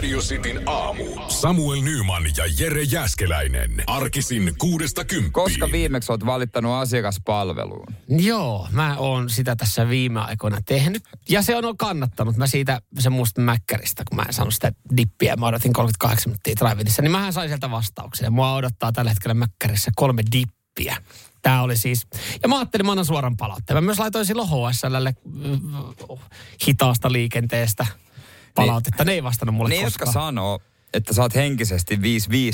Radio 0.00 0.20
Cityn 0.20 0.62
aamu. 0.66 1.04
Samuel 1.28 1.80
Nyman 1.82 2.22
ja 2.36 2.44
Jere 2.58 2.82
Jäskeläinen. 2.82 3.84
Arkisin 3.86 4.54
kuudesta 4.58 5.04
kymppiin. 5.04 5.32
Koska 5.32 5.72
viimeksi 5.72 6.12
olet 6.12 6.26
valittanut 6.26 6.72
asiakaspalveluun? 6.72 7.86
Joo, 8.08 8.68
mä 8.70 8.96
oon 8.96 9.30
sitä 9.30 9.56
tässä 9.56 9.88
viime 9.88 10.20
aikoina 10.20 10.58
tehnyt. 10.66 11.02
Ja 11.28 11.42
se 11.42 11.56
on 11.56 11.76
kannattanut. 11.76 12.36
Mä 12.36 12.46
siitä 12.46 12.80
se 12.98 13.10
muista 13.10 13.40
mäkkäristä, 13.40 14.02
kun 14.08 14.16
mä 14.16 14.22
en 14.22 14.32
saanut 14.32 14.54
sitä 14.54 14.72
dippiä. 14.96 15.36
Mä 15.36 15.46
odotin 15.46 15.72
38 15.72 16.30
minuuttia 16.30 16.54
drive 16.56 16.90
niin 17.00 17.10
mä 17.10 17.32
sain 17.32 17.48
sieltä 17.48 17.70
vastauksen. 17.70 18.32
Mua 18.32 18.54
odottaa 18.54 18.92
tällä 18.92 19.10
hetkellä 19.10 19.34
mäkkärissä 19.34 19.90
kolme 19.96 20.22
dippiä. 20.32 20.96
Tämä 21.42 21.62
oli 21.62 21.76
siis, 21.76 22.06
ja 22.42 22.48
mä 22.48 22.58
ajattelin, 22.58 22.86
mä 22.86 22.92
annan 22.92 23.04
suoran 23.04 23.36
palautteen. 23.36 23.76
Mä 23.76 23.80
myös 23.80 23.98
laitoin 23.98 24.26
silloin 24.26 24.48
HSLlle 24.48 25.14
mm, 25.24 25.60
hitaasta 26.66 27.12
liikenteestä 27.12 27.86
palautetta. 28.54 29.04
Ne 29.04 29.12
ei 29.12 29.22
vastannut 29.22 29.54
mulle 29.54 29.68
Ne, 29.68 29.74
koskaan. 29.74 30.08
jotka 30.08 30.12
sanoo, 30.20 30.60
että 30.94 31.14
sä 31.14 31.22
oot 31.22 31.34
henkisesti 31.34 31.96
5-5, 31.96 32.00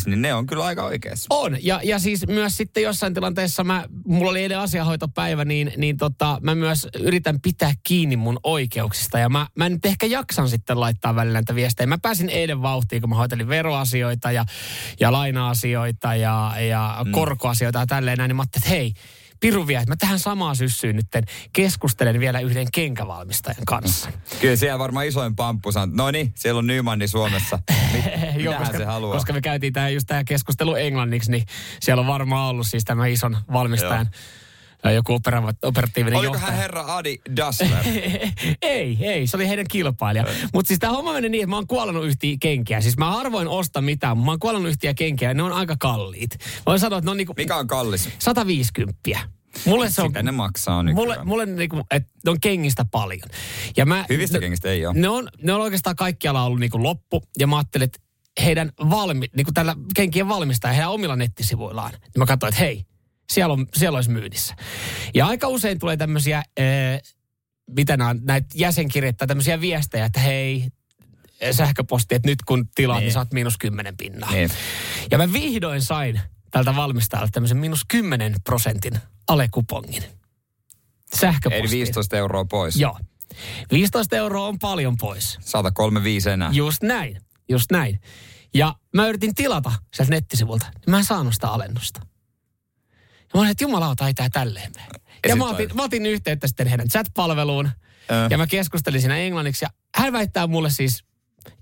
niin 0.07 0.23
ne 0.23 0.35
on 0.35 0.47
kyllä 0.47 0.65
aika 0.65 0.85
oikeassa. 0.85 1.27
On, 1.31 1.57
ja, 1.63 1.81
ja 1.85 1.99
siis 1.99 2.27
myös 2.27 2.57
sitten 2.57 2.83
jossain 2.83 3.15
tilanteessa, 3.15 3.65
mä, 3.65 3.85
mulla 4.07 4.31
oli 4.31 4.41
eilen 4.43 4.59
asiahoitopäivä, 4.59 5.45
niin, 5.45 5.73
niin 5.77 5.97
tota, 5.97 6.39
mä 6.43 6.55
myös 6.55 6.89
yritän 7.01 7.41
pitää 7.41 7.73
kiinni 7.83 8.17
mun 8.17 8.41
oikeuksista. 8.43 9.19
Ja 9.19 9.29
mä, 9.29 9.47
mä 9.55 9.69
nyt 9.69 9.87
ehkä 9.87 10.07
jaksan 10.07 10.49
sitten 10.49 10.81
laittaa 10.81 11.15
välillä 11.15 11.37
näitä 11.37 11.55
viestejä. 11.55 11.87
Mä 11.87 11.99
pääsin 11.99 12.29
eilen 12.29 12.63
vauhtiin, 12.63 13.03
kun 13.03 13.11
mä 13.11 13.17
hoitelin 13.17 13.49
veroasioita 13.49 14.33
ja, 14.33 14.45
ja 15.01 15.13
laina-asioita 15.13 16.15
ja, 16.15 16.55
ja 16.69 17.03
mm. 17.05 17.13
korkoasioita 17.13 17.79
ja 17.79 17.87
tälleen 17.87 18.19
näin, 18.19 18.29
niin 18.29 18.37
mä 18.37 18.43
ajattelin, 18.43 18.65
että 18.65 18.75
hei, 18.75 18.93
Piru 19.41 19.67
vie, 19.67 19.79
että 19.79 19.91
mä 19.91 19.97
tähän 19.97 20.19
samaan 20.19 20.57
syssyyn 20.57 20.97
nyt 20.97 21.07
keskustelen 21.53 22.21
vielä 22.21 22.41
yhden 22.41 22.67
kenkävalmistajan 22.73 23.65
kanssa. 23.67 24.11
Kyllä 24.41 24.57
siellä 24.57 24.79
varmaan 24.79 25.07
isoin 25.07 25.37
pamppu 25.37 25.73
sanoo, 25.73 25.97
no 25.97 26.11
niin, 26.11 26.33
siellä 26.37 26.59
on 26.59 26.67
Nymanni 26.67 27.09
Suomessa. 27.09 27.59
Mit, 27.93 28.05
Joo, 28.45 28.55
koska, 28.55 28.79
se 28.79 28.85
haluaa? 28.85 29.15
Koska 29.15 29.33
me 29.33 29.41
käytiin 29.41 29.73
tämä, 29.73 29.89
just 29.89 30.07
tämä 30.07 30.25
keskustelu 30.25 30.75
englanniksi, 30.75 31.31
niin 31.31 31.47
siellä 31.81 32.01
on 32.01 32.07
varmaan 32.07 32.51
ollut 32.51 32.67
siis 32.67 32.85
tämä 32.85 33.07
ison 33.07 33.37
valmistajan 33.53 34.07
Joo 34.13 34.46
joku 34.85 35.15
opera, 35.15 35.55
operatiivinen 35.63 36.19
Oliko 36.19 36.33
johtaja. 36.33 36.51
hän 36.53 36.61
herra 36.61 36.97
Adi 36.97 37.19
Dassler? 37.37 37.85
ei, 38.63 38.99
ei, 39.01 39.27
se 39.27 39.37
oli 39.37 39.49
heidän 39.49 39.67
kilpailija. 39.71 40.25
Mutta 40.55 40.69
siis 40.69 40.79
tämä 40.79 40.93
homma 40.93 41.13
meni 41.13 41.29
niin, 41.29 41.43
että 41.43 41.51
mä 41.51 41.57
oon 41.57 41.67
kuollut 41.67 42.05
yhtiä 42.05 42.37
kenkiä. 42.41 42.81
Siis 42.81 42.97
mä 42.97 43.11
harvoin 43.11 43.49
osta 43.49 43.81
mitään, 43.81 44.17
mutta 44.17 44.27
mä 44.27 44.33
oon 44.33 44.39
kuollut 44.39 44.69
yhtiä 44.69 44.95
kenkiä 44.95 45.31
ja 45.31 45.35
ne 45.35 45.43
on 45.43 45.53
aika 45.53 45.77
kalliit. 45.81 46.31
Mä 46.41 46.63
voin 46.67 46.81
sanoa, 46.81 46.99
että 46.99 47.07
ne 47.07 47.11
on 47.11 47.17
niinku... 47.17 47.35
Mikä 47.37 47.57
on 47.57 47.67
kallis? 47.67 48.09
150. 48.19 48.95
Mulle 49.65 49.91
se 49.91 50.03
on, 50.03 50.09
Sitä 50.09 50.23
ne 50.23 50.33
maksaa 50.33 50.83
nykyään. 50.83 51.09
Mulle, 51.09 51.25
mulle 51.25 51.47
niinku, 51.47 51.83
että 51.91 52.13
ne 52.25 52.31
on 52.31 52.41
kengistä 52.41 52.85
paljon. 52.91 53.29
Ja 53.77 53.87
mä, 53.87 54.05
Hyvistä 54.09 54.37
ne, 54.39 54.41
kengistä 54.41 54.69
ei 54.69 54.87
ole. 54.87 54.99
Ne 54.99 55.09
on, 55.09 55.29
ne 55.43 55.53
on 55.53 55.61
oikeastaan 55.61 55.97
kaikkialla 55.97 56.43
ollut 56.43 56.61
niinku 56.61 56.83
loppu. 56.83 57.23
Ja 57.39 57.47
mä 57.47 57.57
ajattelin, 57.57 57.85
että 57.85 57.99
heidän 58.45 58.73
valmi, 58.91 59.27
niinku 59.37 59.53
tällä 59.53 59.77
kenkien 59.97 60.29
valmistaja 60.29 60.73
heidän 60.73 60.91
omilla 60.91 61.17
nettisivuillaan. 61.17 61.91
Niin 61.93 62.19
mä 62.19 62.27
katsoin, 62.27 62.49
että 62.49 62.65
hei, 62.65 62.85
siellä, 63.31 63.53
on, 63.53 63.67
siellä 63.77 63.97
olisi 63.97 64.11
myynnissä. 64.11 64.55
Ja 65.15 65.27
aika 65.27 65.49
usein 65.49 65.79
tulee 65.79 65.97
tämmöisiä, 65.97 66.39
äh, 66.39 66.45
mitä 67.71 67.97
nämä 67.97 68.15
näitä 68.23 68.49
jäsenkirjettä, 68.55 69.27
tämmöisiä 69.27 69.61
viestejä, 69.61 70.05
että 70.05 70.21
hei, 70.21 70.69
sähköposti, 71.53 72.15
että 72.15 72.29
nyt 72.29 72.43
kun 72.47 72.69
tilaat, 72.75 72.99
niin, 72.99 73.05
niin 73.05 73.13
saat 73.13 73.33
miinus 73.33 73.59
kymmenen 73.59 73.97
pinnaa. 73.97 74.31
Niin. 74.33 74.51
Ja 75.11 75.19
mä 75.19 75.33
vihdoin 75.33 75.83
sain 75.83 76.21
tältä 76.51 76.77
valmistajalta 76.77 77.31
tämmöisen 77.33 77.57
miinus 77.57 77.81
kymmenen 77.89 78.35
prosentin 78.45 78.99
alekupongin. 79.29 80.05
Sähköpostiin. 81.17 81.65
Eli 81.65 81.71
15 81.71 82.17
euroa 82.17 82.45
pois. 82.45 82.77
Joo. 82.77 82.99
15 83.73 84.17
euroa 84.17 84.47
on 84.47 84.59
paljon 84.59 84.97
pois. 84.97 85.39
135 85.41 86.31
enää. 86.31 86.51
Just 86.53 86.83
näin, 86.83 87.21
just 87.49 87.73
näin. 87.73 88.01
Ja 88.55 88.75
mä 88.95 89.09
yritin 89.09 89.35
tilata 89.35 89.73
sieltä 89.95 90.11
nettisivulta, 90.11 90.67
niin 90.67 90.91
mä 90.91 90.99
en 90.99 91.05
saanut 91.05 91.35
sitä 91.35 91.49
alennusta. 91.49 92.01
Ja 93.27 93.31
mä 93.35 93.41
olin, 93.41 93.51
että 93.51 93.65
jumalauta, 93.65 94.07
ei 94.07 94.15
tää 94.15 94.31
tälleen 94.31 94.73
mene. 94.75 94.89
Ja, 95.25 95.29
ja 95.29 95.37
mä 95.37 95.49
otin, 95.49 95.71
mä 95.75 95.83
otin 95.83 96.07
yhteyttä 96.07 96.47
sitten 96.47 96.67
heidän 96.67 96.89
chat-palveluun. 96.89 97.71
Ö. 98.11 98.29
Ja 98.31 98.39
mä 98.39 98.47
keskustelin 98.47 99.01
siinä 99.01 99.17
englanniksi. 99.17 99.65
Ja 99.65 99.69
hän 99.97 100.13
väittää 100.13 100.47
mulle 100.47 100.71
siis 100.71 101.05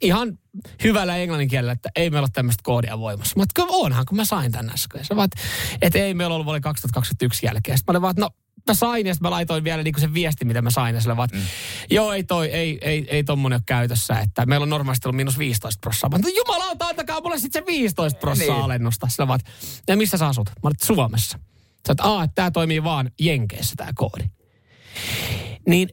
ihan 0.01 0.39
hyvällä 0.85 1.17
englanninkielellä, 1.17 1.73
että 1.73 1.91
ei 1.97 2.11
meillä 2.11 2.25
ole 2.25 2.31
tämmöistä 2.33 2.63
koodia 2.63 2.99
voimassa. 2.99 3.37
Mä 3.37 3.43
että 3.43 3.63
onhan, 3.69 4.05
kun 4.09 4.17
mä 4.17 4.25
sain 4.25 4.53
tän 4.53 4.71
äsken. 4.71 5.05
Ja 5.11 5.17
vaan, 5.17 5.29
että 5.83 5.99
ei 5.99 6.15
meillä 6.15 6.35
ollut 6.35 6.47
vuoden 6.47 6.63
2021 6.63 7.47
jälkeen. 7.47 7.79
Sitten 7.79 7.93
mä 7.93 7.97
olin 7.97 8.03
vaan, 8.03 8.11
että 8.11 8.21
no 8.21 8.31
mä 8.69 8.75
sain 8.75 9.07
ja 9.07 9.15
sitten 9.15 9.27
mä 9.27 9.31
laitoin 9.31 9.65
vielä 9.65 9.83
niinku 9.83 10.01
sen 10.01 10.15
viesti, 10.15 10.45
mitä 10.45 10.63
mä 10.63 10.71
sain. 10.71 10.95
Ja 10.95 11.01
sille 11.01 11.17
vaan, 11.17 11.29
mm. 11.33 11.41
joo 11.91 12.13
ei 12.13 12.25
toi, 12.25 12.51
ei, 12.51 12.79
ei, 12.83 13.07
ei 13.11 13.25
tommonen 13.25 13.57
ole 13.57 13.63
käytössä. 13.67 14.19
Että 14.19 14.47
meillä 14.47 14.65
on 14.65 14.71
normaalisti 14.71 15.09
ollut 15.09 15.17
miinus 15.17 15.39
15 15.39 15.81
prossaa. 15.81 16.11
Mä 16.11 16.19
jumalauta, 16.37 16.87
antakaa 16.87 17.21
mulle 17.21 17.39
sitten 17.39 17.63
se 17.63 17.67
15 17.67 18.19
prossaa 18.19 18.57
niin. 18.57 18.65
alennusta. 18.65 19.09
Sillä 19.09 19.29
vaan, 19.29 19.41
ja 19.89 19.97
missä 19.97 20.19
sä 20.19 20.27
asut? 20.27 20.49
Mä 20.49 20.55
olin, 20.63 20.77
Suomessa. 20.83 21.39
Sä 21.87 21.93
että 21.93 22.05
aah, 22.05 22.25
että 22.25 22.35
tää 22.35 22.51
toimii 22.51 22.85
vaan 22.85 23.11
Jenkeissä 23.21 23.75
tää 23.77 23.91
koodi. 23.95 24.25
Niin 25.69 25.89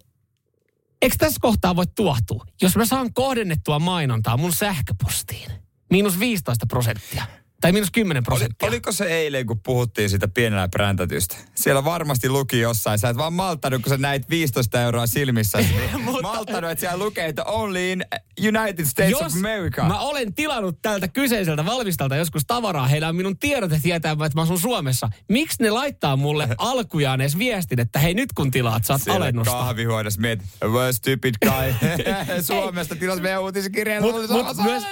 eikö 1.01 1.15
tässä 1.19 1.37
kohtaa 1.41 1.75
voi 1.75 1.87
tuohtua? 1.95 2.45
Jos 2.61 2.75
mä 2.75 2.85
saan 2.85 3.13
kohdennettua 3.13 3.79
mainontaa 3.79 4.37
mun 4.37 4.53
sähköpostiin, 4.53 5.51
miinus 5.89 6.19
15 6.19 6.65
prosenttia, 6.65 7.25
tai 7.61 7.71
miinus 7.71 7.91
10 7.91 8.23
prosenttia. 8.23 8.67
Oli, 8.67 8.75
oliko 8.75 8.91
se 8.91 9.05
eilen, 9.05 9.45
kun 9.45 9.59
puhuttiin 9.59 10.09
siitä 10.09 10.27
pienellä 10.27 10.67
präntätystä? 10.67 11.35
Siellä 11.55 11.83
varmasti 11.85 12.29
luki 12.29 12.59
jossain. 12.59 12.99
Sä 12.99 13.09
et 13.09 13.17
vaan 13.17 13.33
malttanut, 13.33 13.81
kun 13.81 13.89
sä 13.89 13.97
näit 13.97 14.29
15 14.29 14.81
euroa 14.81 15.07
silmissä. 15.07 15.57
Niin 15.57 16.01
Mutta, 16.03 16.21
malttanut, 16.21 16.71
että 16.71 16.79
siellä 16.79 17.05
lukee, 17.05 17.25
että 17.25 17.43
only 17.43 17.91
in 17.91 18.05
United 18.47 18.85
States 18.85 19.11
jos 19.11 19.21
of 19.21 19.33
America. 19.33 19.83
mä 19.83 19.99
olen 19.99 20.33
tilannut 20.33 20.81
tältä 20.81 21.07
kyseiseltä 21.07 21.65
valmistalta 21.65 22.15
joskus 22.15 22.43
tavaraa, 22.47 22.87
heillä 22.87 23.07
on 23.07 23.15
minun 23.15 23.37
tiedot, 23.37 23.71
että 23.71 23.83
tietää, 23.83 24.11
että 24.11 24.29
mä 24.35 24.41
asun 24.41 24.59
Suomessa. 24.59 25.09
Miksi 25.29 25.63
ne 25.63 25.69
laittaa 25.69 26.15
mulle 26.15 26.47
alkujaan 26.57 27.21
edes 27.21 27.37
viestin, 27.37 27.79
että 27.79 27.99
hei 27.99 28.13
nyt 28.13 28.33
kun 28.33 28.51
tilaat, 28.51 28.85
saat 28.85 29.01
Siellä 29.01 29.17
alennusta. 29.17 29.51
kahvihuoneessa 29.53 30.21
mietit, 30.21 30.47
well, 30.63 30.91
stupid 30.91 31.35
guy. 31.45 31.73
Suomesta 32.41 32.95
tilas 32.95 33.21
meidän 33.21 33.41
uutisikirjaan. 33.41 34.03
Mutta 34.03 34.33
mut, 34.33 34.57
myös, 34.63 34.83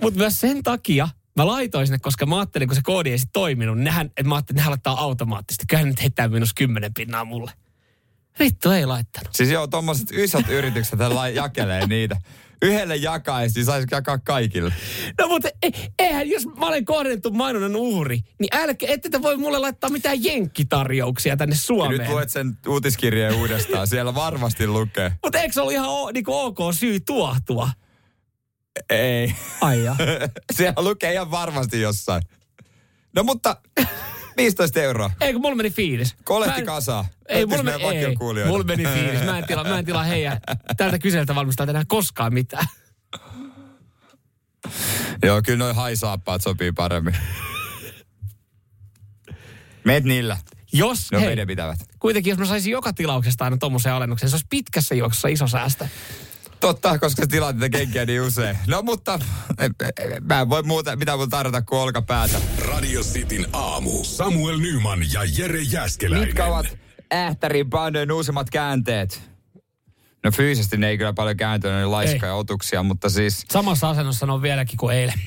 mut 0.00 0.14
myös 0.14 0.40
sen 0.40 0.62
takia, 0.62 1.08
Mä 1.36 1.46
laitoin 1.46 1.86
sinne, 1.86 1.98
koska 1.98 2.26
mä 2.26 2.38
ajattelin, 2.38 2.68
kun 2.68 2.76
se 2.76 2.80
koodi 2.84 3.10
ei 3.10 3.18
sitten 3.18 3.32
toiminut, 3.32 3.78
nehän, 3.78 4.06
että 4.06 4.22
mä 4.24 4.34
ajattelin, 4.34 4.56
että 4.56 4.60
nehän 4.60 4.70
laittaa 4.70 5.00
automaattisesti. 5.00 5.64
Kyllähän 5.68 5.88
nyt 5.88 6.00
heittää 6.00 6.28
minus 6.28 6.54
kymmenen 6.54 6.94
pinnaa 6.94 7.24
mulle. 7.24 7.50
Vittu 8.38 8.70
ei 8.70 8.86
laittanut. 8.86 9.34
Siis 9.34 9.50
joo, 9.50 9.66
tommoset 9.66 10.12
isot 10.12 10.48
yritykset 10.48 10.98
jakelee 11.34 11.86
niitä. 11.86 12.16
Yhdelle 12.62 12.96
jakaisi, 12.96 13.58
niin 13.58 13.66
saisi 13.66 13.88
jakaa 13.90 14.18
kaikille. 14.18 14.72
No 15.20 15.28
mutta 15.28 15.48
e, 15.62 15.70
eihän, 15.98 16.30
jos 16.30 16.46
mä 16.46 16.66
olen 16.66 16.84
kohdennettu 16.84 17.30
mainonnan 17.30 17.76
uhri, 17.76 18.20
niin 18.38 18.48
älkää, 18.52 18.88
ette 18.92 19.08
te 19.08 19.22
voi 19.22 19.36
mulle 19.36 19.58
laittaa 19.58 19.90
mitään 19.90 20.24
jenkkitarjouksia 20.24 21.36
tänne 21.36 21.54
Suomeen. 21.54 21.92
Ja 21.92 21.98
nyt 21.98 22.12
luet 22.12 22.30
sen 22.30 22.58
uutiskirjeen 22.68 23.34
uudestaan, 23.34 23.86
siellä 23.86 24.14
varmasti 24.14 24.66
lukee. 24.66 25.12
Mutta 25.22 25.40
eikö 25.40 25.52
se 25.52 25.60
ole 25.60 25.72
ihan 25.72 25.88
o, 25.88 26.10
niin 26.10 26.24
ok 26.26 26.58
syy 26.72 27.00
tuohtua? 27.00 27.70
Ei. 28.90 29.34
Ai 29.60 29.84
ja. 29.84 29.96
Siellä 30.56 30.82
lukee 30.82 31.12
ihan 31.12 31.30
varmasti 31.30 31.80
jossain. 31.80 32.22
No 33.16 33.22
mutta 33.22 33.56
15 34.36 34.80
euroa. 34.80 35.10
Ei, 35.20 35.32
kun 35.32 35.42
mulla 35.42 35.56
meni 35.56 35.70
fiilis. 35.70 36.16
Kolehti 36.24 36.62
kasa. 36.62 37.04
Ei, 37.28 37.46
mulla, 37.46 37.62
meni, 37.62 37.84
ei, 37.84 38.16
mulla 38.46 38.64
meni 38.64 38.84
fiilis. 38.84 39.24
Mä 39.24 39.38
en 39.38 39.46
tilaa, 39.46 39.64
mä 39.64 39.78
en 39.78 39.84
tilaa 39.84 40.02
heidän 40.02 40.40
tältä 40.76 40.98
kyseltä 40.98 41.34
valmistaa 41.34 41.66
enää 41.70 41.84
koskaan 41.88 42.34
mitään. 42.34 42.66
Joo, 45.22 45.42
kyllä 45.42 45.58
noin 45.58 45.76
haisaappaat 45.76 46.42
sopii 46.42 46.72
paremmin. 46.72 47.16
Meet 49.84 50.04
niillä. 50.04 50.36
Jos, 50.72 51.12
ne 51.12 51.18
on 51.18 51.24
hei, 51.24 51.46
pitävät. 51.46 51.78
kuitenkin 51.98 52.30
jos 52.30 52.38
mä 52.38 52.46
saisin 52.46 52.72
joka 52.72 52.92
tilauksesta 52.92 53.44
aina 53.44 53.56
tommosen 53.56 53.92
alennuksen, 53.92 54.30
se 54.30 54.34
olisi 54.34 54.46
pitkässä 54.50 54.94
juoksussa 54.94 55.28
iso 55.28 55.48
säästö. 55.48 55.88
Totta, 56.60 56.98
koska 56.98 57.22
sä 57.22 57.26
tilaat 57.26 57.56
niitä 57.56 57.78
kenkiä 57.78 58.06
niin 58.06 58.20
usein. 58.20 58.58
No 58.66 58.82
mutta 58.82 59.18
mä 60.22 60.40
en 60.40 60.48
voi 60.48 60.62
muuta, 60.62 60.96
mitä 60.96 61.16
mun 61.16 61.30
tarjota 61.30 61.62
kuin 61.62 61.80
olkapäätä. 61.80 62.40
Radio 62.58 63.00
Cityn 63.00 63.46
aamu. 63.52 64.04
Samuel 64.04 64.58
Nyman 64.58 65.12
ja 65.12 65.20
Jere 65.38 65.60
Jäskeläinen. 65.62 66.28
Mitkä 66.28 66.46
ovat 66.46 66.78
Ähtärin 67.12 67.70
bandojen 67.70 68.12
uusimmat 68.12 68.50
käänteet? 68.50 69.22
No 70.24 70.30
fyysisesti 70.30 70.76
ne 70.76 70.88
ei 70.88 70.98
kyllä 70.98 71.12
paljon 71.12 71.36
kääntynyt, 71.36 71.78
ne 71.78 71.86
laiskoja 71.86 72.34
otuksia, 72.34 72.82
mutta 72.82 73.08
siis... 73.10 73.44
Samassa 73.50 73.90
asennossa 73.90 74.26
on 74.26 74.42
vieläkin 74.42 74.76
kuin 74.76 74.96
eilen. 74.96 75.20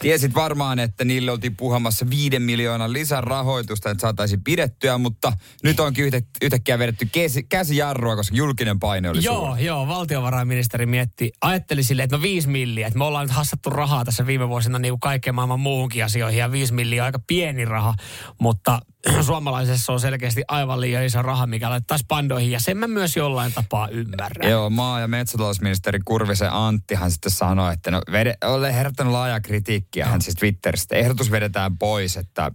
Tiesit 0.00 0.34
varmaan, 0.34 0.78
että 0.78 1.04
niille 1.04 1.30
oltiin 1.30 1.56
puhamassa 1.56 2.10
viiden 2.10 2.42
miljoonan 2.42 2.92
lisärahoitusta, 2.92 3.90
että 3.90 4.00
saataisiin 4.00 4.44
pidettyä, 4.44 4.98
mutta 4.98 5.32
nyt 5.62 5.80
onkin 5.80 6.04
yhtä, 6.04 6.20
yhtäkkiä 6.42 6.78
vedetty 6.78 7.08
käsi, 7.12 7.42
käsijarrua, 7.42 8.16
koska 8.16 8.36
julkinen 8.36 8.78
paine 8.78 9.10
oli 9.10 9.24
Joo, 9.24 9.46
suuri. 9.46 9.64
joo, 9.64 9.88
valtiovarainministeri 9.88 10.86
mietti, 10.86 11.32
ajatteli 11.40 11.82
silleen, 11.82 12.04
että 12.04 12.16
no 12.16 12.22
viisi 12.22 12.48
milliä, 12.48 12.86
että 12.86 12.98
me 12.98 13.04
ollaan 13.04 13.26
nyt 13.26 13.36
hassattu 13.36 13.70
rahaa 13.70 14.04
tässä 14.04 14.26
viime 14.26 14.48
vuosina 14.48 14.78
niin 14.78 14.92
kuin 14.92 15.00
kaikkeen 15.00 15.34
maailman 15.34 15.60
muuhunkin 15.60 16.04
asioihin 16.04 16.38
ja 16.38 16.52
viisi 16.52 16.74
milliä 16.74 17.02
on 17.02 17.06
aika 17.06 17.20
pieni 17.26 17.64
raha, 17.64 17.94
mutta 18.40 18.80
suomalaisessa 19.26 19.92
on 19.92 20.00
selkeästi 20.00 20.42
aivan 20.48 20.80
liian 20.80 21.04
iso 21.04 21.22
raha, 21.22 21.46
mikä 21.46 21.70
laittaisi 21.70 22.04
pandoihin 22.08 22.50
ja 22.50 22.60
sen 22.60 22.76
mä 22.76 22.86
myös 22.86 23.16
jollain 23.16 23.52
tapaa 23.52 23.88
ymmärrän. 23.88 24.50
Joo, 24.50 24.70
maa- 24.70 25.00
ja 25.00 25.08
metsätalousministeri 25.08 25.98
Kurvisen 26.04 26.52
Anttihan 26.52 27.10
sitten 27.10 27.32
sanoi, 27.32 27.74
että 27.74 27.90
no 27.90 28.02
vede, 28.12 28.34
olen 28.44 28.74
herättänyt 28.74 29.12
laajaa 29.12 29.40
kritiikkiä 29.40 30.06
hän 30.06 30.22
siis 30.22 30.36
Twitteristä. 30.36 30.96
Ehdotus 30.96 31.30
vedetään 31.30 31.78
pois, 31.78 32.16
että 32.16 32.52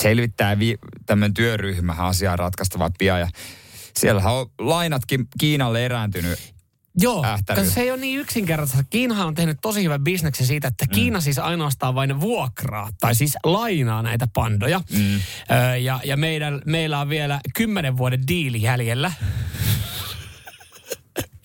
selvittää 0.00 0.58
vi- 0.58 0.78
tämmöinen 1.06 1.34
työryhmä 1.34 1.92
asiaa 1.92 2.36
ratkaistavaa 2.36 2.90
pian. 2.98 3.20
Ja 3.20 3.28
siellähän 3.96 4.32
on 4.32 4.46
lainatkin 4.58 5.26
Kiinalle 5.38 5.84
erääntynyt. 5.84 6.38
Joo, 7.00 7.26
koska 7.46 7.64
se 7.64 7.80
ei 7.80 7.90
ole 7.90 8.00
niin 8.00 8.20
yksinkertaista. 8.20 8.84
Kiinahan 8.90 9.26
on 9.26 9.34
tehnyt 9.34 9.58
tosi 9.62 9.84
hyvän 9.84 10.04
bisneksen 10.04 10.46
siitä, 10.46 10.68
että 10.68 10.84
mm. 10.84 10.90
Kiina 10.90 11.20
siis 11.20 11.38
ainoastaan 11.38 11.94
vain 11.94 12.20
vuokraa, 12.20 12.88
tai 13.00 13.14
siis 13.14 13.36
lainaa 13.44 14.02
näitä 14.02 14.28
pandoja. 14.34 14.80
Mm. 14.92 15.20
Öö, 15.50 15.76
ja 15.76 16.00
ja 16.04 16.16
meidän, 16.16 16.62
meillä 16.66 17.00
on 17.00 17.08
vielä 17.08 17.40
kymmenen 17.54 17.96
vuoden 17.96 18.28
diili 18.28 18.62
jäljellä. 18.62 19.12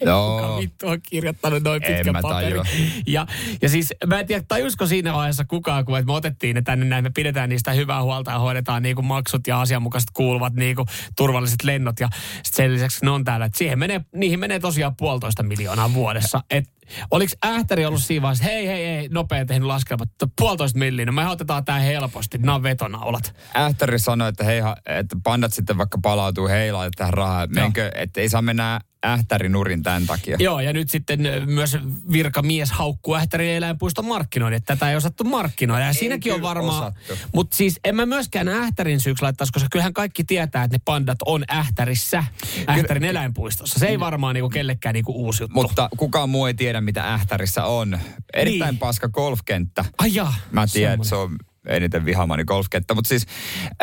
Kuka 0.05 0.47
Joo, 0.47 0.59
vittu 0.59 0.87
on 0.87 1.01
kirjoittanut 1.01 1.63
noin 1.63 1.81
pitkän 1.81 2.15
paperin. 2.21 2.63
Ja, 3.07 3.27
ja 3.61 3.69
siis 3.69 3.93
mä 4.07 4.19
en 4.19 4.27
tiedä, 4.27 4.43
tajusko 4.47 4.87
siinä 4.87 5.13
vaiheessa 5.13 5.45
kukaan, 5.45 5.85
kun 5.85 5.95
me 6.05 6.13
otettiin 6.13 6.55
ne 6.55 6.61
tänne 6.61 6.85
näin, 6.85 7.03
me 7.03 7.09
pidetään 7.09 7.49
niistä 7.49 7.71
hyvää 7.71 8.03
huolta 8.03 8.31
ja 8.31 8.39
hoidetaan 8.39 8.83
niinku 8.83 9.01
maksut 9.01 9.47
ja 9.47 9.61
asianmukaiset 9.61 10.09
kuuluvat 10.13 10.53
niinku 10.53 10.85
turvalliset 11.15 11.63
lennot. 11.63 11.99
Ja 11.99 12.09
sit 12.43 12.53
sen 12.53 12.73
lisäksi 12.73 13.05
ne 13.05 13.11
on 13.11 13.23
täällä, 13.23 13.45
että 13.45 13.57
siihen 13.57 13.79
menee, 13.79 14.01
niihin 14.15 14.39
menee 14.39 14.59
tosiaan 14.59 14.95
puolitoista 14.95 15.43
miljoonaa 15.43 15.93
vuodessa. 15.93 16.43
Et 16.49 16.74
Oliko 17.11 17.33
Ähtäri 17.45 17.85
ollut 17.85 18.03
siinä 18.03 18.21
vaiheessa, 18.21 18.43
hei 18.43 18.67
hei 18.67 18.85
hei, 18.85 19.09
nopea 19.09 19.45
tehnyt 19.45 19.67
laskelmat, 19.67 20.09
puolitoista 20.39 20.79
milliä, 20.79 21.05
no 21.05 21.11
me 21.11 21.27
otetaan 21.27 21.65
tää 21.65 21.79
helposti, 21.79 22.37
nämä 22.37 22.55
on 22.55 22.63
vetonaulat. 22.63 23.35
Ähtäri 23.55 23.99
sanoi, 23.99 24.29
että, 24.29 24.43
hei, 24.43 24.59
että 24.85 25.17
pandat 25.23 25.53
sitten 25.53 25.77
vaikka 25.77 25.97
palautuu 26.01 26.47
heilaan 26.47 26.91
tähän 26.95 27.13
rahaa. 27.13 27.47
Menkö, 27.47 27.91
että 27.95 28.21
ei 28.21 28.29
saa 28.29 28.41
mennä 28.41 28.79
Ähtäri 29.05 29.49
nurin 29.49 29.83
tämän 29.83 30.05
takia. 30.05 30.37
Joo, 30.39 30.59
ja 30.59 30.73
nyt 30.73 30.89
sitten 30.89 31.19
myös 31.45 31.77
virkamies 32.11 32.71
haukkuu 32.71 33.15
Ähtärin 33.15 33.49
eläinpuiston 33.49 34.05
markkinoinnin, 34.05 34.57
että 34.57 34.75
tätä 34.75 34.89
ei 34.89 34.95
osattu 34.95 35.23
markkinoida. 35.23 35.85
Ja 35.85 35.93
siinäkin 35.93 36.33
on 36.33 36.41
varmaan, 36.41 36.93
mutta 37.33 37.57
siis 37.57 37.79
en 37.83 37.95
mä 37.95 38.05
myöskään 38.05 38.47
Ähtärin 38.47 38.99
syyksi 38.99 39.23
laittaisi, 39.23 39.53
koska 39.53 39.67
kyllähän 39.71 39.93
kaikki 39.93 40.23
tietää, 40.23 40.63
että 40.63 40.77
ne 40.77 40.81
pandat 40.85 41.17
on 41.25 41.43
Ähtärissä, 41.51 42.23
Ähtärin 42.69 43.03
eläinpuistossa. 43.03 43.79
Se 43.79 43.87
ei 43.87 43.99
varmaan 43.99 44.35
niinku 44.35 44.49
kellekään 44.49 44.93
niinku 44.93 45.11
uusi 45.11 45.43
juttu. 45.43 45.61
Mutta 45.61 45.89
kukaan 45.97 46.29
muu 46.29 46.45
ei 46.45 46.53
tiedä, 46.53 46.74
mitä 46.81 47.13
Ähtärissä 47.13 47.65
on. 47.65 47.99
Erittäin 48.33 48.71
Niin. 48.71 48.79
paska 48.79 49.09
golfkenttä. 49.09 49.85
Ai 49.97 50.15
jaa, 50.15 50.33
Mä 50.51 50.67
tiedän, 50.67 50.93
että 50.93 51.07
se 51.07 51.15
on 51.15 51.35
eniten 51.67 52.05
vihamani 52.05 52.43
golfkenttä. 52.43 52.93
Mutta 52.93 53.07
siis, 53.07 53.25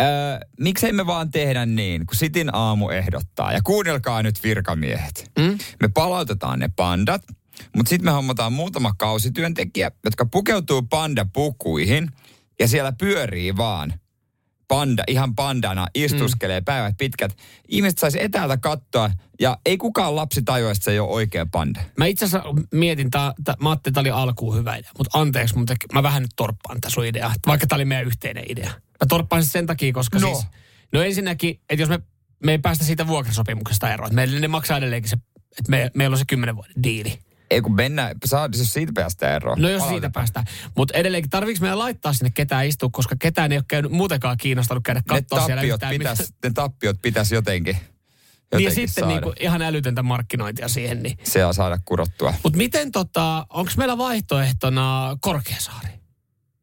äh, 0.01 0.41
miksei 0.61 0.93
me 0.93 1.07
vaan 1.07 1.31
tehdä 1.31 1.67
niin, 1.67 2.07
kun 2.07 2.17
Sitin 2.17 2.55
aamu 2.55 2.89
ehdottaa. 2.89 3.53
Ja 3.53 3.61
kuunnelkaa 3.65 4.23
nyt 4.23 4.43
virkamiehet. 4.43 5.31
Mm? 5.39 5.59
Me 5.83 5.89
palautetaan 5.95 6.59
ne 6.59 6.69
pandat, 6.77 7.23
mutta 7.77 7.91
sitten 7.91 8.05
me 8.05 8.11
hommataan 8.11 8.53
muutama 8.53 8.95
kausityöntekijä, 8.99 9.91
jotka 10.05 10.27
pukeutuu 10.27 10.83
pandapukuihin 10.83 12.09
ja 12.61 12.69
siellä 12.69 12.93
pyörii 12.93 13.57
vaan 13.57 13.95
panda, 14.73 15.05
ihan 15.07 15.35
pandana, 15.35 15.87
istuskelee 15.95 16.61
mm. 16.61 16.65
päivät 16.65 16.95
pitkät. 16.99 17.37
Ihmiset 17.69 17.99
saisi 17.99 18.23
etäältä 18.23 18.57
katsoa 18.57 19.11
ja 19.41 19.59
ei 19.67 19.77
kukaan 19.77 20.17
lapsi 20.17 20.43
tajua, 20.43 20.71
että 20.71 20.85
se 20.85 20.91
ei 20.91 20.99
ole 20.99 21.11
oikea 21.11 21.47
panda. 21.47 21.81
Mä 21.99 22.07
itse 22.07 22.25
asiassa 22.25 22.49
mietin, 22.73 23.11
tää, 23.11 23.33
tää, 23.45 23.55
mä 23.61 23.71
ajattelin, 23.71 23.93
että 23.93 24.03
tämä 24.03 24.15
oli 24.15 24.23
alkuun 24.23 24.57
hyvä 24.57 24.77
idea, 24.77 24.91
mutta 24.99 25.19
anteeksi, 25.19 25.59
mutta 25.59 25.75
mä 25.93 26.03
vähän 26.03 26.23
nyt 26.23 26.31
torppaan 26.37 26.81
tätä 26.81 26.91
sun 26.91 27.07
ideaa, 27.07 27.35
vaikka 27.47 27.67
tämä 27.67 27.77
oli 27.77 27.85
meidän 27.85 28.07
yhteinen 28.07 28.45
idea. 28.49 28.71
Mä 28.71 29.07
torppaan 29.09 29.45
sen 29.45 29.67
takia, 29.67 29.93
koska 29.93 30.19
No. 30.19 30.27
siis, 30.27 30.47
no 30.93 31.03
ensinnäkin, 31.03 31.61
että 31.71 31.83
jos 31.83 31.89
me, 31.89 32.01
me 32.45 32.53
ei 32.53 32.59
päästä 32.59 32.85
siitä 32.85 33.07
vuokrasopimuksesta 33.07 33.93
eroon, 33.93 34.07
että 34.07 34.17
meille 34.17 34.41
ne 34.41 34.49
maksaa 34.49 34.79
edelleenkin 34.79 35.11
se, 35.11 35.17
että 35.59 35.71
me, 35.71 35.91
meillä 35.95 36.15
on 36.15 36.19
se 36.19 36.25
kymmenen 36.29 36.57
vuoden 36.57 36.83
diili. 36.83 37.19
Ei 37.53 37.61
kun 37.61 37.75
mennään, 37.75 38.17
saa 38.25 38.49
siis 38.55 38.73
siitä 38.73 38.93
päästä 38.95 39.37
eroon. 39.37 39.63
No 39.63 39.69
jos 39.69 39.89
siitä 39.89 40.11
päästään. 40.11 40.47
Mutta 40.77 40.99
edelleenkin, 40.99 41.31
tarviiko 41.31 41.61
meidän 41.61 41.79
laittaa 41.79 42.13
sinne 42.13 42.31
ketään 42.35 42.67
istua, 42.67 42.89
koska 42.93 43.17
ketään 43.19 43.53
ei 43.53 43.59
ole 43.59 43.65
käynyt 43.69 43.93
muutenkaan 43.93 44.37
kiinnostanut 44.37 44.83
käydä 44.85 45.01
ne 45.01 45.05
katsoa 45.21 45.47
siellä 45.47 45.61
tappiot, 45.61 45.75
yhtään 45.75 45.91
pitäis, 45.99 46.19
mitään. 46.19 46.39
ne 46.45 46.51
tappiot 46.51 46.97
pitäisi 47.03 47.35
jotenkin, 47.35 47.77
Niin 48.55 48.65
ja 48.65 48.71
sitten 48.71 49.03
saada. 49.05 49.09
niinku 49.09 49.33
ihan 49.41 49.63
älytöntä 49.63 50.03
markkinointia 50.03 50.69
siihen. 50.69 51.03
Niin. 51.03 51.19
Se 51.25 51.45
on 51.45 51.55
saada 51.55 51.79
kurottua. 51.85 52.35
Mutta 52.43 52.57
miten 52.57 52.93
tota, 52.93 53.47
onko 53.51 53.73
meillä 53.77 53.99
vaihtoehtona 53.99 55.17
Korkeasaari? 55.21 55.89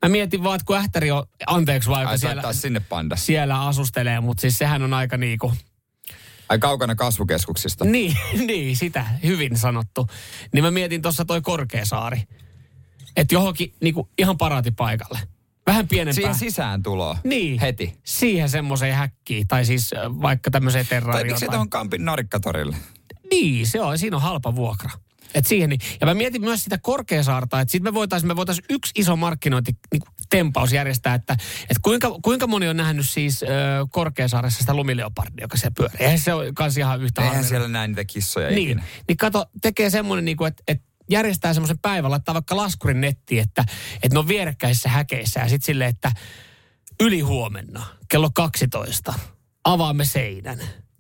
Mä 0.06 0.10
mietin 0.10 0.44
vaan, 0.44 0.56
että 0.56 0.66
kun 0.66 0.78
Ähtäri 0.78 1.12
on, 1.12 1.24
anteeksi 1.48 1.90
vaan, 1.90 2.02
joka 2.02 2.12
Ai 2.12 2.18
siellä, 2.20 2.42
siellä... 2.42 2.54
sinne 2.54 2.80
panda. 2.80 3.16
siellä 3.16 3.68
asustelee, 3.68 4.20
mutta 4.20 4.42
siis 4.42 4.58
sehän 4.58 4.82
on 4.82 4.94
aika 4.94 5.18
niinku, 5.18 5.54
Ai 6.50 6.60
kaukana 6.60 6.96
kasvukeskuksista. 6.96 7.86
niin, 7.96 8.18
niin, 8.48 8.78
sitä, 8.78 9.06
hyvin 9.24 9.58
sanottu. 9.58 10.08
Niin 10.54 10.64
mä 10.64 10.72
mietin 10.72 11.02
tuossa 11.02 11.26
toi 11.26 11.42
Korkeasaari. 11.42 12.22
Että 13.16 13.36
johonkin 13.36 13.74
niinku 13.82 14.10
ihan 14.18 14.38
paraatipaikalle. 14.38 15.20
Vähän 15.68 15.88
pienempää. 15.88 16.14
Siihen 16.14 16.36
sisään 16.36 16.84
tuloa. 16.84 17.18
Niin. 17.24 17.60
Heti. 17.60 18.00
Siihen 18.04 18.50
semmoiseen 18.50 18.96
häkkiin, 18.96 19.48
tai 19.48 19.66
siis 19.66 19.94
äh, 19.94 20.00
vaikka 20.22 20.52
tämmöiseen 20.52 20.86
Tai 20.86 20.90
terrarioon. 20.90 21.28
miksei 21.28 21.50
tuohon 21.50 21.70
Kampin 21.70 22.06
narikkatorille? 22.06 22.78
Niin, 23.32 23.68
se 23.68 23.82
on, 23.82 23.98
siinä 23.98 24.16
on 24.16 24.22
halpa 24.22 24.56
vuokra. 24.56 24.90
Et 25.34 25.48
siihen, 25.48 25.70
niin. 25.70 25.80
Ja 26.02 26.08
mä 26.08 26.14
mietin 26.14 26.42
myös 26.42 26.64
sitä 26.64 26.78
Korkeasaarta, 26.78 27.60
että 27.60 27.72
sitten 27.72 27.92
me 27.92 27.94
voitaisiin 27.94 28.28
me 28.28 28.36
voitais 28.36 28.62
yksi 28.70 28.92
iso 28.96 29.16
markkinointi 29.16 29.72
niin 29.92 30.02
kuin 30.02 30.10
tempaus 30.30 30.74
järjestää, 30.74 31.14
että, 31.14 31.34
että 31.62 31.80
kuinka, 31.82 32.20
kuinka 32.22 32.48
moni 32.48 32.68
on 32.68 32.78
nähnyt 32.78 33.10
siis 33.10 33.44
ö, 33.44 33.48
Korkeasaaressa 33.92 34.60
sitä 34.60 34.74
lumileopardia, 34.74 35.44
joka 35.44 35.58
siellä 35.58 35.74
pyörii. 35.78 35.98
Eihän 36.00 36.20
se 36.20 36.34
ole 36.34 36.52
kans 36.56 36.78
ihan 36.78 37.02
yhtä 37.02 37.22
Eihän 37.22 37.44
siellä 37.44 37.68
näe 37.68 37.88
niitä 37.88 38.06
kissoja 38.06 38.50
Niin, 38.50 38.60
ikinä. 38.70 38.84
niin 39.08 39.18
kato, 39.18 39.46
tekee 39.62 39.90
semmoinen, 39.90 40.26
niin 40.26 40.48
että, 40.48 40.64
että 40.68 40.90
järjestää 41.10 41.54
semmoisen 41.54 41.80
päivän, 41.80 42.12
laittaa 42.12 42.34
vaikka 42.34 42.58
laskurin 42.58 43.02
nettiin, 43.02 43.42
että, 43.42 43.66
että 43.96 44.16
ne 44.16 44.20
on 44.20 44.28
vierekkäisissä 44.28 44.90
häkeissä 44.90 45.40
ja 45.40 45.50
sitten 45.50 45.66
silleen, 45.66 45.90
että 45.90 46.12
yli 47.00 47.20
huomenna 47.20 47.86
kello 48.10 48.30
12 48.34 49.14
avaamme 49.64 50.06
seinän. 50.06 50.60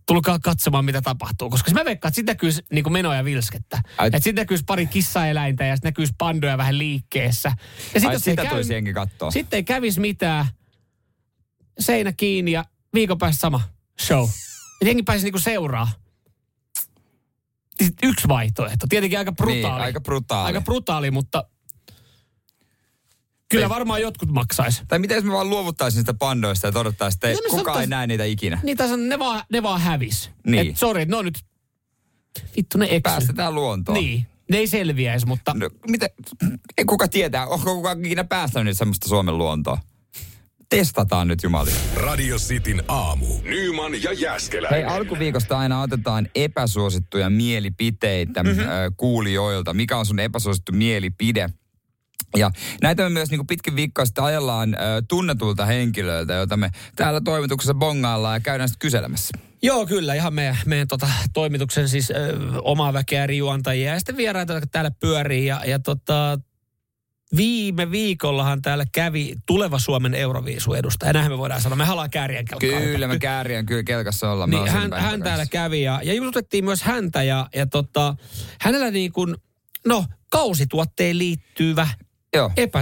Tulkaa 0.09 0.39
katsomaan, 0.39 0.85
mitä 0.85 1.01
tapahtuu. 1.01 1.49
Koska 1.49 1.71
mä 1.71 1.85
veikkaan, 1.85 2.09
että 2.09 2.15
sitten 2.15 2.33
näkyisi 2.33 2.61
niin 2.71 2.93
menoja 2.93 3.25
vilskettä. 3.25 3.81
Ai- 3.97 4.07
Että 4.07 4.19
sitten 4.19 4.41
näkyisi 4.41 4.63
pari 4.67 4.87
kissaeläintä 4.87 5.65
ja 5.65 5.75
sitten 5.75 5.89
näkyisi 5.89 6.13
pandoja 6.17 6.57
vähän 6.57 6.77
liikkeessä. 6.77 7.49
Ja 7.95 8.01
Ai 8.07 8.15
jos 8.15 8.27
ei 8.27 8.31
sitä 8.33 8.45
tulisi 8.45 8.73
jengi 8.73 8.93
kattoo. 8.93 9.31
Sitten 9.31 9.57
ei 9.57 9.63
kävisi 9.63 9.99
mitään. 9.99 10.45
Seinä 11.79 12.11
kiinni 12.13 12.51
ja 12.51 12.65
viikon 12.93 13.17
päästä 13.17 13.39
sama 13.39 13.61
show. 14.01 14.27
Ja 14.81 14.87
jengi 14.87 15.03
pääsi 15.03 15.23
niinku 15.23 15.39
seuraa. 15.39 15.91
Sitten 17.83 18.09
yksi 18.09 18.27
vaihtoehto. 18.27 18.87
Tietenkin 18.89 19.19
aika 19.19 19.31
brutaali. 19.31 19.75
Niin, 19.75 19.83
aika 19.83 20.01
brutaali. 20.01 20.45
Aika 20.47 20.61
brutaali, 20.61 21.11
mutta 21.11 21.43
kyllä 23.49 23.65
Ei. 23.65 23.69
varmaan 23.69 24.01
jotkut 24.01 24.29
maksaisi. 24.31 24.81
Tai 24.87 24.99
miten 24.99 25.15
jos 25.15 25.23
me 25.23 25.31
vaan 25.31 25.49
luovuttaisiin 25.49 25.97
niistä 25.99 26.13
pandoista 26.13 26.67
ja 26.67 26.71
todettaisiin, 26.71 27.17
että 27.17 27.27
ei, 27.27 27.33
No, 27.35 27.41
no, 27.43 27.49
kukaan 27.57 27.81
ei 27.81 27.87
näe 27.87 28.07
niitä 28.07 28.23
ikinä. 28.23 28.59
Niin 28.63 28.77
tässä 28.77 28.93
on, 28.93 29.09
ne 29.09 29.19
vaan, 29.19 29.43
ne 29.51 29.63
vaan 29.63 29.81
hävis. 29.81 30.29
Niin. 30.47 30.69
Et 30.69 30.77
sorry, 30.77 31.05
ne 31.05 31.15
on 31.15 31.25
nyt, 31.25 31.39
vittu 32.57 32.77
ne 32.77 32.85
eksy. 32.85 33.01
Päästetään 33.01 33.55
luontoon. 33.55 33.97
Niin, 33.97 34.25
ne 34.51 34.57
ei 34.57 34.67
selviäisi, 34.67 35.25
mutta 35.25 35.53
No, 35.55 35.69
mitä, 35.87 36.09
ei 36.77 36.85
kuka 36.85 37.07
tietää, 37.07 37.47
onko 37.47 37.75
kukaan 37.75 38.05
ikinä 38.05 38.23
päästänyt 38.23 38.65
nyt 38.65 38.77
semmoista 38.77 39.07
Suomen 39.09 39.37
luontoa? 39.37 39.77
Testataan 40.69 41.27
nyt 41.27 41.43
jumali. 41.43 41.71
Radio 41.95 42.37
Cityn 42.37 42.83
aamu. 42.87 43.25
Nyman 43.43 44.03
ja 44.03 44.09
Hei, 44.09 44.21
Jäskeläinen. 44.21 44.89
alkuviikosta 44.89 45.59
aina 45.59 45.81
otetaan 45.81 46.29
epäsuosittuja 46.35 47.29
mielipiteitä 47.29 48.43
mm-hmm. 48.43 48.63
kuulijoilta. 48.97 49.73
Mikä 49.73 49.97
on 49.97 50.05
sun 50.05 50.19
epäsuosittu 50.19 50.71
mielipide? 50.71 51.49
Ja 52.38 52.51
näitä 52.81 53.03
me 53.03 53.09
myös 53.09 53.31
niin 53.31 53.47
pitkin 53.47 53.75
viikkoa 53.75 54.05
sitten 54.05 54.23
ajellaan 54.23 54.73
ö, 54.73 54.77
tunnetulta 55.07 55.65
henkilöiltä, 55.65 56.33
joita 56.33 56.57
me 56.57 56.69
täällä 56.95 57.21
toimituksessa 57.21 57.73
bongaillaan 57.73 58.35
ja 58.35 58.39
käydään 58.39 58.69
sitten 58.69 58.88
kyselemässä. 58.88 59.38
Joo, 59.61 59.85
kyllä. 59.85 60.13
Ihan 60.13 60.33
meidän, 60.33 60.57
meidän 60.65 60.88
tota, 60.88 61.07
toimituksen 61.33 61.89
siis 61.89 62.11
ö, 62.11 62.38
omaa 62.61 62.93
väkeä 62.93 63.23
eri 63.23 63.38
juontajia 63.38 63.93
ja 63.93 63.99
sitten 63.99 64.17
vieraita, 64.17 64.53
jotka 64.53 64.67
täällä 64.71 64.91
pyörii. 64.91 65.45
Ja, 65.45 65.61
ja 65.65 65.79
tota, 65.79 66.39
viime 67.35 67.91
viikollahan 67.91 68.61
täällä 68.61 68.85
kävi 68.91 69.35
tuleva 69.45 69.79
Suomen 69.79 70.13
Euroviisu 70.13 70.73
edustaja. 70.73 71.13
Näinhän 71.13 71.31
me 71.31 71.38
voidaan 71.38 71.61
sanoa. 71.61 71.75
Me 71.75 71.91
ollaan 71.91 72.09
kärjen 72.09 72.45
kelkkaa. 72.45 72.79
Kyllä, 72.79 73.07
me 73.07 73.19
kääriän 73.19 73.65
kyllä 73.65 73.83
kelkassa 73.83 74.31
ollaan. 74.31 74.49
Me 74.49 74.55
Niin, 74.55 74.71
hän, 74.71 74.93
hän 74.93 75.23
täällä 75.23 75.45
kävi 75.45 75.81
ja, 75.81 76.01
ja 76.03 76.13
jututettiin 76.13 76.65
myös 76.65 76.83
häntä 76.83 77.23
ja, 77.23 77.49
ja 77.55 77.65
tota, 77.65 78.15
hänellä 78.61 78.91
niin 78.91 79.11
kuin, 79.11 79.35
no 79.88 80.05
kausituotteen 80.29 81.17
liittyvä 81.17 81.88
Joo. 82.36 82.51
Epä, 82.57 82.79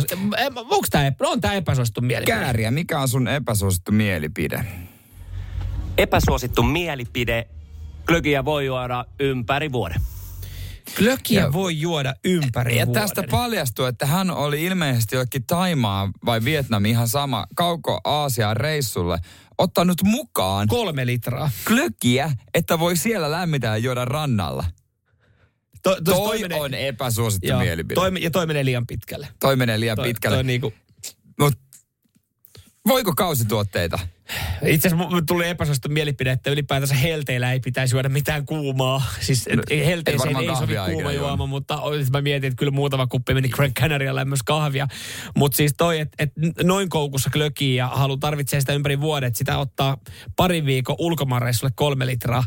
onko 0.57 0.87
tämä, 0.91 1.11
on 1.19 1.41
tämä 1.41 1.53
epäsuosittu 1.53 2.01
mielipide? 2.01 2.37
Kääriä, 2.37 2.71
mikä 2.71 2.99
on 2.99 3.07
sun 3.07 3.27
epäsuosittu 3.27 3.91
mielipide? 3.91 4.65
Epäsuosittu 5.97 6.63
mielipide. 6.63 7.47
Klökiä 8.07 8.45
voi 8.45 8.65
juoda 8.65 9.05
ympäri 9.19 9.71
vuoden. 9.71 10.01
Klökiä 10.97 11.41
Ja- 11.41 11.53
voi 11.53 11.79
juoda 11.79 12.13
ympäri 12.25 12.77
Ja 12.77 12.85
vuoden. 12.85 13.01
tästä 13.01 13.23
paljastuu, 13.31 13.85
että 13.85 14.05
hän 14.05 14.31
oli 14.31 14.63
ilmeisesti 14.65 15.15
jollekin 15.15 15.43
Taimaa 15.47 16.09
vai 16.25 16.43
Vietnam 16.43 16.85
ihan 16.85 17.07
sama 17.07 17.45
kauko-Aasian 17.55 18.57
reissulle 18.57 19.17
ottanut 19.57 20.03
mukaan 20.03 20.67
Kolme 20.67 21.05
litraa. 21.05 21.49
klökiä, 21.67 22.31
että 22.53 22.79
voi 22.79 22.95
siellä 22.97 23.31
lämmitellä 23.31 23.75
ja 23.75 23.83
juoda 23.83 24.05
rannalla. 24.05 24.65
To, 25.87 25.95
to, 26.03 26.11
Toi 26.11 26.39
on 26.53 26.73
epäsuosittu 26.73 27.47
joo, 27.47 27.59
mielipide. 27.59 27.95
toi, 27.95 28.11
ja 28.19 28.31
toi 28.31 28.47
menee 28.47 28.65
liian 28.65 28.87
pitkälle. 28.87 29.27
Toi 29.39 29.55
menee 29.55 29.79
liian 29.79 29.95
Toi, 29.95 30.07
pitkälle. 30.07 30.35
Toi 30.35 30.43
niinku, 30.43 30.73
Mut 31.39 31.59
voiko 32.87 33.13
kausituotteita? 33.15 33.99
itse 34.65 34.87
asiassa 34.87 35.21
tuli 35.27 35.47
epäsuosittu 35.47 35.89
mielipide, 35.89 36.31
että 36.31 36.49
ylipäätänsä 36.49 36.95
helteillä 36.95 37.51
ei 37.53 37.59
pitäisi 37.59 37.95
juoda 37.95 38.09
mitään 38.09 38.45
kuumaa. 38.45 39.03
Siis 39.19 39.45
No, 39.55 39.63
ei 39.69 39.83
ei 39.83 40.17
sovi 40.59 40.75
kuuma 40.93 41.11
juoma, 41.11 41.45
mutta 41.45 41.77
olis- 41.77 42.11
mä 42.11 42.21
mietin, 42.21 42.47
että 42.47 42.59
kyllä 42.59 42.71
muutama 42.71 43.07
kuppi 43.07 43.33
meni 43.33 43.49
Grand 43.49 43.73
Canarialla 43.79 44.25
myös 44.25 44.43
kahvia. 44.43 44.87
Mutta 45.35 45.55
siis 45.55 45.73
toi, 45.77 45.99
että 45.99 46.23
et 46.23 46.31
noin 46.63 46.89
koukussa 46.89 47.29
klökii 47.29 47.75
ja 47.75 47.87
halu 47.87 48.17
tarvitsee 48.17 48.59
sitä 48.59 48.73
ympäri 48.73 49.01
vuoden, 49.01 49.27
että 49.27 49.37
sitä 49.37 49.57
ottaa 49.57 49.97
parin 50.35 50.65
viikon 50.65 50.95
ulkomaanreissulle 50.99 51.71
kolme 51.75 52.05
litraa, 52.05 52.43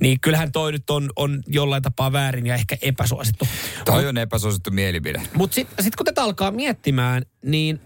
niin 0.00 0.20
kyllähän 0.20 0.52
toi 0.52 0.72
nyt 0.72 0.90
on, 0.90 1.10
on 1.16 1.42
jollain 1.46 1.82
tapaa 1.82 2.12
väärin 2.12 2.46
ja 2.46 2.54
ehkä 2.54 2.76
epäsuosittu. 2.82 3.48
Toi 3.84 4.06
on 4.06 4.18
epäsuosittu 4.18 4.70
mielipide. 4.70 5.22
Mutta 5.34 5.54
sitten 5.54 5.84
sit 5.84 5.96
kun 5.96 6.06
tätä 6.06 6.22
alkaa 6.22 6.50
miettimään, 6.50 7.22
niin 7.44 7.80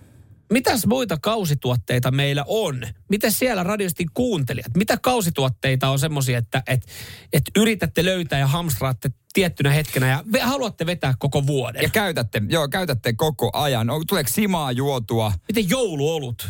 mitäs 0.51 0.87
muita 0.87 1.19
kausituotteita 1.23 2.11
meillä 2.11 2.45
on? 2.49 2.83
Miten 3.09 3.33
siellä 3.33 3.63
radiosti 3.63 4.07
kuuntelijat? 4.15 4.77
Mitä 4.77 4.97
kausituotteita 5.03 5.89
on 5.89 5.99
semmoisia, 5.99 6.39
että 6.39 6.63
et, 6.67 6.87
et 7.33 7.43
yritätte 7.57 8.05
löytää 8.05 8.39
ja 8.39 8.47
hamstraatte 8.47 9.11
tiettynä 9.33 9.71
hetkenä 9.71 10.09
ja 10.09 10.25
ve, 10.33 10.41
haluatte 10.41 10.87
vetää 10.87 11.15
koko 11.19 11.47
vuoden? 11.47 11.83
Ja 11.83 11.89
käytätte, 11.89 12.43
joo, 12.49 12.69
käytätte 12.69 13.13
koko 13.13 13.51
ajan. 13.53 13.87
Tuleeko 14.09 14.31
simaa 14.33 14.73
juotua? 14.73 15.33
Miten 15.49 15.71
jouluolut? 15.71 16.49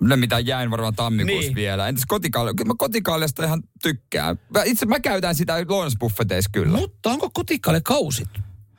Ne 0.00 0.16
mitä 0.16 0.38
jäin 0.38 0.70
varmaan 0.70 0.94
tammikuussa 0.94 1.40
Niin. 1.40 1.54
vielä. 1.54 1.88
Entäs 1.88 2.04
kotikaalia? 2.08 2.54
Kyllä 2.54 2.68
mä 2.68 2.74
kotikaaliasta 2.78 3.44
ihan 3.44 3.62
tykkään. 3.82 4.40
Mä, 4.54 4.62
itse 4.62 4.86
mä 4.86 5.00
käytän 5.00 5.34
sitä 5.34 5.64
lounasbuffeteissa 5.68 6.50
kyllä. 6.52 6.78
Mutta 6.78 7.10
onko 7.10 7.30
kotikalle 7.34 7.80
kausit? 7.80 8.28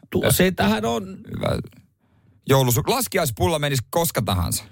Tuo, 0.10 0.32
se 0.32 0.51
tähän 0.51 0.86
on... 0.86 1.18
Hyvä. 1.36 1.60
Joulusu. 2.50 2.82
Laskiaispulla 2.88 3.60
menisi 3.60 3.84
koska 3.89 4.22
tahansa. 4.22 4.63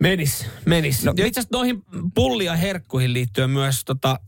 Menis, 0.00 0.46
menis. 0.66 1.04
No, 1.04 1.12
ja 1.16 1.26
itse 1.26 1.40
asiassa 1.40 1.58
noihin 1.58 1.82
pulli- 2.14 2.44
ja 2.44 2.56
herkkuihin 2.56 3.12
liittyen 3.12 3.50
myös 3.50 3.84
tota, 3.84 4.20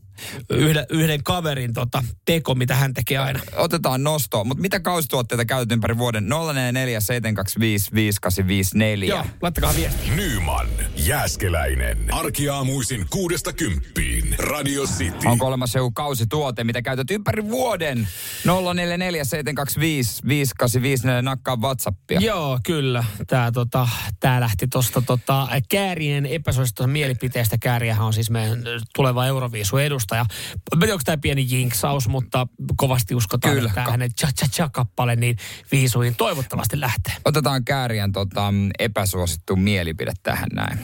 yhden, 0.49 0.85
yhden 0.89 1.23
kaverin 1.23 1.73
tota, 1.73 2.03
teko, 2.25 2.55
mitä 2.55 2.75
hän 2.75 2.93
tekee 2.93 3.17
aina. 3.17 3.39
Otetaan 3.55 4.03
nosto. 4.03 4.43
Mutta 4.43 4.61
mitä 4.61 4.79
kausituotteita 4.79 5.45
käytät 5.45 5.71
ympäri 5.71 5.97
vuoden? 5.97 6.29
044 6.29 6.99
725 6.99 7.91
5854. 7.93 9.09
Joo, 9.09 9.25
laittakaa 9.41 9.75
viesti. 9.75 10.09
Nyman, 10.15 10.67
Jääskeläinen. 10.95 12.13
Arkiaamuisin 12.13 13.05
kuudesta 13.09 13.53
kymppiin. 13.53 14.12
Radio 14.39 14.83
City. 14.83 15.27
Onko 15.27 15.47
olemassa 15.47 15.79
joku 15.79 15.91
kausituote, 15.91 16.63
mitä 16.63 16.81
käytät 16.81 17.11
ympäri 17.11 17.43
vuoden? 17.49 18.07
044 18.45 19.23
725 19.23 20.21
5854 20.27 21.21
nakkaa 21.21 21.61
Whatsappia. 21.61 22.19
Joo, 22.19 22.59
kyllä. 22.65 23.03
Tämä 23.27 23.51
tota, 23.51 23.87
tää 24.19 24.39
lähti 24.39 24.67
tuosta 24.67 25.01
tota, 25.01 25.47
Käärien 25.69 26.25
epäsuositusta 26.25 26.87
mielipiteestä. 26.87 27.57
Kääriähän 27.57 28.05
on 28.05 28.13
siis 28.13 28.29
meidän 28.29 28.59
tuleva 28.95 29.25
Euroviisu 29.25 29.77
edustaja. 29.77 30.25
Onko 30.71 30.99
tämä 31.05 31.17
pieni 31.17 31.45
jinksaus, 31.49 32.07
mutta 32.07 32.47
kovasti 32.75 33.15
uskotaan, 33.15 33.55
Kyllä. 33.55 33.69
että 33.69 33.91
hänen 33.91 34.13
cha 34.13 34.27
cha 34.39 34.47
cha 34.51 34.69
kappale 34.69 35.15
niin 35.15 35.37
viisuihin 35.71 36.15
toivottavasti 36.15 36.79
lähtee. 36.79 37.13
Otetaan 37.25 37.65
Kääriän 37.65 38.11
tota, 38.11 38.53
epäsuosittu 38.79 39.55
mielipide 39.55 40.11
tähän 40.23 40.49
näin. 40.53 40.79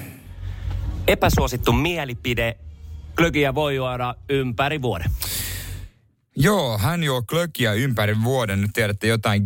Epäsuosittu 1.08 1.74
mielipide. 1.74 2.58
Klökiä 3.20 3.56
voi 3.56 3.76
juoda 3.76 4.16
ympäri 4.30 4.82
vuoden. 4.82 5.12
Joo, 6.36 6.78
hän 6.78 7.04
juo 7.04 7.22
klökiä 7.22 7.74
ympäri 7.74 8.24
vuoden. 8.24 8.62
Nyt 8.62 8.72
tiedätte 8.74 9.08
jotain 9.08 9.46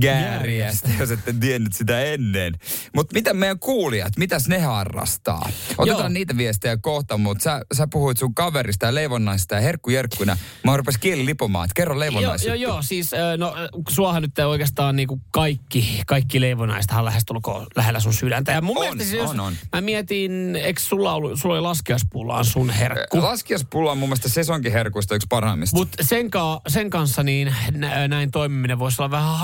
gääriästä, 0.00 0.88
jos 0.98 1.10
ette 1.10 1.34
tiennyt 1.40 1.72
sitä 1.72 2.00
ennen. 2.00 2.54
Mutta 2.94 3.14
mitä 3.14 3.34
meidän 3.34 3.58
kuulijat, 3.58 4.12
mitäs 4.16 4.48
ne 4.48 4.58
harrastaa? 4.58 5.50
Otetaan 5.78 6.00
Joo. 6.02 6.08
niitä 6.08 6.36
viestejä 6.36 6.76
kohta, 6.76 7.18
mutta 7.18 7.44
sä, 7.44 7.60
sä 7.74 7.86
puhuit 7.92 8.18
sun 8.18 8.34
kaverista 8.34 8.86
ja 8.86 8.94
leivonnaista 8.94 9.54
ja 9.54 9.60
herkkujerkkuina. 9.60 10.36
Mä 10.64 10.76
rupes 10.76 10.98
kieli 10.98 11.26
lipomaan, 11.26 11.64
että 11.64 11.74
kerro 11.74 11.94
Joo, 11.94 12.00
leivonnaista. 12.00 12.46
joo, 12.48 12.54
joo, 12.54 12.82
siis 12.82 13.12
ö, 13.12 13.36
no, 13.36 13.54
suohan 13.88 14.22
nyt 14.22 14.38
oikeastaan 14.38 14.96
niinku 14.96 15.20
kaikki, 15.30 16.02
kaikki 16.06 16.40
leivonaistahan 16.40 17.04
lähestulkoon 17.04 17.66
lähellä 17.76 18.00
sun 18.00 18.14
sydäntä. 18.14 18.52
Ja 18.52 18.60
mun 18.60 18.78
On, 18.78 18.84
mielestä 18.84 19.04
siis, 19.04 19.22
on, 19.30 19.40
on. 19.40 19.54
mä 19.72 19.80
mietin, 19.80 20.56
eikö 20.56 20.80
sulla, 20.80 21.14
ollut, 21.14 21.40
sulla 21.40 21.54
oli 21.54 21.62
laskiaspullaan 21.62 22.44
sun 22.44 22.70
herkku? 22.70 23.22
Laskiaspulla 23.22 23.92
on 23.92 23.98
mun 23.98 24.08
mielestä 24.08 24.28
sesonkiherkuista 24.28 25.14
yksi 25.14 25.26
parhaimmista. 25.30 25.76
Mutta 25.76 26.04
sen, 26.04 26.30
ka- 26.30 26.60
sen 26.68 26.90
kanssa 26.90 27.22
niin 27.22 27.54
nä- 27.72 28.08
näin 28.08 28.30
toimiminen 28.30 28.78
voisi 28.78 29.02
olla 29.02 29.10
vähän 29.10 29.34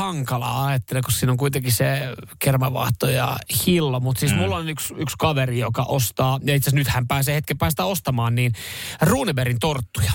hankalaa, 0.44 0.66
ajattelen, 0.66 1.02
kun 1.02 1.12
siinä 1.12 1.32
on 1.32 1.36
kuitenkin 1.38 1.72
se 1.72 2.00
kermavaahto 2.38 3.08
ja 3.08 3.36
hillo. 3.66 4.00
Mutta 4.00 4.20
siis 4.20 4.32
mm. 4.32 4.38
mulla 4.38 4.56
on 4.56 4.68
yksi, 4.68 4.94
yksi 4.96 5.16
kaveri, 5.18 5.58
joka 5.58 5.82
ostaa, 5.82 6.40
ja 6.44 6.54
itse 6.54 6.68
asiassa 6.70 6.76
nyt 6.76 6.88
hän 6.88 7.06
pääsee 7.06 7.34
hetken 7.34 7.58
päästä 7.58 7.84
ostamaan, 7.84 8.34
niin 8.34 8.52
Runebergin 9.00 9.58
torttuja. 9.58 10.12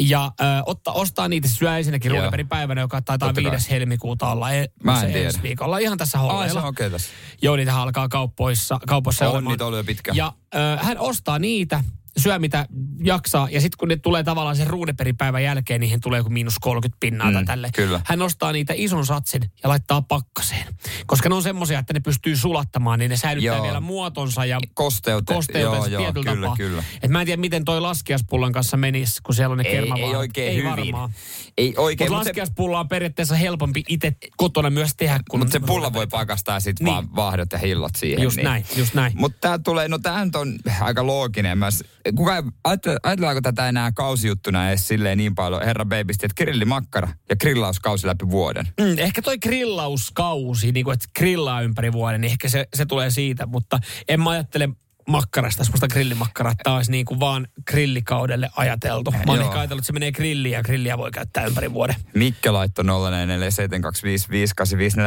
Ja 0.00 0.32
ö, 0.40 0.44
otta, 0.66 0.92
ostaa 0.92 1.28
niitä, 1.28 1.48
se 1.48 1.54
syö 1.56 1.76
ensinnäkin 1.78 2.08
Joo. 2.08 2.18
Runebergin 2.18 2.48
päivänä, 2.48 2.80
joka 2.80 3.02
taitaa 3.02 3.28
Totta 3.28 3.42
kai. 3.42 3.50
5. 3.50 3.70
helmikuuta 3.70 4.30
olla. 4.30 4.52
E- 4.52 4.66
Mä 4.84 5.02
en 5.02 5.12
tiedä. 5.12 5.26
ensi 5.26 5.42
viikolla. 5.42 5.78
Ihan 5.78 5.98
tässä 5.98 6.18
holleilla. 6.18 6.62
on 6.62 6.68
okei 6.68 6.86
okay 6.86 6.98
tässä. 6.98 7.10
Joo, 7.42 7.56
niitä 7.56 7.76
alkaa 7.76 8.08
kaupoissa, 8.08 8.78
kaupoissa 8.86 9.24
On 9.24 9.30
olemaan. 9.32 9.52
niitä 9.52 9.66
ollut 9.66 9.78
jo 9.78 9.84
pitkään. 9.84 10.16
Ja 10.16 10.32
ö, 10.54 10.58
hän 10.82 10.98
ostaa 10.98 11.38
niitä, 11.38 11.84
syö 12.18 12.38
mitä 12.38 12.66
jaksaa, 13.04 13.48
ja 13.50 13.60
sitten 13.60 13.76
kun 13.78 13.88
ne 13.88 13.96
tulee 13.96 14.22
tavallaan 14.22 14.56
sen 14.56 14.66
ruudeperipäivän 14.66 15.42
jälkeen, 15.44 15.80
niihin 15.80 16.00
tulee 16.00 16.18
joku 16.18 16.30
miinus 16.30 16.54
30 16.60 16.96
pinnaa 17.00 17.26
Mm, 17.30 17.34
tai 17.34 17.44
tälle. 17.44 17.70
kyllä. 17.74 18.00
Hän 18.04 18.22
ostaa 18.22 18.52
niitä 18.52 18.72
ison 18.76 19.06
satsin 19.06 19.42
ja 19.62 19.68
laittaa 19.68 20.02
pakkaseen. 20.02 20.66
Koska 21.06 21.28
ne 21.28 21.34
on 21.34 21.42
semmoisia, 21.42 21.78
että 21.78 21.92
ne 21.92 22.00
pystyy 22.00 22.36
sulattamaan, 22.36 22.98
niin 22.98 23.08
ne 23.08 23.16
säilyttää 23.16 23.56
Joo. 23.56 23.62
vielä 23.62 23.80
muotonsa 23.80 24.44
ja 24.44 24.58
Kosteute. 24.74 25.34
kosteutensa 25.34 25.88
joo, 25.88 26.02
joo, 26.02 26.12
tietyllä 26.12 26.32
kyllä, 26.34 26.46
tapaa. 26.46 26.56
kyllä. 26.56 26.84
Et 27.02 27.10
mä 27.10 27.20
en 27.20 27.26
tiedä, 27.26 27.40
miten 27.40 27.64
toi 27.64 27.80
laskiaspullan 27.80 28.52
kanssa 28.52 28.76
menisi, 28.76 29.20
kun 29.22 29.34
siellä 29.34 29.52
on 29.52 29.58
ne 29.58 29.64
Ei, 29.68 29.72
kermavaahot. 29.74 30.08
ei 30.10 30.16
oikein 30.16 30.48
ei 30.50 30.56
hyvin. 30.56 30.70
Varmaan. 30.70 31.10
Ei 31.58 31.74
oikein, 31.76 32.10
Mutta 32.10 32.18
mutta 32.18 32.28
laskiaspulla 32.28 32.80
on 32.80 32.88
periaatteessa 32.88 33.34
helpompi 33.34 33.82
itse 33.88 34.12
kotona 34.36 34.70
myös 34.70 34.90
tehdä, 34.96 35.20
kun... 35.30 35.40
mut 35.40 35.52
se 35.52 35.60
pulla 35.60 35.92
voi 35.92 36.06
pakastaa 36.06 36.60
sit 36.60 36.80
Niin. 36.80 36.86
vaan 36.86 37.16
vaahdot 37.16 37.52
ja 37.52 37.58
hillot 37.58 37.92
siihen. 37.96 38.22
Just 38.22 38.36
niin. 38.36 38.44
näin, 38.44 38.64
just 38.76 38.94
näin. 38.94 39.12
Mutta 39.16 39.38
tämä 39.40 39.58
tulee, 39.58 39.88
no 39.88 39.98
tämä 39.98 40.26
on 40.34 40.58
aika 40.80 41.06
looginen 41.06 41.58
myös. 41.58 41.84
Kuka, 42.16 42.44
ajatellaanko 42.64 43.40
tätä 43.40 43.68
enää 43.68 43.92
kausijuttuna 43.92 44.68
edes 44.68 44.88
silleen 44.88 45.18
niin 45.18 45.34
paljon, 45.34 45.64
herra 45.64 45.84
babysti, 45.84 46.26
että 46.26 46.44
grillimakkara 46.44 47.08
ja 47.28 47.36
grillauskausi 47.36 48.06
läpi 48.06 48.30
vuoden. 48.30 48.68
Mm, 48.80 48.98
ehkä 48.98 49.22
toi 49.22 49.38
grillauskausi, 49.38 50.72
niin 50.72 50.84
kuin, 50.84 50.94
että 50.94 51.08
grillaa 51.18 51.60
ympäri 51.60 51.92
vuoden, 51.92 52.20
niin 52.20 52.32
ehkä 52.32 52.48
se, 52.48 52.68
se 52.74 52.86
tulee 52.86 53.10
siitä, 53.10 53.46
mutta 53.46 53.78
en 54.08 54.20
mä 54.20 54.30
ajattele 54.30 54.68
makkarasta, 55.08 55.64
semmoista 55.64 55.88
grillimakkaraa, 55.88 56.52
että 56.52 56.72
olisi 56.72 56.90
niin 56.90 57.04
kuin 57.04 57.20
vaan 57.20 57.46
grillikaudelle 57.70 58.50
ajateltu. 58.56 59.10
Mä 59.10 59.18
oon 59.26 59.36
Joo. 59.36 59.46
ehkä 59.46 59.58
ajatellut, 59.58 59.82
että 59.82 59.86
se 59.86 59.92
menee 59.92 60.12
grilliin 60.12 60.52
ja 60.52 60.62
grilliä 60.62 60.98
voi 60.98 61.10
käyttää 61.10 61.44
ympäri 61.44 61.72
vuoden. 61.72 61.96
Mikke 62.14 62.50
laittoi 62.50 62.84
047255854, 62.84 62.88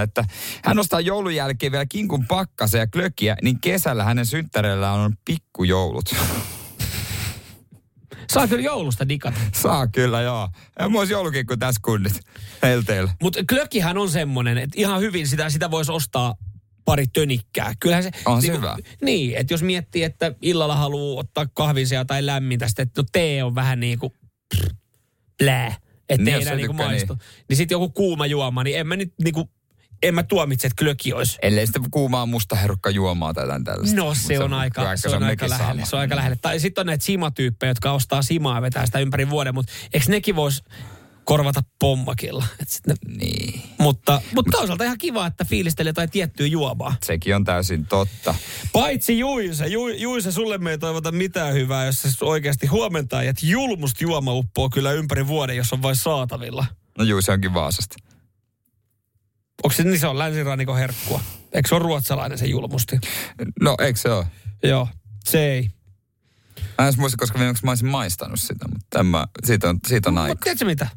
että 0.03 0.25
hän 0.63 0.79
ostaa 0.79 0.99
joulun 0.99 1.35
jälkeen 1.35 1.71
vielä 1.71 1.85
kinkun 1.85 2.27
pakkasen 2.27 2.79
ja 2.79 2.87
klökiä, 2.87 3.35
niin 3.41 3.59
kesällä 3.59 4.03
hänen 4.03 4.25
synttäreillään 4.25 4.99
on 4.99 5.13
pikkujoulut. 5.25 6.15
Saa 8.34 8.48
kyllä 8.48 8.63
joulusta 8.63 9.10
digata. 9.10 9.39
Saa 9.53 9.88
kyllä, 9.88 10.22
joo. 10.22 10.50
Ja 10.79 10.86
olisi 10.86 11.13
joulukinkku 11.13 11.58
tässä 11.58 11.82
kunnit. 11.86 12.13
Helteillä. 12.63 13.12
Mutta 13.22 13.39
klökihän 13.50 13.98
on 13.98 14.10
semmoinen, 14.10 14.58
että 14.58 14.82
ihan 14.82 15.01
hyvin 15.01 15.27
sitä, 15.27 15.50
sitä 15.50 15.72
voisi 15.72 15.91
ostaa 15.91 16.36
pari 16.86 17.08
tönikkää. 17.08 17.74
Kyllähän 17.79 18.03
se... 18.03 18.12
On 18.25 18.41
se 18.41 18.48
niin, 18.48 18.58
hyvä. 18.58 18.77
Niin, 19.01 19.36
että 19.38 19.53
jos 19.53 19.63
miettii, 19.63 20.03
että 20.03 20.34
illalla 20.41 20.75
haluaa 20.75 21.20
ottaa 21.20 21.46
kahvisia 21.53 22.05
tai 22.05 22.25
lämmintä, 22.25 22.67
sitten 22.67 22.84
että 22.84 23.01
no 23.01 23.05
tee 23.12 23.44
on 23.44 23.55
vähän 23.55 23.79
niin 23.79 24.00
kuin 24.00 24.13
blää, 25.38 25.75
että 26.10 26.24
Niin, 26.24 26.36
ei 26.36 26.41
enää 26.41 26.55
niin 26.55 26.67
kuin 26.67 26.77
maistu. 26.77 27.13
niin. 27.13 27.20
Niin, 27.20 27.46
niin 27.50 27.58
sitten 27.58 27.75
joku 27.75 27.89
kuuma 27.89 28.25
juoma, 28.25 28.63
niin 28.63 28.77
en 28.79 28.88
mä 28.88 28.96
nyt 28.96 29.13
niin 29.24 29.34
kuin, 29.34 29.50
en 30.03 30.15
mä 30.15 30.23
tuomitse, 30.23 30.67
että 30.67 30.83
klöki 30.83 31.13
olisi. 31.13 31.37
Ellei 31.41 31.65
sitten 31.67 31.91
kuumaa 31.91 32.25
musta 32.25 32.55
herukka 32.55 32.89
juomaa 32.89 33.33
tai 33.33 33.43
jotain 33.43 33.63
tällaista. 33.63 33.95
No 33.95 34.13
se 34.13 34.39
on 34.39 34.53
aika, 34.53 34.81
vaikka 34.81 35.09
se 35.09 35.15
on 35.15 35.23
aika 35.23 35.49
lähellä. 35.49 35.73
sama. 35.73 35.85
Se 35.85 35.95
on 35.95 35.99
aika 35.99 36.15
lähellä. 36.15 36.37
Tai 36.41 36.59
sitten 36.59 36.81
on 36.81 36.85
näitä 36.85 37.05
simatyyppejä, 37.05 37.69
jotka 37.69 37.91
ostaa 37.91 38.21
simaa 38.21 38.55
ja 38.55 38.61
vetää 38.61 38.85
sitä 38.85 38.99
ympäri 38.99 39.29
vuoden, 39.29 39.53
mutta 39.53 39.71
eikö 39.93 40.05
nekin 40.09 40.35
vois 40.35 40.63
korvata 41.23 41.63
pommakilla. 41.79 42.45
Et 42.61 42.69
sit 42.69 42.87
ne, 42.87 42.93
Niin. 43.17 43.61
mutta, 43.79 44.21
mutta 44.35 44.51
toisaalta 44.57 44.83
ihan 44.83 44.97
kiva, 44.97 45.27
että 45.27 45.45
fiilistelee 45.45 45.89
jotain 45.89 46.09
tiettyä 46.09 46.47
juomaa. 46.47 46.95
Sekin 47.03 47.35
on 47.35 47.43
täysin 47.43 47.85
totta. 47.85 48.35
Paitsi 48.73 49.19
Juise. 49.19 49.67
Ju, 49.67 49.87
Juise, 49.87 50.31
sulle 50.31 50.57
me 50.57 50.71
ei 50.71 50.77
toivota 50.77 51.11
mitään 51.11 51.53
hyvää, 51.53 51.85
jos 51.85 52.01
se 52.01 52.09
oikeasti 52.25 52.67
huomentaa, 52.67 53.21
että 53.21 53.45
julmust 53.45 54.01
juoma 54.01 54.33
uppoo 54.33 54.69
kyllä 54.69 54.91
ympäri 54.91 55.27
vuoden, 55.27 55.57
jos 55.57 55.73
on 55.73 55.81
vain 55.81 55.95
saatavilla. 55.95 56.65
No 56.97 57.03
juu, 57.03 57.21
se 57.21 57.31
onkin 57.31 57.53
Vaasasta. 57.53 57.95
Onko 59.63 59.74
se, 59.75 59.83
niin 59.83 60.00
se 60.00 60.07
on 60.07 60.17
länsirannikon 60.19 60.77
herkkua? 60.77 61.21
Eikö 61.53 61.69
se 61.69 61.75
ole 61.75 61.83
ruotsalainen 61.83 62.38
se 62.38 62.45
julmusti? 62.45 63.00
No, 63.62 63.75
eikö 63.79 64.00
se 64.00 64.09
ole? 64.12 64.25
Joo, 64.63 64.88
se 65.25 65.45
ei. 65.53 65.69
Mä 66.77 66.88
en 66.88 66.93
muista, 66.97 67.17
koska 67.17 67.39
viimeksi 67.39 67.65
mä 67.65 67.71
olisin 67.71 67.88
maistanut 67.88 68.39
sitä, 68.39 68.67
mutta 68.67 68.85
tämä, 68.89 69.27
siitä 69.43 69.69
on, 69.69 69.79
siitä 69.88 70.09
on 70.09 70.13
Mutta 70.13 70.24
aika. 70.24 70.43
tiedätkö 70.43 70.65
mitä? 70.65 70.88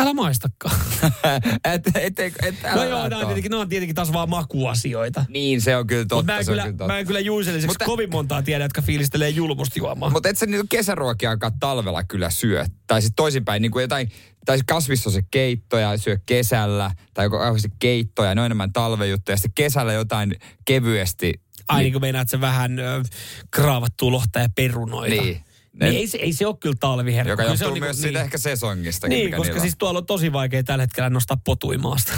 Älä 0.00 0.14
maistakaan. 0.14 0.76
et, 1.74 1.82
et, 1.94 2.18
et, 2.18 2.34
et, 2.42 2.54
no 2.74 2.84
joo, 2.84 3.08
nämä 3.08 3.20
on, 3.20 3.26
tietenkin, 3.26 3.50
nämä 3.50 3.60
on 3.60 3.68
tietenkin 3.68 3.94
taas 3.94 4.12
vaan 4.12 4.30
makuasioita. 4.30 5.24
Niin, 5.28 5.60
se 5.60 5.76
on 5.76 5.86
kyllä 5.86 6.04
totta. 6.04 6.16
Mutta 6.16 6.32
mä, 6.32 6.38
en 6.38 6.46
kyllä, 6.46 6.62
kyllä 6.62 6.72
totta. 6.72 6.92
mä 6.92 6.98
en 6.98 7.06
kyllä 7.06 7.20
Mutta- 7.66 7.84
kovin 7.84 8.10
montaa 8.10 8.42
tiedä, 8.42 8.64
jotka 8.64 8.82
fiilistelee 8.82 9.28
julmusti 9.28 9.78
juomaa. 9.78 10.10
Mutta 10.10 10.28
et 10.28 10.38
sä 10.38 10.46
niitä 10.46 10.64
kesäruokiakaan 10.68 11.52
talvella 11.60 12.04
kyllä 12.04 12.30
syö. 12.30 12.66
Tai 12.86 13.02
sitten 13.02 13.16
toisinpäin, 13.16 13.62
niin 13.62 13.72
kuin 13.72 13.82
jotain, 13.82 14.10
tai 14.46 14.58
kasvissa 14.66 15.10
on 15.10 15.14
se 15.14 15.22
keitto 15.30 15.78
ja 15.78 15.98
syö 15.98 16.18
kesällä, 16.26 16.90
tai 17.14 17.26
joku 17.26 17.38
kauheasti 17.38 17.68
keittoja, 17.78 18.34
ne 18.34 18.40
on 18.40 18.46
enemmän 18.46 18.72
talvejuttuja. 18.72 19.32
Ja 19.32 19.36
sitten 19.36 19.54
kesällä 19.54 19.92
jotain 19.92 20.36
kevyesti. 20.64 21.40
Ai 21.68 21.82
niin 21.82 21.92
kuin 21.92 22.02
meinaat 22.02 22.28
se 22.28 22.40
vähän 22.40 22.78
ö, 22.78 23.02
kraavattua 23.50 24.12
lohta 24.12 24.38
ja 24.38 24.48
perunoita. 24.56 25.22
Niin. 25.22 25.44
Niin 25.72 25.96
ei, 25.96 26.06
se, 26.06 26.18
ei 26.18 26.32
se 26.32 26.46
ole 26.46 26.56
kyllä 26.60 26.76
talviherkku. 26.80 27.30
Joka 27.30 27.42
Kyllä 27.42 27.56
se 27.56 27.64
johtuu 27.64 27.82
on 27.82 27.86
myös 27.86 27.96
niinku- 27.96 28.02
siitä 28.02 28.20
ehkä 28.22 28.38
sesongista. 28.38 29.08
Niin, 29.08 29.36
koska 29.36 29.60
siis 29.60 29.74
tuolla 29.78 29.98
on 29.98 30.06
tosi 30.06 30.32
vaikea 30.32 30.62
tällä 30.62 30.82
hetkellä 30.82 31.10
nostaa 31.10 31.36
potuimaasta. 31.44 32.12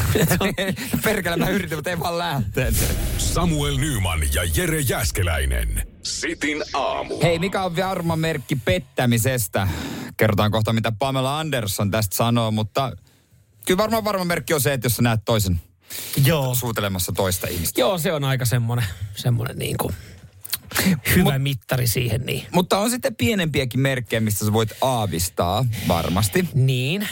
Perkele 1.04 1.36
mä 1.36 1.48
yritin, 1.48 1.78
mutta 1.78 1.90
ei 1.90 1.98
vaan 1.98 2.18
lähteä. 2.18 2.72
Samuel 3.18 3.76
Nyman 3.76 4.20
ja 4.34 4.42
Jere 4.56 4.80
Jäskeläinen. 4.80 5.86
Sitin 6.02 6.62
aamu. 6.74 7.20
Hei, 7.22 7.38
mikä 7.38 7.64
on 7.64 7.76
varma 7.76 8.16
merkki 8.16 8.56
pettämisestä? 8.56 9.68
Kerrotaan 10.16 10.50
kohta, 10.50 10.72
mitä 10.72 10.92
Pamela 10.98 11.38
Andersson 11.38 11.90
tästä 11.90 12.16
sanoo, 12.16 12.50
mutta 12.50 12.92
kyllä 13.66 13.78
varmaan 13.78 14.04
varma 14.04 14.24
merkki 14.24 14.54
on 14.54 14.60
se, 14.60 14.72
että 14.72 14.86
jos 14.86 14.96
sä 14.96 15.02
näet 15.02 15.20
toisen 15.24 15.60
Joo. 16.24 16.54
suutelemassa 16.54 17.12
toista 17.12 17.46
ihmistä. 17.46 17.80
Joo, 17.80 17.98
se 17.98 18.12
on 18.12 18.24
aika 18.24 18.44
semmoinen, 18.44 18.86
semmoinen 19.14 19.58
niin 19.58 19.76
kuin 19.78 19.94
hyvä 21.16 21.38
mittari 21.38 21.86
siihen. 21.86 22.20
Niin. 22.26 22.46
Mutta 22.52 22.78
on 22.78 22.90
sitten 22.90 23.16
pienempiäkin 23.16 23.80
merkkejä, 23.80 24.20
mistä 24.20 24.44
sä 24.44 24.52
voit 24.52 24.72
aavistaa 24.80 25.64
varmasti. 25.88 26.48
niin. 26.54 27.08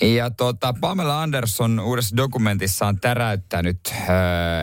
Ja 0.00 0.30
tota, 0.30 0.74
Pamela 0.80 1.22
Anderson 1.22 1.80
uudessa 1.80 2.16
dokumentissa 2.16 2.86
on 2.86 3.00
täräyttänyt 3.00 3.78
öö, 3.92 4.04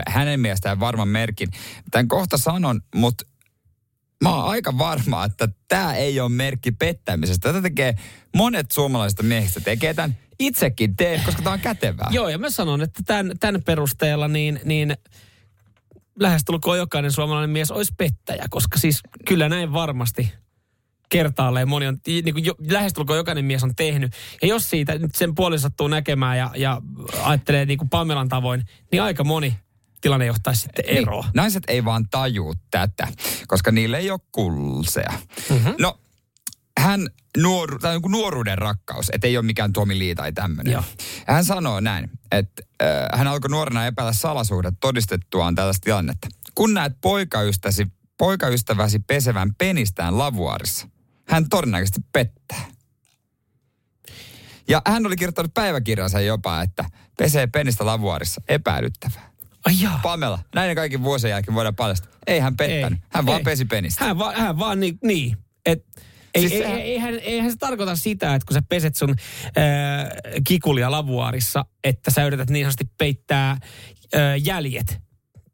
hänen 0.08 0.40
mielestään 0.40 0.80
varman 0.80 1.08
merkin. 1.08 1.48
Tämän 1.90 2.08
kohta 2.08 2.36
sanon, 2.38 2.80
mutta 2.94 3.24
mä 4.24 4.36
oon 4.36 4.50
aika 4.50 4.78
varma, 4.78 5.24
että 5.24 5.48
tämä 5.68 5.94
ei 5.94 6.20
ole 6.20 6.28
merkki 6.28 6.72
pettämisestä. 6.72 7.48
Tätä 7.48 7.62
tekee 7.62 7.94
monet 8.36 8.70
suomalaisista 8.70 9.22
miehistä 9.22 9.60
tekee 9.60 9.94
tämän. 9.94 10.16
Itsekin 10.38 10.96
teen, 10.96 11.20
koska 11.24 11.42
tämä 11.42 11.54
on 11.54 11.60
kätevää. 11.60 12.08
Joo, 12.10 12.28
ja 12.28 12.38
mä 12.38 12.50
sanon, 12.50 12.82
että 12.82 13.02
tämän, 13.06 13.32
tämän 13.40 13.62
perusteella 13.62 14.28
niin, 14.28 14.60
niin 14.64 14.96
lähestulkoon 16.20 16.78
jokainen 16.78 17.12
suomalainen 17.12 17.50
mies 17.50 17.70
olisi 17.70 17.92
pettäjä, 17.98 18.46
koska 18.50 18.78
siis 18.78 19.00
kyllä 19.28 19.48
näin 19.48 19.72
varmasti 19.72 20.32
kertaalleen 21.08 21.68
moni 21.68 21.86
on, 21.86 21.98
niin 22.06 22.34
kuin 22.34 22.44
jo, 22.44 22.54
lähestulkoon 22.70 23.16
jokainen 23.16 23.44
mies 23.44 23.64
on 23.64 23.76
tehnyt. 23.76 24.12
Ja 24.42 24.48
jos 24.48 24.70
siitä 24.70 24.98
nyt 24.98 25.14
sen 25.14 25.34
puoli 25.34 25.58
sattuu 25.58 25.88
näkemään 25.88 26.38
ja, 26.38 26.50
ja 26.56 26.82
ajattelee 27.22 27.66
niin 27.66 27.78
kuin 27.78 27.88
Pamelan 27.88 28.28
tavoin, 28.28 28.64
niin 28.92 29.02
aika 29.02 29.24
moni 29.24 29.56
tilanne 30.00 30.26
johtaisi 30.26 30.62
sitten 30.62 30.84
eroa. 30.88 31.22
Niin, 31.22 31.32
naiset 31.34 31.62
ei 31.68 31.84
vaan 31.84 32.08
tajuu 32.10 32.54
tätä, 32.70 33.08
koska 33.48 33.72
niille 33.72 33.98
ei 33.98 34.10
ole 34.10 34.20
kulsea. 34.32 35.12
Mm-hmm. 35.50 35.74
No, 35.78 35.98
hän 36.82 37.08
nuoru, 37.36 37.78
tai 37.78 37.94
joku 37.94 38.08
nuoruuden 38.08 38.58
rakkaus, 38.58 39.10
että 39.12 39.26
ei 39.26 39.36
ole 39.36 39.44
mikään 39.44 39.72
Tomi 39.72 39.98
Lee 39.98 40.14
tai 40.14 40.32
tämmöinen. 40.32 40.82
Hän 41.26 41.44
sanoo 41.44 41.80
näin, 41.80 42.10
että 42.32 42.62
äh, 42.82 43.18
hän 43.18 43.26
alkoi 43.26 43.50
nuorena 43.50 43.86
epäillä 43.86 44.12
salasuhdet 44.12 44.74
todistettuaan 44.80 45.54
tällaista 45.54 45.84
tilannetta. 45.84 46.28
Kun 46.54 46.74
näet 46.74 46.92
poikaystäväsi, 47.00 47.86
poikaystäväsi 48.18 48.98
pesevän 48.98 49.54
penistään 49.58 50.18
lavuarissa, 50.18 50.88
hän 51.28 51.48
todennäköisesti 51.48 52.00
pettää. 52.12 52.64
Ja 54.68 54.82
hän 54.86 55.06
oli 55.06 55.16
kirjoittanut 55.16 55.54
päiväkirjansa 55.54 56.20
jopa, 56.20 56.62
että 56.62 56.84
pesee 57.18 57.46
penistä 57.46 57.86
lavuarissa, 57.86 58.40
epäilyttävää. 58.48 59.30
Ai 59.64 59.74
jaa. 59.80 60.00
Pamela, 60.02 60.38
näiden 60.54 60.76
kaikki 60.76 61.02
vuosien 61.02 61.30
jälkeen 61.30 61.54
voidaan 61.54 61.74
paljastaa. 61.74 62.12
Ei 62.26 62.40
hän 62.40 62.56
pettänyt. 62.56 62.98
Ei, 62.98 63.08
hän 63.10 63.26
vaan 63.26 63.38
ei. 63.38 63.44
pesi 63.44 63.64
penistä. 63.64 64.04
Hän 64.04 64.18
vaan, 64.18 64.34
hän 64.34 64.58
vaan 64.58 64.80
niin, 64.80 64.98
niin 65.02 65.36
et, 65.66 65.86
ei, 66.34 66.48
Siis 66.48 66.60
ei, 66.60 66.66
eihän, 66.66 67.14
eihän 67.14 67.50
se 67.50 67.56
tarkoita 67.56 67.96
sitä, 67.96 68.34
että 68.34 68.46
kun 68.46 68.54
sä 68.54 68.62
peset 68.68 68.96
sun 68.96 69.14
ää, 69.56 70.10
kikulia 70.46 70.90
lavuaarissa, 70.90 71.64
että 71.84 72.10
sä 72.10 72.26
yrität 72.26 72.50
niin 72.50 72.64
sanotusti 72.64 72.94
peittää 72.98 73.56
ää, 74.14 74.36
jäljet 74.36 75.00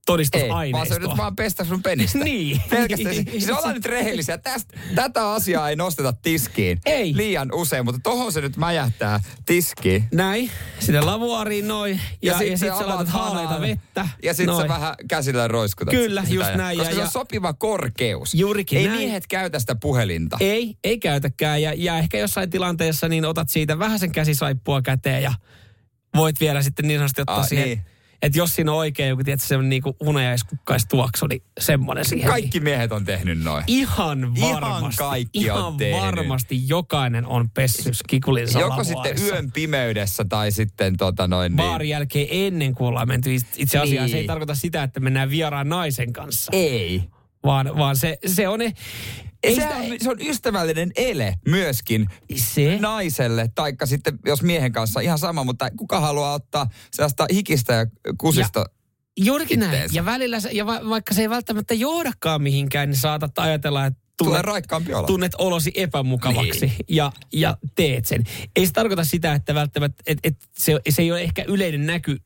Ei, 0.08 0.14
vaan 0.14 0.16
todistusaineistoa. 0.16 0.84
sä 0.84 0.94
yrität 0.94 1.16
vaan 1.16 1.36
pestä 1.36 1.64
sun 1.64 1.82
penistä. 1.82 2.18
Niin. 2.28 2.60
Pelkästään. 2.70 3.14
Siis 3.30 3.50
ollaan 3.50 3.74
nyt 3.74 3.84
rehellisiä. 3.86 4.38
Tästä, 4.38 4.78
tätä 4.94 5.30
asiaa 5.32 5.68
ei 5.68 5.76
nosteta 5.76 6.12
tiskiin. 6.12 6.78
Ei. 6.86 7.16
Liian 7.16 7.48
usein, 7.54 7.84
mutta 7.84 8.00
tohon 8.02 8.32
se 8.32 8.40
nyt 8.40 8.56
mäjähtää 8.56 9.20
tiskiin. 9.46 10.04
Näin, 10.12 10.50
sinne 10.80 11.00
lavuaariin 11.00 11.68
noin, 11.68 12.00
ja, 12.22 12.32
ja, 12.32 12.38
sit 12.38 12.48
ja 12.50 12.56
sit 12.58 12.68
sä 12.68 12.88
laitat 12.88 13.08
haaleita 13.08 13.60
vettä. 13.60 14.08
Ja 14.22 14.34
sit 14.34 14.46
noin. 14.46 14.62
sä 14.62 14.68
vähän 14.68 14.94
käsillä 15.08 15.48
roiskutat 15.48 15.94
Kyllä, 15.94 16.22
sitä. 16.22 16.34
just 16.34 16.54
näin, 16.54 16.78
Koska 16.78 16.90
ja- 16.90 16.94
se 16.94 17.00
on 17.00 17.06
ja- 17.06 17.10
sopiva 17.10 17.52
korkeus. 17.52 18.34
Juurikin 18.34 18.78
Ei 18.78 18.86
näin. 18.86 18.98
miehet 18.98 19.26
käytä 19.26 19.58
sitä 19.58 19.74
puhelinta. 19.74 20.36
Ei, 20.40 20.76
ei 20.84 20.98
käytäkään. 20.98 21.62
Ja, 21.62 21.72
ja 21.76 21.98
ehkä 21.98 22.18
jossain 22.18 22.50
tilanteessa 22.50 23.08
niin 23.08 23.24
otat 23.24 23.48
siitä 23.48 23.78
vähän 23.78 23.98
sen 23.98 24.12
käsisaippua 24.12 24.82
käteen 24.82 25.22
ja 25.22 25.32
voit 26.16 26.40
vielä 26.40 26.62
sitten 26.62 26.88
niin 26.88 26.98
sanotusti 26.98 27.20
ottaa 27.20 27.38
Ah, 27.40 27.48
siihen. 27.48 27.66
niin. 27.68 27.80
Että 28.22 28.38
jos 28.38 28.54
siinä 28.54 28.72
on 28.72 28.78
oikein 28.78 29.09
joku, 29.09 29.24
tietysti 29.24 29.48
semmoinen 29.48 29.70
niin 29.70 29.83
hunajaiskukkastuoksu, 30.04 31.26
niin 31.26 31.42
semmoinen 31.61 32.04
siihen. 32.04 32.28
Kaikki 32.31 32.61
miehet 32.61 32.92
on 32.92 33.04
tehnyt 33.04 33.38
noin. 33.42 33.64
Niin. 33.66 33.78
Ihan 33.81 34.33
Ihan 34.37 34.61
varmasti. 34.62 34.98
kaikki 34.98 35.38
ihan 35.38 35.64
on 35.64 35.76
tehnyt. 35.76 36.00
varmasti 36.00 36.68
jokainen 36.68 37.26
on 37.26 37.50
pessy 37.50 37.90
kikulinsa 38.07 38.61
Joko 38.61 38.85
sitten 38.85 39.16
yön 39.22 39.52
pimeydessä 39.52 40.24
tai 40.28 40.52
sitten 40.52 40.96
tota 40.96 41.28
noin 41.28 41.52
niin. 41.52 41.57
Baarin 41.57 41.88
jälkeen 41.88 42.26
ennen 42.31 42.74
kuin 42.74 42.88
ollaan 42.88 43.09
menty. 43.09 43.35
Itse 43.35 43.78
asiassa 43.78 44.02
Niin. 44.02 44.11
se 44.11 44.16
ei 44.18 44.26
tarkoita 44.26 44.54
sitä, 44.54 44.83
että 44.83 45.00
mennään 45.00 45.31
vieraan 45.31 45.68
naisen 45.68 46.12
kanssa. 46.12 46.52
Ei. 46.54 47.02
Vaan, 47.44 47.77
vaan 47.77 47.96
se, 47.96 48.18
se 48.27 48.48
on... 48.48 48.61
Ei 49.42 49.55
se, 49.55 49.61
sitä- 49.61 49.77
on, 49.77 49.85
se 50.01 50.11
on 50.11 50.16
ystävällinen 50.20 50.90
ele 50.96 51.35
myöskin 51.48 52.07
Se? 52.37 52.79
naiselle, 52.81 53.51
taikka 53.55 53.87
sitten 53.87 54.18
jos 54.27 54.42
miehen 54.42 54.72
kanssa 54.72 55.01
ihan 55.01 55.18
sama, 55.18 55.44
mutta 55.44 55.70
kuka 55.77 56.01
haluaa 56.01 56.33
ottaa 56.35 56.66
sellaista 56.92 57.27
hikistä 57.33 57.72
ja 57.74 57.87
kusista. 58.18 58.64
Juurikin 59.20 59.61
näin. 59.61 59.72
itteensä. 59.72 59.96
Ja 59.96 60.05
välillä, 60.05 60.40
se, 60.40 60.48
ja 60.53 60.66
va, 60.66 60.81
vaikka 60.88 61.14
se 61.14 61.20
ei 61.22 61.31
välttämättä 61.31 61.74
johdakaan 61.74 62.42
mihinkään, 62.42 62.88
niin 62.88 62.96
saatat 63.01 63.38
ajatella, 63.38 63.87
että 63.87 64.01
Tulee 64.16 64.31
tunnet, 64.31 64.46
raikkaampi 64.46 64.94
olo. 64.94 65.07
tunnet 65.07 65.33
olosi 65.38 65.72
epämukavaksi 65.74 66.66
Niin. 66.66 66.72
ja, 66.88 67.12
ja 67.33 67.57
teet 67.74 68.05
sen. 68.07 68.24
Ei 68.57 68.66
se 68.66 68.72
tarkoita 68.72 69.05
sitä, 69.05 69.35
että 69.35 69.55
välttämättä, 69.55 70.03
et, 70.07 70.18
et 70.24 70.37
se, 70.59 70.81
se 70.88 71.03
ei 71.03 71.12
ole 71.12 71.20
ehkä 71.20 71.44
yleinen 71.48 71.87
näky 71.87 72.16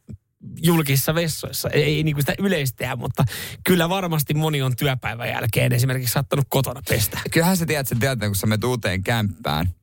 julkisissa 0.62 1.14
vessoissa. 1.14 1.70
Ei, 1.70 1.82
ei 1.82 2.02
niin 2.02 2.14
kuin 2.14 2.22
sitä 2.22 2.34
yleistää, 2.38 2.96
mutta 2.96 3.24
kyllä 3.64 3.88
varmasti 3.88 4.34
moni 4.34 4.62
on 4.62 4.76
työpäivän 4.76 5.28
jälkeen 5.28 5.72
esimerkiksi 5.72 6.12
saattanut 6.12 6.46
kotona 6.48 6.82
pestä. 6.88 7.18
Kyllähän 7.30 7.56
sä 7.56 7.66
tiedät 7.66 7.88
sen 7.88 7.98
tilanteen, 7.98 8.30
kun 8.30 8.36
sä 8.36 8.46
menet 8.46 8.64
uuteen 8.64 9.02
kämppään, 9.02 9.74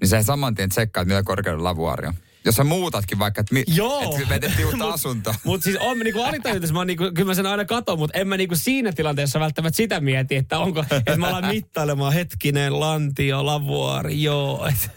niin 0.00 0.08
sä 0.08 0.22
saman 0.22 0.54
tien 0.54 0.68
tsekkaat, 0.68 1.08
mitä 1.08 1.22
korkeuden 1.22 1.64
lavuaari 1.64 2.06
on. 2.08 2.14
Jos 2.44 2.54
sä 2.54 2.64
muutatkin 2.64 3.18
vaikka, 3.18 3.40
että, 3.40 3.54
mi- 3.54 3.64
Joo. 3.66 4.02
että 4.02 4.28
me 4.28 4.38
tehtiin 4.38 4.66
uutta 4.68 4.84
Mut- 4.84 4.94
asuntoa. 4.94 5.34
Mutta 5.44 5.64
siis 5.64 5.76
on 5.80 5.98
niinku 5.98 6.22
alitajuntaisesti, 6.22 6.74
mä 6.74 6.84
niinku, 6.84 7.04
kyllä 7.14 7.28
mä 7.28 7.34
sen 7.34 7.46
aina 7.46 7.64
katon, 7.64 7.98
mutta 7.98 8.18
en 8.18 8.28
mä 8.28 8.36
niinku 8.36 8.56
siinä 8.56 8.92
tilanteessa 8.92 9.40
välttämättä 9.40 9.76
sitä 9.76 10.00
mieti, 10.00 10.36
että 10.36 10.58
onko, 10.58 10.84
että 10.90 11.16
mä 11.16 11.28
alan 11.28 11.46
mittailemaan 11.46 12.12
hetkinen, 12.12 12.80
lantio, 12.80 13.46
lavuaari, 13.46 14.22
joo. 14.22 14.66
Et, 14.66 14.90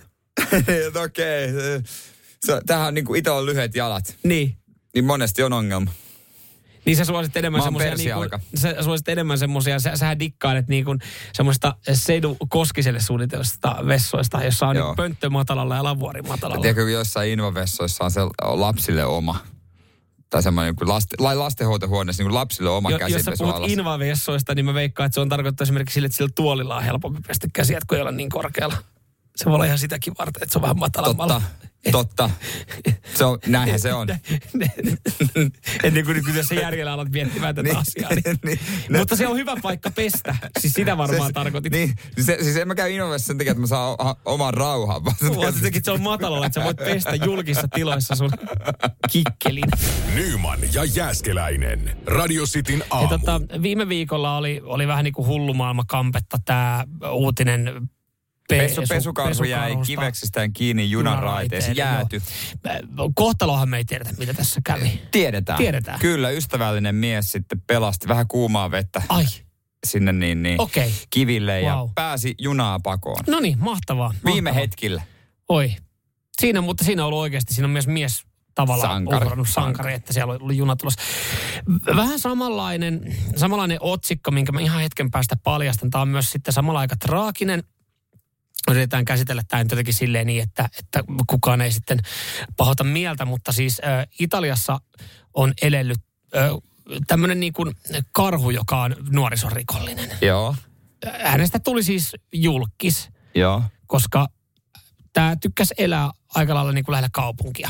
Et 0.67 0.95
Okei. 1.05 1.49
Okay. 1.49 1.83
Se, 2.45 2.61
tähän 2.65 2.87
on 2.87 2.93
niin 2.93 3.05
kuin 3.05 3.19
itse 3.19 3.31
on 3.31 3.45
lyhyet 3.45 3.75
jalat, 3.75 4.17
niin. 4.23 4.57
Niin 4.95 5.05
monesti 5.05 5.43
on 5.43 5.53
ongelma. 5.53 5.91
Niin 6.85 6.97
sä 6.97 7.05
suosit 7.05 7.37
enemmän 7.37 7.61
semmoisia, 7.61 7.95
niinku, 7.95 8.37
sä 8.55 8.83
suosit 8.83 9.09
enemmän 9.09 9.37
semmoisia, 9.37 9.79
sä, 9.79 9.95
sähän 9.95 10.19
dikkailet 10.19 10.67
niinku 10.67 10.95
semmoista 11.33 11.75
Sedu 11.93 12.37
Koskiselle 12.49 12.99
suunnitelmasta 12.99 13.75
vessoista, 13.87 14.43
jossa 14.43 14.67
on 14.67 14.75
niinku 14.75 14.95
pönttö 14.95 15.29
matalalla 15.29 15.75
ja 15.75 15.83
lavuari 15.83 16.21
matalalla. 16.21 16.61
Tiedätkö, 16.61 16.83
kun 16.83 16.91
jossain 16.91 17.29
invavessoissa 17.29 18.03
on 18.03 18.11
se 18.11 18.21
lapsille 18.41 19.05
oma. 19.05 19.39
Tai 20.29 20.43
semmoinen 20.43 20.75
niin 20.79 20.89
lasten, 20.89 21.17
lai 21.19 21.35
lastenhoitohuoneessa 21.35 22.23
niin 22.23 22.33
lapsille 22.33 22.69
oma 22.69 22.91
Jo, 22.91 22.97
jos 22.97 23.11
sä 23.11 23.15
käsipesu 23.17 23.43
puhut 23.43 23.69
invavessoista, 23.69 24.55
niin 24.55 24.65
mä 24.65 24.73
veikkaan, 24.73 25.05
että 25.05 25.13
se 25.13 25.19
on 25.21 25.29
tarkoittaa 25.29 25.63
esimerkiksi 25.65 25.93
sille, 25.93 26.05
että 26.05 26.17
sillä 26.17 26.29
tuolilla 26.35 26.75
on 26.75 26.83
helpompi 26.83 27.21
pestä 27.27 27.47
käsiä, 27.53 27.79
kun 27.87 27.97
ei 27.97 28.01
ole 28.01 28.11
niin 28.11 28.29
korkealla. 28.29 28.77
Se 29.35 29.45
voi 29.45 29.55
olla 29.55 29.65
ihan 29.65 29.79
sitäkin 29.79 30.13
varten, 30.19 30.43
että 30.43 30.53
se 30.53 30.57
on 30.57 30.61
vähän 30.61 30.79
matalammalla. 30.79 31.33
Totta, 31.33 31.67
totta. 31.91 32.29
Se 33.13 33.25
on, 33.25 33.39
näinhän 33.47 33.79
se 33.79 33.93
on. 33.93 34.07
Et 35.83 35.93
niin 35.93 36.05
kuin, 36.05 36.23
kun 36.25 36.33
tässä 36.33 36.55
järjellä 36.55 36.93
alat 36.93 37.09
miettimään 37.11 37.55
tätä 37.55 37.67
Niin, 37.69 37.77
asiaa. 37.77 38.09
Niin. 38.09 38.39
niin, 38.45 38.59
Mutta 38.99 39.15
se 39.15 39.27
on 39.27 39.37
hyvä 39.37 39.55
paikka 39.61 39.91
pestä. 39.91 40.35
Siis 40.59 40.73
sitä 40.73 40.97
varmaan 40.97 41.27
se, 41.29 41.33
tarkoitit. 41.33 41.71
Niin, 41.73 41.95
se, 42.21 42.37
siis 42.41 42.57
en 42.57 42.67
mä 42.67 42.75
käy 42.75 42.91
Innovessa 42.91 43.27
sen 43.27 43.37
takia, 43.37 43.51
että 43.51 43.61
mä 43.61 43.67
saan 43.67 43.95
o- 44.07 44.19
oman 44.25 44.53
rauhan. 44.53 45.05
vaan 45.05 45.15
jotenkin, 45.45 45.67
että 45.77 45.81
se 45.85 45.91
on 45.91 46.01
matalalla, 46.01 46.45
että 46.45 46.59
sä 46.59 46.65
voit 46.65 46.77
pestä 46.77 47.15
julkisissa 47.15 47.67
tiloissa 47.67 48.15
sun 48.15 48.31
kikkelin. 49.11 49.63
Nyman 50.15 50.59
ja 50.73 50.83
Jääskeläinen. 50.83 51.97
Radio 52.05 52.43
Cityn 52.45 52.79
Ja 52.79 52.85
aamu. 52.89 53.07
tota, 53.07 53.41
viime 53.61 53.89
viikolla 53.89 54.37
oli, 54.37 54.61
oli 54.63 54.87
vähän 54.87 55.03
niin 55.03 55.13
kuin 55.13 55.27
hullumaailma 55.27 55.83
kampetta 55.87 56.37
tämä 56.45 56.85
uutinen 57.11 57.89
Pesu, 58.47 58.81
su- 58.81 58.85
pesukarhu 58.89 59.43
jäi 59.43 59.75
kiveksistään 59.85 60.53
kiinni 60.53 60.91
junan 60.91 61.23
raiteeseen, 61.23 61.77
jääty. 61.77 62.21
joo. 62.97 63.11
Kohtalohan 63.15 63.69
me 63.69 63.77
ei 63.77 63.85
tiedetä, 63.85 64.11
mitä 64.17 64.33
tässä 64.33 64.61
kävi. 64.65 65.01
Tiedetään. 65.11 65.57
Tiedetään. 65.57 65.99
Kyllä, 65.99 66.29
ystävällinen 66.29 66.95
mies 66.95 67.31
sitten 67.31 67.61
pelasti 67.67 68.07
vähän 68.07 68.27
kuumaa 68.27 68.71
vettä 68.71 69.01
Ai, 69.09 69.25
sinne 69.85 70.13
niin, 70.13 70.43
niin. 70.43 70.61
Okay. 70.61 70.89
kiville 71.09 71.61
ja 71.61 71.75
Wow. 71.75 71.89
pääsi 71.95 72.35
junaa 72.39 72.79
pakoon. 72.79 73.23
No 73.27 73.39
niin, 73.39 73.59
mahtavaa. 73.59 74.13
Viime 74.25 74.49
mahtavaa. 74.49 74.61
hetkillä. 74.61 75.01
Oi. 75.49 75.75
Siinä, 76.41 76.61
mutta 76.61 76.83
siinä 76.83 77.01
on 77.03 77.07
ollut 77.07 77.19
oikeasti, 77.21 77.53
siinä 77.53 77.65
on 77.65 77.71
myös 77.71 77.87
mies 77.87 78.23
tavallaan 78.55 78.93
Sankari. 78.93 79.25
uhrannut 79.25 79.49
sankari, 79.49 79.93
että 79.93 80.13
siellä 80.13 80.33
ollut 80.33 80.55
juna 80.55 80.75
tulossa. 80.75 81.01
Vähän 81.95 82.19
samanlainen, 82.19 83.15
samanlainen 83.35 83.77
otsikko, 83.81 84.31
minkä 84.31 84.51
mä 84.51 84.59
ihan 84.59 84.81
hetken 84.81 85.11
päästä 85.11 85.35
paljastan. 85.43 85.89
Tämä 85.89 86.01
on 86.01 86.07
myös 86.07 86.29
sitten 86.31 86.53
samalla 86.53 86.79
aika 86.79 86.95
traaginen. 86.95 87.63
Yritetään 88.71 89.05
käsitellä 89.05 89.43
tämä 89.47 89.63
nyt 89.63 89.71
jotenkin 89.71 89.93
silleen 89.93 90.27
niin, 90.27 90.43
että, 90.43 90.69
että 90.79 91.03
kukaan 91.27 91.61
ei 91.61 91.71
sitten 91.71 91.99
pahota 92.57 92.83
mieltä, 92.83 93.25
mutta 93.25 93.51
siis 93.51 93.81
äh, 93.85 94.07
Italiassa 94.19 94.79
on 95.33 95.53
elellyt 95.61 95.99
äh, 96.35 96.49
tämmöinen 97.07 97.39
niin 97.39 97.53
kuin 97.53 97.75
karhu, 98.11 98.49
joka 98.49 98.81
on 98.81 98.95
nuorisorikollinen. 99.09 100.09
Joo, 100.21 100.55
Hänestä 101.23 101.59
tuli 101.59 101.83
siis 101.83 102.15
julkis 102.33 103.09
joo. 103.35 103.63
koska 103.87 104.27
tämä 105.13 105.35
tykkäsi 105.41 105.73
elää 105.77 106.11
aika 106.35 106.55
lailla 106.55 106.71
niin 106.71 106.85
kuin 106.85 106.93
lähellä 106.93 107.09
kaupunkia. 107.13 107.69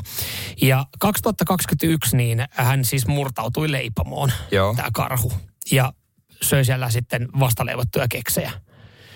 Ja 0.61 0.85
2021 0.99 2.17
niin 2.17 2.45
hän 2.49 2.85
siis 2.85 3.07
murtautui 3.07 3.71
leipomoon, 3.71 4.31
Joo. 4.51 4.75
tämä 4.75 4.89
karhu. 4.93 5.33
Ja 5.71 5.93
söi 6.41 6.65
siellä 6.65 6.89
sitten 6.89 7.27
vastaleivottuja 7.39 8.07
keksejä. 8.07 8.51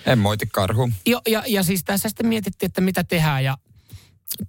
En 0.10 0.20
moiti 0.20 0.48
karhu. 0.52 0.90
Ja, 1.08 1.22
ja, 1.28 1.44
ja 1.48 1.64
siis 1.64 1.84
tässä 1.84 2.10
sitten 2.10 2.28
mietittiin, 2.28 2.68
että 2.68 2.82
mitä 2.82 3.04
tehdään 3.04 3.44
ja 3.44 3.58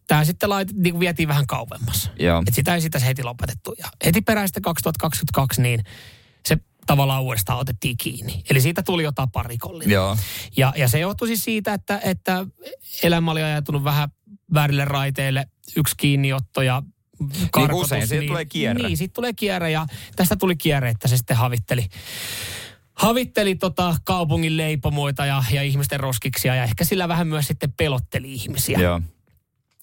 tämä 0.06 0.24
sitten 0.24 0.50
lait, 0.50 0.72
niin 0.72 1.00
vietiin 1.00 1.28
vähän 1.28 1.46
kauemmas. 1.46 2.10
Joo. 2.18 2.42
Et 2.46 2.54
sitä 2.54 2.74
ei 2.74 2.80
sitä 2.80 2.98
heti 2.98 3.22
lopetettu. 3.22 3.74
Ja 3.78 3.88
heti 4.04 4.20
peräistä 4.20 4.60
2022 4.60 5.62
niin 5.62 5.84
se 6.48 6.56
tavallaan 6.86 7.22
uudestaan 7.22 7.58
otettiin 7.58 7.96
kiinni. 7.96 8.42
Eli 8.50 8.60
siitä 8.60 8.82
tuli 8.82 9.02
jo 9.02 9.12
taparikollinen. 9.12 9.94
Joo. 9.94 10.16
Ja, 10.56 10.72
ja 10.76 10.88
se 10.88 10.98
johtui 10.98 11.28
siis 11.28 11.44
siitä, 11.44 11.74
että, 11.74 12.00
että 12.04 12.46
elämä 13.02 13.30
oli 13.30 13.42
ajatunut 13.42 13.84
vähän 13.84 14.08
väärille 14.54 14.84
raiteille. 14.84 15.46
Yksi 15.76 15.94
kiinniotto 15.96 16.62
ja 16.62 16.82
karkotus. 17.50 17.84
usein, 17.84 18.06
siitä 18.06 18.26
tulee 18.26 18.44
kierre. 18.44 18.82
Niin, 18.82 18.96
siitä 18.96 19.12
tulee 19.12 19.32
kierre 19.32 19.70
ja 19.70 19.86
tästä 20.16 20.36
tuli 20.36 20.56
kierre, 20.56 20.90
että 20.90 21.08
se 21.08 21.16
sitten 21.16 21.36
havitteli, 21.36 21.88
havitteli 23.00 23.54
tota 23.54 23.96
kaupungin 24.04 24.56
leipomoita 24.56 25.26
ja, 25.26 25.44
ja 25.52 25.62
ihmisten 25.62 26.00
roskiksia 26.00 26.54
ja 26.54 26.64
ehkä 26.64 26.84
sillä 26.84 27.08
vähän 27.08 27.28
myös 27.28 27.46
sitten 27.46 27.72
pelotteli 27.72 28.32
ihmisiä. 28.32 28.78
Joo. 28.78 29.00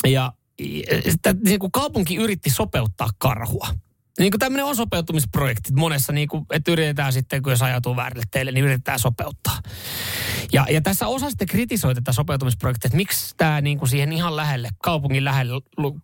Ja 0.07 0.33
ja 0.59 1.01
sitä, 1.11 1.35
niin 1.45 1.59
kuin 1.59 1.71
kaupunki 1.71 2.15
yritti 2.15 2.49
sopeuttaa 2.49 3.09
karhua. 3.17 3.67
Niin 4.19 4.31
kuin 4.31 4.39
tämmöinen 4.39 4.65
on 4.65 4.75
sopeutumisprojekti 4.75 5.73
monessa, 5.73 6.13
niin 6.13 6.27
kuin, 6.27 6.45
että 6.51 6.71
yritetään 6.71 7.13
sitten, 7.13 7.43
kun 7.43 7.51
jos 7.51 7.61
ajatuu 7.61 7.95
väärille 7.95 8.23
teille, 8.31 8.51
niin 8.51 8.65
yritetään 8.65 8.99
sopeuttaa. 8.99 9.61
Ja, 10.53 10.65
ja 10.69 10.81
tässä 10.81 11.07
osa 11.07 11.29
sitten 11.29 11.47
kritisoi 11.47 11.95
tätä 11.95 12.11
sopeutumisprojektia, 12.11 12.87
että 12.87 12.97
miksi 12.97 13.33
tämä 13.37 13.61
niin 13.61 13.77
kuin 13.77 13.89
siihen 13.89 14.13
ihan 14.13 14.35
lähelle, 14.35 14.69
kaupungin 14.83 15.25
lähelle, 15.25 15.61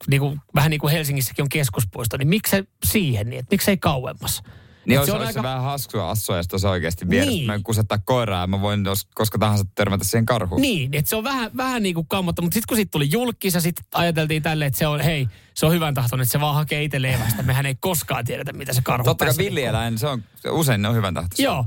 niin 0.09 0.21
kuin, 0.21 0.41
vähän 0.55 0.69
niin 0.69 0.79
kuin 0.79 0.91
Helsingissäkin 0.91 1.43
on 1.43 1.49
keskuspuisto, 1.49 2.17
niin 2.17 2.27
miksi 2.27 2.51
se 2.51 2.63
siihen, 2.85 3.29
niin, 3.29 3.39
että 3.39 3.53
miksi 3.53 3.71
ei 3.71 3.77
kauemmas? 3.77 4.43
Niin 4.85 4.99
olisi, 4.99 5.11
olisi 5.11 5.27
aika... 5.27 5.43
vähän 5.43 5.61
haskua 5.61 6.09
assua, 6.09 6.37
jos 6.37 6.47
tuossa 6.47 6.69
oikeasti 6.69 7.09
vieressä. 7.09 7.31
Niin. 7.31 7.45
Mä 7.45 7.59
kusettaa 7.63 7.97
koiraa 8.05 8.47
mä 8.47 8.61
voin 8.61 8.85
jos, 8.85 9.07
koska 9.15 9.37
tahansa 9.37 9.65
törmätä 9.75 10.03
siihen 10.03 10.25
karhuun. 10.25 10.61
Niin, 10.61 10.93
että 10.93 11.09
se 11.09 11.15
on 11.15 11.23
vähän, 11.23 11.51
vähän 11.57 11.83
niin 11.83 11.95
kuin 11.95 12.07
kammotta, 12.07 12.41
mutta 12.41 12.53
sitten 12.53 12.67
kun 12.67 12.77
siitä 12.77 12.91
tuli 12.91 13.11
julkis 13.11 13.53
ja 13.53 13.61
sitten 13.61 13.85
ajateltiin 13.93 14.43
tälleen, 14.43 14.67
että 14.67 14.79
se 14.79 14.87
on, 14.87 14.99
hei, 14.99 15.27
se 15.53 15.65
on 15.65 15.71
hyvän 15.71 15.93
tahtoinen, 15.93 16.23
että 16.23 16.31
se 16.31 16.39
vaan 16.39 16.55
hakee 16.55 16.83
itse 16.83 17.01
leivästä. 17.01 17.43
Mehän 17.43 17.65
ei 17.65 17.75
koskaan 17.75 18.25
tiedetä, 18.25 18.53
mitä 18.53 18.73
se 18.73 18.81
karhu 18.81 19.03
Totta 19.03 19.25
kai 19.25 19.33
villieläin, 19.37 19.97
se 19.97 20.07
on, 20.07 20.23
se 20.35 20.49
usein 20.49 20.81
ne 20.81 20.87
on 20.87 20.95
hyvän 20.95 21.13
tahtoisia. 21.13 21.45
Joo, 21.45 21.65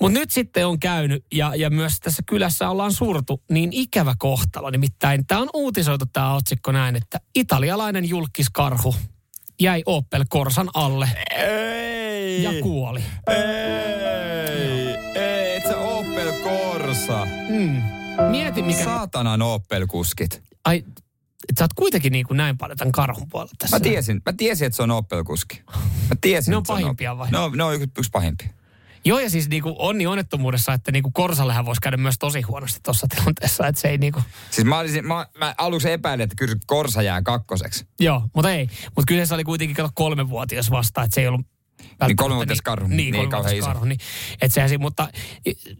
mutta 0.00 0.18
nyt 0.18 0.30
sitten 0.30 0.66
on 0.66 0.80
käynyt 0.80 1.24
ja, 1.32 1.52
ja 1.56 1.70
myös 1.70 2.00
tässä 2.00 2.22
kylässä 2.26 2.68
ollaan 2.68 2.92
surtu 2.92 3.42
niin 3.50 3.72
ikävä 3.72 4.14
kohtalo. 4.18 4.70
Nimittäin 4.70 5.26
tämä 5.26 5.40
on 5.40 5.48
uutisoitu 5.54 6.04
tämä 6.12 6.34
otsikko 6.34 6.72
näin, 6.72 6.96
että 6.96 7.20
italialainen 7.34 8.08
julkiskarhu 8.08 8.94
jäi 9.60 9.82
Opel 9.86 10.24
Korsan 10.28 10.70
alle 10.74 11.08
Ei! 12.34 12.42
ja 12.42 12.62
kuoli. 12.62 13.02
Ei! 13.28 13.36
Ei, 15.14 15.56
et 15.56 15.62
sä 15.62 15.78
Opel 15.78 16.32
Corsa. 16.44 17.26
Mm. 17.48 17.82
Mieti 18.30 18.62
mikä... 18.62 18.84
Saatanan 18.84 19.42
Opel-kuskit. 19.42 20.42
Ai, 20.64 20.84
et 21.48 21.58
sä 21.58 21.64
oot 21.64 21.72
kuitenkin 21.72 22.12
niin 22.12 22.26
kuin 22.26 22.36
näin 22.36 22.58
paljon 22.58 22.78
tämän 22.78 22.92
karhun 22.92 23.28
puolella 23.28 23.52
tässä. 23.58 23.76
Mä 23.76 23.80
tiesin, 23.80 24.22
mä 24.26 24.32
tiesin, 24.32 24.66
että 24.66 24.76
se 24.76 24.82
on 24.82 24.90
Opel-kuski. 24.90 25.62
Mä 26.10 26.16
tiesin, 26.20 26.50
Ne 26.50 26.56
on 26.56 26.60
että 26.60 26.74
se 26.74 26.82
pahimpia 26.82 27.12
Opel. 27.12 27.18
vai? 27.18 27.30
No, 27.30 27.50
ne 27.56 27.62
on 27.64 27.74
yksi, 27.74 27.90
yksi 27.98 28.10
pahimpia. 28.10 28.48
Joo, 29.06 29.18
ja 29.18 29.30
siis 29.30 29.48
niinku 29.48 29.74
onni 29.78 30.06
onnettomuudessa, 30.06 30.72
että 30.72 30.92
niinku 30.92 31.10
Korsallehan 31.10 31.66
voisi 31.66 31.80
käydä 31.80 31.96
myös 31.96 32.14
tosi 32.18 32.40
huonosti 32.40 32.80
tuossa 32.82 33.06
tilanteessa, 33.08 33.66
että 33.66 33.80
se 33.80 33.88
ei 33.88 33.98
niinku... 33.98 34.20
Siis 34.50 34.64
mä, 34.66 34.78
olisin, 34.78 35.06
mä, 35.06 35.26
mä 35.38 35.54
aluksi 35.58 35.90
epäilin, 35.90 36.24
että 36.24 36.36
kyllä 36.38 36.56
Korsa 36.66 37.02
jää 37.02 37.22
kakkoseksi. 37.22 37.86
Joo, 38.00 38.28
mutta 38.34 38.50
ei. 38.50 38.68
Mutta 38.96 39.26
se 39.26 39.34
oli 39.34 39.44
kuitenkin 39.44 39.76
kato 39.76 39.90
kolmevuotias 39.94 40.70
vasta, 40.70 41.02
että 41.02 41.14
se 41.14 41.20
ei 41.20 41.28
ollut... 41.28 41.46
välttämättä 41.80 42.14
kolmevuotias 42.22 42.62
karhu. 42.62 42.88
Niin, 42.88 43.12
Niin, 43.12 43.30
kauhean 43.30 43.56
iso. 43.56 43.66
karhu. 43.66 43.84
Niin, 43.84 44.00
et 44.40 44.52
sehän 44.52 44.70
mutta 44.78 45.08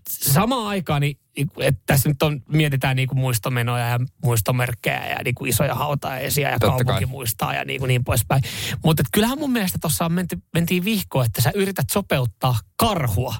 samaan 0.08 0.66
aikaan, 0.66 1.00
niin, 1.00 1.18
että 1.60 1.82
tässä 1.86 2.08
nyt 2.08 2.22
on, 2.22 2.42
mietitään 2.48 2.96
niinku 2.96 3.14
muistomenoja 3.14 3.88
ja 3.88 3.98
muistomerkkejä 4.24 5.06
ja 5.10 5.18
niinku 5.24 5.44
isoja 5.44 5.74
hautajaisia 5.74 6.48
ja 6.50 6.58
Totta 6.58 6.66
kaupunki 6.66 7.04
kai. 7.04 7.06
muistaa 7.06 7.54
ja 7.54 7.64
niinku 7.64 7.86
niin 7.86 8.04
poispäin. 8.04 8.42
Mutta 8.84 9.02
kyllähän 9.12 9.38
mun 9.38 9.52
mielestä 9.52 9.78
tuossa 9.80 10.08
menty, 10.08 10.38
mentiin 10.54 10.84
vihkoon, 10.84 11.26
että 11.26 11.42
sä 11.42 11.52
yrität 11.54 11.90
sopeuttaa 11.90 12.56
karhua 12.76 13.34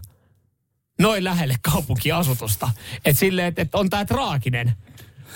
noin 1.01 1.25
lähelle 1.25 1.55
kaupunkiasutusta. 1.73 2.71
Että 3.05 3.21
silleen, 3.21 3.49
että 3.49 3.62
et 3.62 3.75
on 3.75 3.90
tää 3.90 4.05
traaginen. 4.05 4.73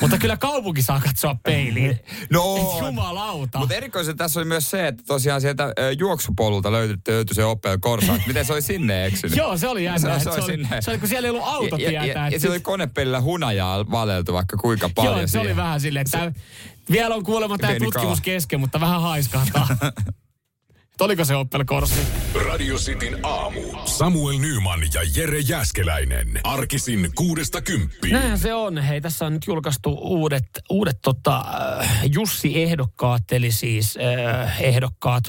Mutta 0.00 0.18
kyllä 0.18 0.36
kaupunki 0.36 0.82
saa 0.82 1.00
katsoa 1.00 1.36
peiliin. 1.42 2.00
No, 2.32 2.56
Et 2.56 2.86
jumalauta. 2.86 3.58
Mutta 3.58 3.74
erikoisen 3.74 4.16
tässä 4.16 4.40
oli 4.40 4.44
myös 4.44 4.70
se, 4.70 4.86
että 4.88 5.02
tosiaan 5.06 5.40
sieltä 5.40 5.72
juoksupolulta 5.98 6.72
löytyi, 6.72 6.96
löytyi 7.08 7.34
se 7.34 7.44
Opel 7.44 7.78
Corsa. 7.78 8.18
Miten 8.26 8.44
se 8.44 8.52
oli 8.52 8.62
sinne 8.62 9.04
eksynyt? 9.06 9.36
Joo, 9.42 9.56
se 9.56 9.68
oli 9.68 9.84
jännä. 9.84 10.18
Se- 10.18 10.24
se 10.24 10.24
Se, 10.24 10.30
oli 10.30 10.42
sinne. 10.52 10.80
se 10.82 10.90
oli, 10.90 10.98
kun 10.98 11.08
siellä 11.08 11.26
ei 11.26 11.30
ollut 11.30 11.42
ja, 11.44 11.50
ja, 11.50 11.56
autotietä. 11.56 11.92
ja, 11.92 12.04
ja 12.06 12.26
että 12.26 12.38
se 12.40 12.50
oli 12.50 12.60
konepellillä 12.60 13.20
hunajaa 13.20 13.90
valeltu 13.90 14.32
vaikka 14.32 14.56
kuinka 14.56 14.90
paljon 14.94 15.16
Joo, 15.18 15.26
se 15.26 15.30
siihen. 15.30 15.46
oli 15.46 15.56
vähän 15.56 15.80
silleen, 15.80 16.04
että 16.06 16.32
vielä 16.90 17.14
on 17.14 17.24
kuulemma 17.24 17.58
tämä 17.58 17.74
tutkimus 17.78 18.20
kesken, 18.20 18.60
mutta 18.60 18.80
vähän 18.80 19.00
haiskahtaa. 19.02 19.68
Oliko 21.00 21.24
se 21.24 21.36
Opel 21.36 21.64
Corsa? 21.64 21.94
Radio 22.46 22.76
Cityn 22.76 23.18
aamu. 23.22 23.60
Samuel 23.84 24.38
Nyman 24.38 24.80
ja 24.94 25.00
Jere 25.16 25.38
Jäskeläinen. 25.38 26.40
Arkisin 26.44 27.10
kuudesta 27.14 27.62
kymppiin. 27.62 28.12
Näinhän 28.12 28.38
se 28.38 28.54
on. 28.54 28.78
Hei, 28.78 29.00
tässä 29.00 29.26
on 29.26 29.32
nyt 29.32 29.46
julkaistu 29.46 29.98
uudet, 30.00 30.44
uudet 30.70 30.98
tota, 31.02 31.44
äh, 31.80 32.00
Jussi-ehdokkaat, 32.04 33.32
eli 33.32 33.52
siis 33.52 33.96
äh, 33.96 34.62
ehdokkaat, 34.62 35.24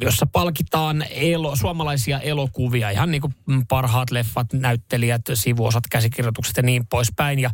jossa 0.00 0.26
palkitaan 0.26 1.04
elo, 1.10 1.56
suomalaisia 1.56 2.20
elokuvia, 2.20 2.90
ihan 2.90 3.10
niin 3.10 3.22
kuin 3.22 3.34
parhaat 3.68 4.10
leffat, 4.10 4.52
näyttelijät, 4.52 5.22
sivuosat, 5.34 5.84
käsikirjoitukset 5.90 6.56
ja 6.56 6.62
niin 6.62 6.86
poispäin. 6.86 7.38
Ja, 7.38 7.50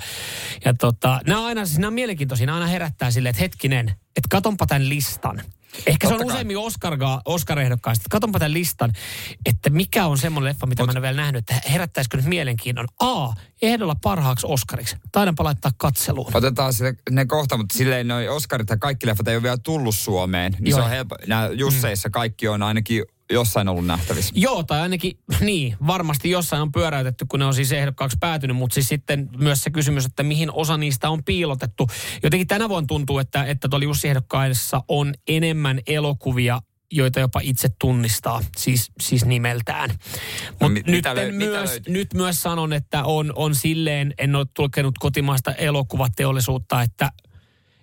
ja 0.65 0.75
tota, 0.75 1.21
nämä 1.27 1.41
on 1.41 1.47
aina, 1.47 1.67
siis 1.67 1.79
nämä 1.79 1.89
on 1.89 1.95
mielenkiintoisia, 1.95 2.47
nämä 2.47 2.59
aina 2.59 2.71
herättää 2.71 3.11
silleen, 3.11 3.31
että 3.31 3.43
hetkinen, 3.43 3.89
että 3.89 4.29
katonpa 4.31 4.67
tämän 4.67 4.89
listan. 4.89 5.43
Ehkä 5.87 6.09
se 6.09 6.15
on 6.15 6.19
kai. 6.19 6.27
useimmin 6.27 6.59
Oscar, 6.59 6.99
Oscar-ehdokkaista. 7.25 8.05
Katonpa 8.11 8.39
tämän 8.39 8.53
listan, 8.53 8.93
että 9.47 9.71
mikä 9.71 10.07
on 10.07 10.19
semmoinen 10.19 10.49
leffa, 10.49 10.67
mitä 10.67 10.83
mä 10.83 10.91
en 10.91 10.97
ole 10.97 11.03
vielä 11.03 11.17
nähnyt, 11.17 11.51
että 11.51 11.71
herättäisikö 11.71 12.17
nyt 12.17 12.27
mielenkiinnon. 12.27 12.87
A. 13.01 13.33
Ehdolla 13.63 13.97
parhaaksi 14.03 14.47
Oscariksi. 14.51 14.97
Taidanpa 15.13 15.45
laittaa 15.45 15.71
katseluun. 15.77 16.31
Otetaan 16.35 16.73
sille, 16.73 16.95
ne 17.11 17.25
kohta, 17.25 17.57
mutta 17.57 17.79
silleen 17.79 18.09
noi 18.09 18.29
Oscarit 18.29 18.71
ja 18.71 18.77
kaikki 18.77 19.07
leffat 19.07 19.29
ei 19.29 19.37
ole 19.37 19.43
vielä 19.43 19.59
tullut 19.59 19.95
Suomeen. 19.95 20.53
Niin 20.53 20.71
Joo. 20.71 20.79
se 20.79 20.85
on 20.85 20.91
helppo. 20.91 21.17
Nämä 21.27 21.49
Jusseissa 21.53 22.11
kaikki 22.11 22.49
on 22.49 22.63
ainakin 22.63 23.05
jossain 23.33 23.69
ollut 23.69 23.87
nähtävissä. 23.87 24.33
Joo, 24.37 24.63
tai 24.63 24.81
ainakin 24.81 25.19
niin, 25.41 25.77
varmasti 25.87 26.31
jossain 26.31 26.63
on 26.63 26.73
pyöräytetty, 26.73 27.27
kun 27.29 27.41
ne 27.41 27.47
on 27.47 27.55
siis 27.55 27.73
ehdokkaaksi 27.73 28.17
päätynyt, 28.21 28.57
mutta 28.57 28.75
siis 28.75 28.89
sitten 28.89 29.29
myös 29.39 29.61
se 29.63 29.71
kysymys, 29.71 30.05
että 30.05 30.23
mihin 30.23 30.53
osa 30.53 30.77
niistä 30.77 31.11
on 31.11 31.25
piilotettu. 31.25 31.89
Jotenkin 32.23 32.47
tänä 32.47 32.69
vuonna 32.69 32.87
tuntuu, 32.87 33.19
että, 33.19 33.45
että 33.45 33.69
tuolla 33.69 33.85
Jussi 33.85 34.09
ehdokkaissa 34.09 34.83
on 34.89 35.15
enemmän 35.29 35.81
elokuvia 35.87 36.61
joita 36.93 37.21
jopa 37.21 37.41
itse 37.43 37.69
tunnistaa, 37.81 38.41
siis, 38.57 38.93
siis 39.01 39.25
nimeltään. 39.25 39.91
Mutta 40.51 40.65
No, 40.65 40.69
mi- 40.69 40.83
nyt, 40.87 41.05
löy- 41.05 41.33
myös, 41.33 41.71
löytyy? 41.71 41.93
nyt 41.95 42.15
myös 42.15 42.43
sanon, 42.43 42.73
että 42.73 43.05
on, 43.05 43.33
on 43.37 43.55
silleen, 43.55 44.15
en 44.19 44.37
ole 44.37 44.47
tulkenut 44.55 44.99
kotimaista 44.99 45.53
elokuvateollisuutta, 45.53 46.83
että 46.83 47.11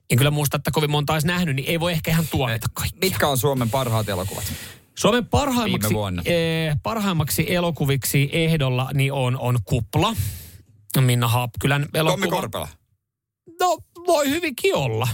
en 0.09 0.17
kyllä 0.17 0.31
muista, 0.31 0.57
että 0.57 0.71
kovin 0.71 0.91
monta 0.91 1.13
olisi 1.13 1.27
nähnyt, 1.27 1.55
niin 1.55 1.69
ei 1.69 1.79
voi 1.79 1.91
ehkä 1.91 2.11
ihan 2.11 2.25
tuomita 2.31 2.67
kaikkia. 2.73 2.99
Mitkä 3.01 3.27
on 3.27 3.37
Suomen 3.37 3.69
parhaat 3.69 4.09
elokuvat? 4.09 4.53
Suomen 4.95 5.27
parhaimmaksi, 5.27 5.93
eh, 6.25 6.75
parhaimmaksi 6.83 7.53
elokuviksi 7.55 8.29
ehdolla 8.31 8.89
niin 8.93 9.13
on, 9.13 9.39
on 9.39 9.59
Kupla. 9.65 10.15
Minna 11.01 11.27
Haapkylän 11.27 11.85
elokuva. 11.93 12.21
Tommi 12.25 12.35
Korpela. 12.41 12.67
No, 13.59 13.77
voi 14.07 14.29
hyvinkin 14.29 14.75
olla. 14.75 15.07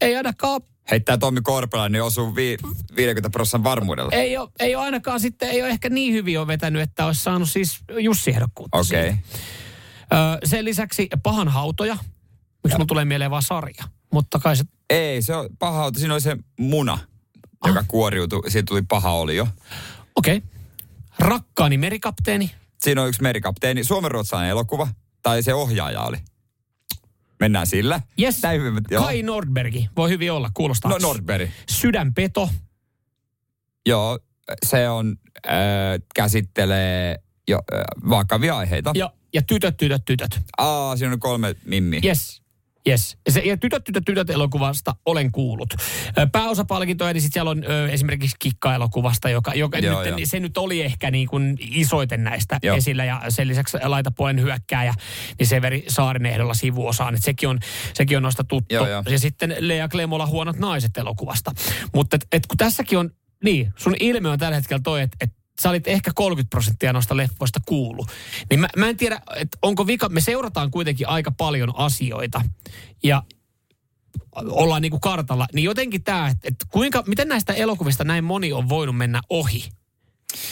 Ei 0.00 0.16
ainakaan, 0.16 0.60
Heittää 0.90 1.18
Tommi 1.18 1.40
Korpela, 1.40 1.88
niin 1.88 2.02
osuu 2.02 2.36
vi- 2.36 2.56
50 2.96 3.30
prosentin 3.30 3.64
varmuudella. 3.64 4.10
ei 4.12 4.36
ole, 4.36 4.48
ei 4.60 4.74
ole 4.74 4.84
ainakaan 4.84 5.20
sitten, 5.20 5.50
ei 5.50 5.62
ole 5.62 5.70
ehkä 5.70 5.88
niin 5.90 6.14
hyvin 6.14 6.38
ole 6.38 6.46
vetänyt, 6.46 6.82
että 6.82 7.06
olisi 7.06 7.22
saanut 7.22 7.50
siis 7.50 7.78
Jussi-ehdokkuutta. 7.98 8.78
Okei. 8.78 9.08
Okay. 9.08 9.16
Ö, 10.12 10.46
sen 10.46 10.64
lisäksi 10.64 11.08
Pahan 11.22 11.48
hautoja. 11.48 11.96
Miksi 12.64 12.76
mulla 12.78 12.86
tulee 12.86 13.04
mieleen 13.04 13.30
vaan 13.30 13.42
sarja? 13.42 13.84
Mutta 14.12 14.38
kai 14.38 14.56
se, 14.56 14.64
Ei, 14.90 15.22
se 15.22 15.34
on 15.36 15.48
paha. 15.58 15.82
auto. 15.82 15.98
Siinä 15.98 16.14
oli 16.14 16.20
se 16.20 16.36
muna, 16.60 16.98
joka 17.66 17.84
kuoriutui. 17.88 18.50
Siitä 18.50 18.66
tuli 18.66 18.82
paha 18.82 19.12
oli 19.12 19.36
jo. 19.36 19.48
okei. 20.16 20.36
Okay. 20.36 20.48
Rakkaani 21.18 21.78
merikapteeni. 21.78 22.50
Siinä 22.82 23.02
on 23.02 23.08
yksi 23.08 23.22
merikapteeni, 23.22 23.84
suomenruotsalainen 23.84 24.50
elokuva, 24.50 24.88
tai 25.22 25.42
se 25.42 25.54
ohjaaja 25.54 26.00
oli. 26.02 26.16
Mennään 27.40 27.66
sillä. 27.66 28.00
Yes. 28.20 28.40
Tää 28.40 28.52
hyvin, 28.52 28.82
joo. 28.90 29.04
Kai 29.04 29.22
Nordbergi. 29.22 29.88
Voi 29.96 30.10
hyvin 30.10 30.32
olla, 30.32 30.50
kuulostaa. 30.54 30.90
No 30.90 30.98
Nordberg. 30.98 31.50
Sydänpeto. 31.70 32.50
Joo, 33.86 34.18
se 34.66 34.88
on, 34.88 35.16
äh, 35.46 35.54
käsittelee 36.14 37.16
jo, 37.48 37.58
äh, 37.74 37.80
vakavia 38.10 38.56
aiheita. 38.56 38.92
Ja, 38.94 39.12
ja 39.34 39.42
tytöt, 39.42 39.76
tytöt, 39.76 40.04
tytöt. 40.04 40.40
Aa, 40.58 40.96
siinä 40.96 41.12
on 41.12 41.20
kolme 41.20 41.54
mimmiä. 41.64 42.00
Yes. 42.04 42.42
Yes. 42.88 43.18
Ja, 43.26 43.32
se, 43.32 43.40
ja 43.40 43.56
Tytöt, 43.56 43.84
tytöt, 43.84 44.04
tytöt 44.04 44.30
elokuvasta 44.30 44.94
olen 45.06 45.32
kuullut. 45.32 45.74
Pääosapalkintoja, 46.32 47.12
niin 47.12 47.20
sitten 47.22 47.34
siellä 47.34 47.50
on 47.50 47.64
ö, 47.70 47.88
esimerkiksi 47.88 48.36
Kikka-elokuvasta, 48.38 49.28
joka, 49.28 49.54
joka 49.54 49.78
Joo, 49.78 50.02
nyt, 50.02 50.10
joo. 50.10 50.18
se 50.24 50.40
nyt 50.40 50.58
oli 50.58 50.82
ehkä 50.82 51.10
niin 51.10 51.28
kuin 51.28 51.58
isoiten 51.60 52.24
näistä 52.24 52.58
Joo. 52.62 52.76
esillä. 52.76 53.04
Ja 53.04 53.22
sen 53.28 53.48
lisäksi 53.48 53.76
laitapuolen 53.84 54.40
hyökkääjä, 54.40 54.94
niin 55.38 55.46
Severi 55.46 55.84
Saaren 55.88 56.26
ehdolla 56.26 56.54
sivuosaan. 56.54 57.14
Et 57.14 57.22
sekin, 57.22 57.48
on, 57.48 57.58
sekin 57.94 58.16
on 58.16 58.22
noista 58.22 58.44
tuttu. 58.44 58.74
Joo, 58.74 58.88
joo. 58.88 59.02
Ja 59.08 59.18
sitten 59.18 59.56
Lea 59.58 59.88
Klemola 59.88 60.26
Huonot 60.26 60.58
naiset 60.58 60.96
elokuvasta. 60.96 61.52
Mutta 61.94 62.16
et, 62.16 62.26
et 62.32 62.46
kun 62.46 62.56
tässäkin 62.56 62.98
on, 62.98 63.10
niin 63.44 63.72
sun 63.76 63.94
ilme 64.00 64.28
on 64.28 64.38
tällä 64.38 64.56
hetkellä 64.56 64.80
toi, 64.84 65.02
että 65.02 65.16
et 65.20 65.30
sä 65.60 65.70
olit 65.70 65.88
ehkä 65.88 66.10
30 66.14 66.50
prosenttia 66.50 66.92
noista 66.92 67.16
leffoista 67.16 67.60
kuullut. 67.66 68.08
Niin 68.50 68.60
mä, 68.60 68.68
mä 68.76 68.88
en 68.88 68.96
tiedä, 68.96 69.20
että 69.36 69.58
onko 69.62 69.86
vika, 69.86 70.08
me 70.08 70.20
seurataan 70.20 70.70
kuitenkin 70.70 71.08
aika 71.08 71.30
paljon 71.30 71.72
asioita 71.76 72.42
ja 73.02 73.22
ollaan 74.36 74.82
niin 74.82 74.90
kuin 74.90 75.00
kartalla. 75.00 75.46
Niin 75.54 75.64
jotenkin 75.64 76.02
tämä, 76.02 76.28
että 76.28 76.66
kuinka, 76.70 77.04
miten 77.06 77.28
näistä 77.28 77.52
elokuvista 77.52 78.04
näin 78.04 78.24
moni 78.24 78.52
on 78.52 78.68
voinut 78.68 78.96
mennä 78.96 79.20
ohi? 79.28 79.68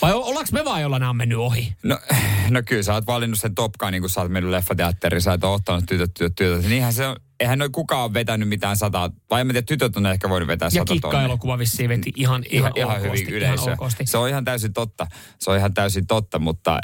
Vai 0.03 0.13
ollaanko 0.13 0.49
me 0.53 0.65
vaan, 0.65 0.83
jolla 0.83 0.99
nämä 0.99 1.11
on 1.11 1.17
mennyt 1.17 1.39
ohi? 1.39 1.75
No, 1.83 1.99
no 2.51 2.63
kyllä 2.67 2.83
sä 2.83 2.95
oot 2.95 3.07
valinnut 3.07 3.39
sen 3.39 3.55
Top 3.55 3.73
Gunin, 3.79 4.01
kun 4.01 4.11
sä 4.11 4.21
oot 4.21 4.31
mennyt 4.33 4.51
leffateatteriin, 4.51 5.23
sä 5.23 5.31
oot 5.31 5.45
ottanut 5.45 5.85
tytöt, 5.89 6.15
tytöt, 6.15 6.35
tytöt. 6.35 6.71
Niinhän 6.71 6.93
se 6.93 7.07
on, 7.07 7.17
eihän 7.41 7.59
noin 7.59 7.73
kukaan 7.73 8.05
ole 8.05 8.15
vetänyt 8.15 8.49
mitään 8.49 8.77
sataa, 8.77 9.11
vai 9.31 9.41
en 9.41 9.47
tiedä, 9.47 9.63
tytöt 9.63 9.97
on 9.97 10.07
ehkä 10.07 10.29
voinut 10.29 10.47
vetää 10.47 10.67
Ja 10.67 10.71
sata 10.71 10.85
tonnia. 10.85 11.01
kikka-elokuva 11.01 11.59
vissiin 11.59 11.89
veti 11.89 12.13
ihan, 12.17 12.45
ihan, 12.51 12.73
ihan, 12.77 12.91
ihan 12.91 13.03
hyvin 13.03 13.29
yleisöä. 13.29 13.77
Ihan. 13.81 13.91
Se 14.05 14.19
on 14.19 14.29
ihan 14.29 14.45
täysin 14.45 14.73
totta. 14.73 15.07
Se 15.39 15.51
on 15.51 15.57
ihan 15.57 15.75
täysin 15.75 16.07
totta, 16.07 16.39
mutta 16.39 16.79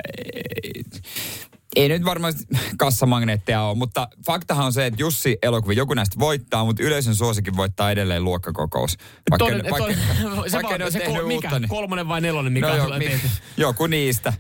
ei, 1.77 1.89
nyt 1.89 2.05
varmaan 2.05 2.35
kassamagneetteja 2.77 3.63
ole, 3.63 3.77
mutta 3.79 4.09
faktahan 4.27 4.67
on 4.67 4.73
se, 4.73 4.87
että 4.87 5.03
Jussi 5.03 5.39
elokuvi, 5.43 5.77
joku 5.77 5.95
näistä 5.95 6.19
voittaa, 6.19 6.65
mutta 6.65 6.83
yleisön 6.83 7.15
suosikin 7.15 7.57
voittaa 7.57 7.91
edelleen 7.91 8.25
luokkakokous. 8.25 8.97
Vaikka, 9.31 9.45
Toinen- 9.47 9.63
ne, 9.65 9.71
vaikka, 9.71 9.93
se 10.49 10.53
vaikka 10.53 10.79
vaan- 10.79 10.93
se 10.93 11.01
kol- 11.01 11.27
mikä? 11.27 11.35
uutta. 11.35 11.59
Niin, 11.59 11.69
Kolmonen 11.69 12.09
vai 12.09 12.21
nelonen, 12.21 12.53
mikä 12.53 12.69
no, 12.77 12.83
sulla 12.83 12.99
mi- 12.99 13.05
tehty? 13.09 13.29
joku 13.57 13.87
niistä. 13.87 14.33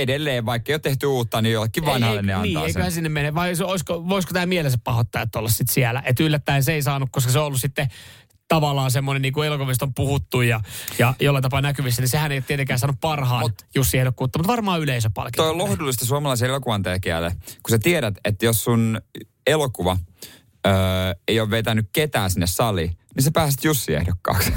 Edelleen, 0.00 0.46
vaikka 0.46 0.72
ei 0.72 0.74
ole 0.74 0.80
tehty 0.80 1.06
uutta, 1.06 1.42
niin 1.42 1.52
jollekin 1.52 1.84
vanhalle 1.86 2.20
ei, 2.20 2.26
ne 2.26 2.32
antaa 2.32 2.42
niin, 2.42 2.58
sen. 2.58 2.66
eiköhän 2.66 2.92
sinne 2.92 3.08
mene. 3.08 3.34
Vai 3.34 3.52
olisiko, 3.64 4.08
voisiko 4.08 4.32
tämä 4.32 4.46
mielensä 4.46 4.78
pahoittajat 4.84 5.36
olla 5.36 5.48
sitten 5.48 5.74
siellä? 5.74 6.02
Että 6.06 6.22
yllättäen 6.22 6.62
se 6.64 6.72
ei 6.72 6.82
saanut, 6.82 7.08
koska 7.12 7.30
se 7.32 7.38
on 7.38 7.44
ollut 7.46 7.60
sitten 7.60 7.88
tavallaan 8.54 8.90
semmoinen, 8.90 9.22
niin 9.22 9.32
kuin 9.32 9.46
elokuvista 9.46 9.84
on 9.84 9.94
puhuttu 9.94 10.40
ja, 10.40 10.60
ja 10.98 11.14
jollain 11.20 11.42
tapaa 11.42 11.60
näkyvissä, 11.60 12.02
niin 12.02 12.08
sehän 12.08 12.32
ei 12.32 12.42
tietenkään 12.42 12.78
saanut 12.78 13.00
parhaan 13.00 13.44
Mut- 13.50 13.66
Jussi 13.74 13.98
ehdokkuutta, 13.98 14.38
mutta 14.38 14.52
varmaan 14.52 14.80
yleisöpalkinto. 14.80 15.42
Toi 15.42 15.50
on 15.50 15.58
lohdullista 15.58 16.04
suomalaisen 16.04 16.48
elokuvan 16.48 16.82
tekijälle, 16.82 17.30
kun 17.62 17.70
sä 17.70 17.78
tiedät, 17.78 18.14
että 18.24 18.46
jos 18.46 18.64
sun 18.64 19.00
elokuva 19.46 19.96
öö, 20.66 20.72
ei 21.28 21.40
ole 21.40 21.50
vetänyt 21.50 21.88
ketään 21.92 22.30
sinne 22.30 22.46
saliin, 22.46 22.96
niin 23.14 23.22
sä 23.22 23.30
pääset 23.34 23.64
Jussi 23.64 23.94
ehdokkaaksi. 23.94 24.52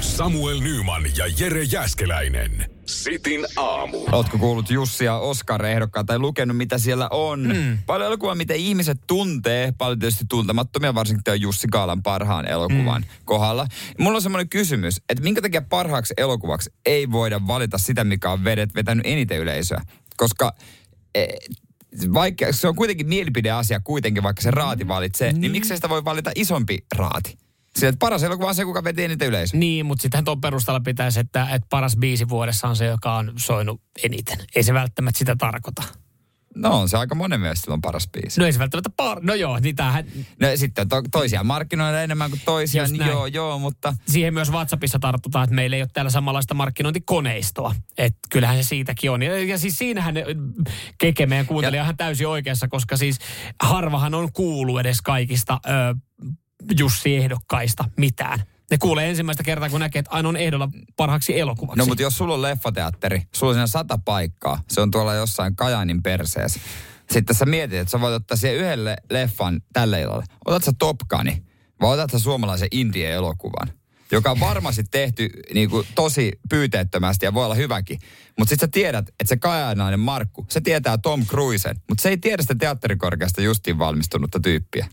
Samuel 0.00 0.60
Nyman 0.60 1.02
ja 1.16 1.24
Jere 1.38 1.62
Jäskeläinen. 1.62 2.79
Sitin 2.90 3.46
aamu. 3.56 3.98
Ootko 4.12 4.38
kuullut 4.38 4.70
Jussi 4.70 5.04
ja 5.04 5.16
Oskar 5.16 5.64
ehdokkaan 5.64 6.06
tai 6.06 6.18
lukenut, 6.18 6.56
mitä 6.56 6.78
siellä 6.78 7.08
on? 7.08 7.40
Mm. 7.40 7.78
Paljon 7.86 8.06
elokuvaa, 8.06 8.34
mitä 8.34 8.54
ihmiset 8.54 8.98
tuntee, 9.06 9.72
paljon 9.78 9.98
tietysti 9.98 10.24
tuntemattomia, 10.28 10.94
varsinkin 10.94 11.24
tämä 11.24 11.34
Jussi 11.34 11.68
Kaalan 11.68 12.02
parhaan 12.02 12.46
elokuvan 12.46 13.02
mm. 13.02 13.08
kohdalla. 13.24 13.66
Mulla 13.98 14.16
on 14.16 14.22
semmoinen 14.22 14.48
kysymys, 14.48 15.00
että 15.08 15.22
minkä 15.22 15.42
takia 15.42 15.62
parhaaksi 15.62 16.14
elokuvaksi 16.16 16.70
ei 16.86 17.12
voida 17.12 17.46
valita 17.46 17.78
sitä, 17.78 18.04
mikä 18.04 18.30
on 18.30 18.44
vedet, 18.44 18.74
vetänyt 18.74 19.06
eniten 19.06 19.38
yleisöä? 19.38 19.82
Koska 20.16 20.52
e, 21.14 21.26
vaikka 22.14 22.52
se 22.52 22.68
on 22.68 22.76
kuitenkin 22.76 23.08
mielipideasia 23.08 23.80
kuitenkin, 23.80 24.22
vaikka 24.22 24.42
se 24.42 24.50
raati 24.50 24.88
valitsee, 24.88 25.32
niin, 25.32 25.40
niin 25.40 25.52
miksei 25.52 25.76
sitä 25.76 25.88
voi 25.88 26.04
valita 26.04 26.30
isompi 26.34 26.78
raati? 26.96 27.38
Sillä, 27.76 27.88
että 27.88 27.98
paras 27.98 28.22
elokuva 28.22 28.48
on 28.48 28.54
se, 28.54 28.64
kuka 28.64 28.84
veti 28.84 29.04
eniten 29.04 29.28
yleisöä. 29.28 29.60
Niin, 29.60 29.86
mutta 29.86 30.02
sittenhän 30.02 30.24
tuon 30.24 30.40
perusteella 30.40 30.80
pitäisi, 30.80 31.20
että, 31.20 31.42
että 31.42 31.66
paras 31.70 31.96
biisi 31.96 32.28
vuodessa 32.28 32.68
on 32.68 32.76
se, 32.76 32.86
joka 32.86 33.16
on 33.16 33.32
soinut 33.36 33.82
eniten. 34.04 34.38
Ei 34.54 34.62
se 34.62 34.74
välttämättä 34.74 35.18
sitä 35.18 35.36
tarkoita. 35.36 35.82
No 36.54 36.80
on 36.80 36.88
se 36.88 36.96
aika 36.96 37.14
monen 37.14 37.40
mielestä 37.40 37.62
silloin 37.62 37.80
paras 37.80 38.08
biisi. 38.12 38.40
No 38.40 38.46
ei 38.46 38.52
se 38.52 38.58
välttämättä 38.58 38.90
par... 38.96 39.18
No 39.22 39.34
joo, 39.34 39.58
niin 39.58 39.76
tämähän, 39.76 40.04
No 40.40 40.48
sitten 40.54 40.88
to, 40.88 41.02
toisia 41.10 41.44
markkinoida 41.44 42.02
enemmän 42.02 42.30
kuin 42.30 42.42
toisia, 42.44 42.86
niin 42.86 43.06
joo, 43.06 43.26
joo, 43.26 43.58
mutta 43.58 43.96
siihen 44.08 44.34
myös 44.34 44.52
WhatsAppissa 44.52 44.98
tartutaan, 44.98 45.44
että 45.44 45.54
meillä 45.54 45.76
ei 45.76 45.82
ole 45.82 45.90
täällä 45.92 46.10
samanlaista 46.10 46.54
markkinointikoneistoa. 46.54 47.74
Että 47.98 48.18
kyllähän 48.30 48.56
se 48.56 48.68
siitäkin 48.68 49.10
on. 49.10 49.22
Ja, 49.22 49.44
ja 49.44 49.58
siis 49.58 49.78
siinähän 49.78 50.14
ne, 50.14 50.24
Keke, 50.98 51.26
meidän 51.26 51.46
kuuntelija, 51.46 51.82
on 51.82 51.86
ihan 51.86 51.96
täysin 51.96 52.28
oikeassa, 52.28 52.68
koska 52.68 52.96
siis 52.96 53.18
harvahan 53.62 54.14
on 54.14 54.32
kuullut 54.32 54.80
edes 54.80 55.02
kaikista 55.02 55.60
ö, 55.66 55.70
Jussi-ehdokkaista 56.78 57.84
mitään. 57.96 58.42
Ne 58.70 58.78
kuulee 58.78 59.08
ensimmäistä 59.08 59.42
kertaa, 59.42 59.70
kun 59.70 59.80
näkee, 59.80 60.00
että 60.00 60.10
aina 60.10 60.28
on 60.28 60.36
ehdolla 60.36 60.68
parhaaksi 60.96 61.38
elokuvaksi. 61.38 61.78
No 61.78 61.86
mutta 61.86 62.02
jos 62.02 62.18
sulla 62.18 62.34
on 62.34 62.42
leffateatteri, 62.42 63.22
sulla 63.34 63.50
on 63.50 63.54
siinä 63.54 63.66
sata 63.66 63.98
paikkaa, 64.04 64.62
se 64.68 64.80
on 64.80 64.90
tuolla 64.90 65.14
jossain 65.14 65.56
Kajaanin 65.56 66.02
perseessä. 66.02 66.60
Sitten 67.10 67.36
sä 67.36 67.46
mietit, 67.46 67.78
että 67.78 67.90
sä 67.90 68.00
voit 68.00 68.14
ottaa 68.14 68.36
siihen 68.36 68.58
yhdelle 68.58 68.96
leffan 69.10 69.60
tälle 69.72 70.00
illalle. 70.00 70.24
Otat 70.44 70.64
sä 70.64 70.72
Top 70.78 70.96
Guni, 71.08 71.42
vai 71.80 71.94
otat 71.94 72.10
sä 72.10 72.18
suomalaisen 72.18 72.68
indie-elokuvan, 72.70 73.72
joka 74.12 74.30
on 74.30 74.40
varmasti 74.40 74.84
tehty 74.90 75.30
niin 75.54 75.70
kuin, 75.70 75.86
tosi 75.94 76.32
pyyteettömästi 76.48 77.26
ja 77.26 77.34
voi 77.34 77.44
olla 77.44 77.54
hyväkin. 77.54 77.98
Mutta 78.38 78.50
sitten 78.50 78.66
sä 78.66 78.70
tiedät, 78.70 79.08
että 79.08 79.28
se 79.28 79.36
kajaanainen 79.36 80.00
Markku, 80.00 80.46
se 80.48 80.60
tietää 80.60 80.98
Tom 80.98 81.26
Cruisen, 81.26 81.76
mutta 81.88 82.02
se 82.02 82.08
ei 82.08 82.18
tiedä 82.18 82.42
sitä 82.42 82.54
teatterikorkeasta 82.54 83.42
justiin 83.42 83.78
valmistunutta 83.78 84.40
tyyppiä. 84.40 84.88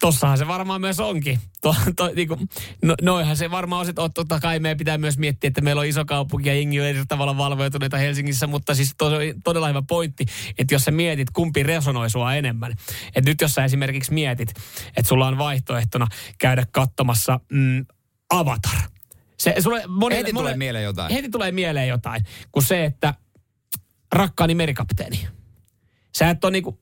Tossahan 0.00 0.38
se 0.38 0.46
varmaan 0.46 0.80
myös 0.80 1.00
onkin. 1.00 1.40
To, 1.62 1.74
to, 1.96 2.10
niinku, 2.16 2.38
no, 2.82 2.94
noihan 3.02 3.36
se 3.36 3.50
varmaan 3.50 3.80
on, 3.80 3.86
sit- 3.86 3.96
totta 4.14 4.40
kai 4.40 4.58
meidän 4.58 4.78
pitää 4.78 4.98
myös 4.98 5.18
miettiä, 5.18 5.48
että 5.48 5.60
meillä 5.60 5.80
on 5.80 5.86
iso 5.86 6.04
kaupunki 6.04 6.48
ja 6.48 6.54
jengi 6.54 6.80
on 6.80 6.86
eri 6.86 7.06
tavalla 7.08 7.36
valveutuneita 7.36 7.96
Helsingissä, 7.96 8.46
mutta 8.46 8.74
siis 8.74 8.94
to, 8.98 9.10
todella 9.44 9.68
hyvä 9.68 9.82
pointti, 9.88 10.24
että 10.58 10.74
jos 10.74 10.82
sä 10.82 10.90
mietit, 10.90 11.30
kumpi 11.30 11.62
resonoi 11.62 12.10
sua 12.10 12.34
enemmän. 12.34 12.72
Että 13.06 13.30
nyt 13.30 13.40
jos 13.40 13.54
sä 13.54 13.64
esimerkiksi 13.64 14.14
mietit, 14.14 14.48
että 14.96 15.08
sulla 15.08 15.26
on 15.26 15.38
vaihtoehtona 15.38 16.06
käydä 16.38 16.66
katsomassa 16.72 17.40
mm, 17.52 17.86
Avatar. 18.30 18.78
Se, 19.38 19.54
sulle, 19.58 19.82
monelle, 19.86 20.22
Heti 20.22 20.32
tulee 20.32 20.56
mieleen 20.56 20.84
jotain. 20.84 21.12
Heti 21.12 21.28
tulee 21.28 21.52
mieleen 21.52 21.88
jotain, 21.88 22.24
kun 22.52 22.62
se, 22.62 22.84
että 22.84 23.14
rakkaani 24.12 24.54
merikapteeni. 24.54 25.28
Sä 26.16 26.30
et 26.30 26.44
ole 26.44 26.52
niinku, 26.52 26.80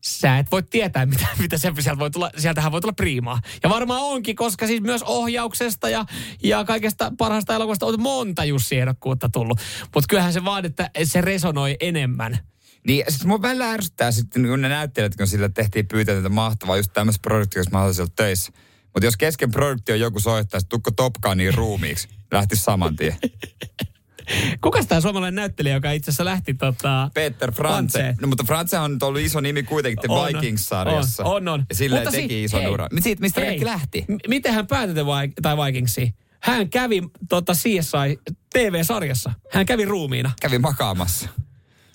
sä 0.00 0.38
et 0.38 0.46
voi 0.50 0.62
tietää, 0.62 1.06
mitä, 1.06 1.26
mitä 1.42 1.58
se, 1.58 1.72
sieltä 1.78 1.98
voi 1.98 2.10
tulla, 2.10 2.30
sieltähän 2.36 2.72
voi 2.72 2.80
tulla 2.80 2.92
priimaa. 2.92 3.40
Ja 3.62 3.70
varmaan 3.70 4.02
onkin, 4.02 4.36
koska 4.36 4.66
siis 4.66 4.80
myös 4.80 5.02
ohjauksesta 5.02 5.88
ja, 5.88 6.04
ja 6.42 6.64
kaikesta 6.64 7.12
parhaasta 7.18 7.54
elokuvasta 7.54 7.86
on 7.86 8.02
monta 8.02 8.44
Jussi-ehdokkuutta 8.44 9.28
tullut. 9.28 9.60
Mutta 9.94 10.08
kyllähän 10.08 10.32
se 10.32 10.44
vaan, 10.44 10.64
että 10.64 10.90
se 11.04 11.20
resonoi 11.20 11.76
enemmän. 11.80 12.38
Niin, 12.86 13.04
sit 13.08 13.24
mua 13.24 13.42
välillä 13.42 13.70
ärsyttää 13.70 14.12
sitten, 14.12 14.46
kun 14.46 14.60
ne 14.60 14.68
näyttelijät, 14.68 15.16
kun 15.16 15.26
sillä 15.26 15.48
tehtiin 15.48 15.88
pyytänyt 15.88 16.32
mahtavaa 16.32 16.76
just 16.76 16.92
tämmöisessä 16.92 17.22
produktiossa 17.22 17.70
mä 17.70 17.82
olisin 17.82 18.06
töissä. 18.16 18.52
Mutta 18.82 19.06
jos 19.06 19.16
kesken 19.16 19.50
produktio 19.50 19.94
joku 19.94 20.20
soittaa, 20.20 20.58
että 20.58 20.68
tukko 20.68 20.90
Topkaaniin 20.90 21.54
ruumiiksi, 21.54 22.08
lähti 22.32 22.56
saman 22.56 22.96
tien. 22.96 23.16
Kuka 24.62 24.84
tämä 24.84 25.00
suomalainen 25.00 25.34
näyttelijä, 25.34 25.74
joka 25.74 25.92
itse 25.92 26.10
asiassa 26.10 26.24
lähti 26.24 26.54
tota... 26.54 27.10
Peter 27.14 27.52
France. 27.52 28.14
No, 28.20 28.28
mutta 28.28 28.44
France 28.44 28.78
on 28.78 28.98
ollut 29.02 29.20
iso 29.20 29.40
nimi 29.40 29.62
kuitenkin 29.62 29.98
The 29.98 30.08
Vikings-sarjassa. 30.08 31.24
On, 31.24 31.34
on. 31.36 31.48
on. 31.48 31.66
Ja 31.80 31.90
mutta 31.90 32.10
teki 32.10 32.28
si- 32.28 32.44
ison 32.44 32.60
hei, 32.60 32.70
uran. 32.70 32.88
Siitä, 33.00 33.20
mistä 33.20 33.40
hei, 33.40 33.64
lähti? 33.64 34.04
M- 34.08 34.28
miten 34.28 34.54
hän 34.54 34.66
vai, 35.06 35.28
tai 35.42 35.56
Vikingsi? 35.56 36.14
Hän 36.40 36.70
kävi 36.70 37.02
tota 37.28 37.52
CSI 37.52 38.34
TV-sarjassa. 38.52 39.32
Hän 39.52 39.66
kävi 39.66 39.84
ruumiina. 39.84 40.32
Kävi 40.40 40.58
makaamassa. 40.58 41.28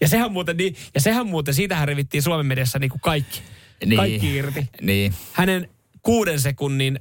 Ja 0.02 0.08
sehän 0.08 0.32
muuten, 0.32 0.58
niin, 0.58 0.76
ja 0.96 1.02
sehän 1.02 1.28
muuten, 1.28 1.54
siitähän 1.54 1.88
revittiin 1.88 2.24
Suomen 2.24 2.46
mediassa 2.46 2.80
niin 2.80 2.90
kuin 2.90 3.02
kaikki. 3.02 3.42
Niin. 3.86 3.98
Kaikki 3.98 4.36
irti. 4.36 4.70
Niin. 4.82 5.14
Hänen 5.34 5.70
kuuden 6.02 6.40
sekunnin 6.40 7.00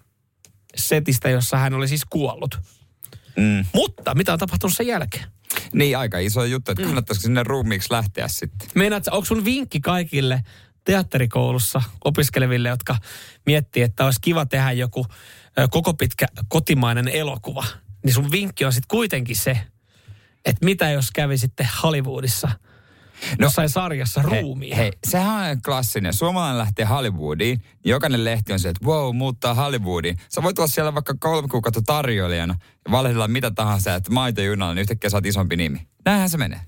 setistä, 0.77 1.29
jossa 1.29 1.57
hän 1.57 1.75
oli 1.75 1.89
siis 1.89 2.05
kuollut. 2.05 2.59
Mm. 3.37 3.65
Mutta 3.75 4.15
mitä 4.15 4.33
on 4.33 4.39
tapahtunut 4.39 4.77
sen 4.77 4.87
jälkeen? 4.87 5.25
Niin, 5.73 5.99
aika 5.99 6.19
iso 6.19 6.45
juttu, 6.45 6.71
että 6.71 6.83
mm. 6.83 6.87
kannattaisiko 6.87 7.23
sinne 7.23 7.43
ruumiiksi 7.43 7.93
lähteä 7.93 8.29
sitten. 8.29 8.69
Meinaat, 8.75 9.09
onko 9.09 9.25
sun 9.25 9.45
vinkki 9.45 9.81
kaikille 9.81 10.43
teatterikoulussa 10.85 11.83
opiskeleville, 12.05 12.69
jotka 12.69 12.97
miettii, 13.47 13.83
että 13.83 14.05
olisi 14.05 14.21
kiva 14.21 14.47
tehdä 14.47 14.73
joku 14.73 15.07
koko 15.71 15.95
pitkä 15.95 16.27
kotimainen 16.49 17.09
elokuva, 17.09 17.65
niin 18.05 18.15
sun 18.15 18.31
vinkki 18.31 18.65
on 18.65 18.73
sitten 18.73 18.89
kuitenkin 18.89 19.37
se, 19.37 19.59
että 20.45 20.65
mitä 20.65 20.91
jos 20.91 21.11
kävi 21.11 21.39
sitten 21.39 21.69
Hollywoodissa– 21.83 22.49
No, 23.39 23.47
jossain 23.47 23.69
sarjassa 23.69 24.23
ruumia. 24.23 24.77
Hei, 24.77 24.93
sehän 25.07 25.51
on 25.51 25.63
klassinen. 25.63 26.13
Suomalainen 26.13 26.59
lähtee 26.59 26.85
Hollywoodiin, 26.85 27.63
jokainen 27.85 28.25
lehti 28.25 28.53
on 28.53 28.61
se, 28.61 28.69
että 28.69 28.87
wow, 28.87 29.17
muuttaa 29.17 29.55
Hollywoodiin. 29.55 30.17
Sä 30.29 30.43
voit 30.43 30.59
olla 30.59 30.69
siellä 30.69 30.95
vaikka 30.95 31.15
kolme 31.21 31.49
kuukautta 31.49 31.83
tarjoilijana 31.83 32.55
ja 32.85 32.93
valehdella 32.93 33.29
mitä 33.29 33.51
tahansa, 33.51 33.95
että 33.95 34.13
maitojunalla, 34.13 34.75
niin 34.75 34.83
yhtäkkiä 34.83 35.11
saat 35.11 35.27
isompi 35.27 35.57
nimi. 35.57 35.87
Näinhän 36.05 36.31
se 36.31 36.39
menee. 36.39 36.61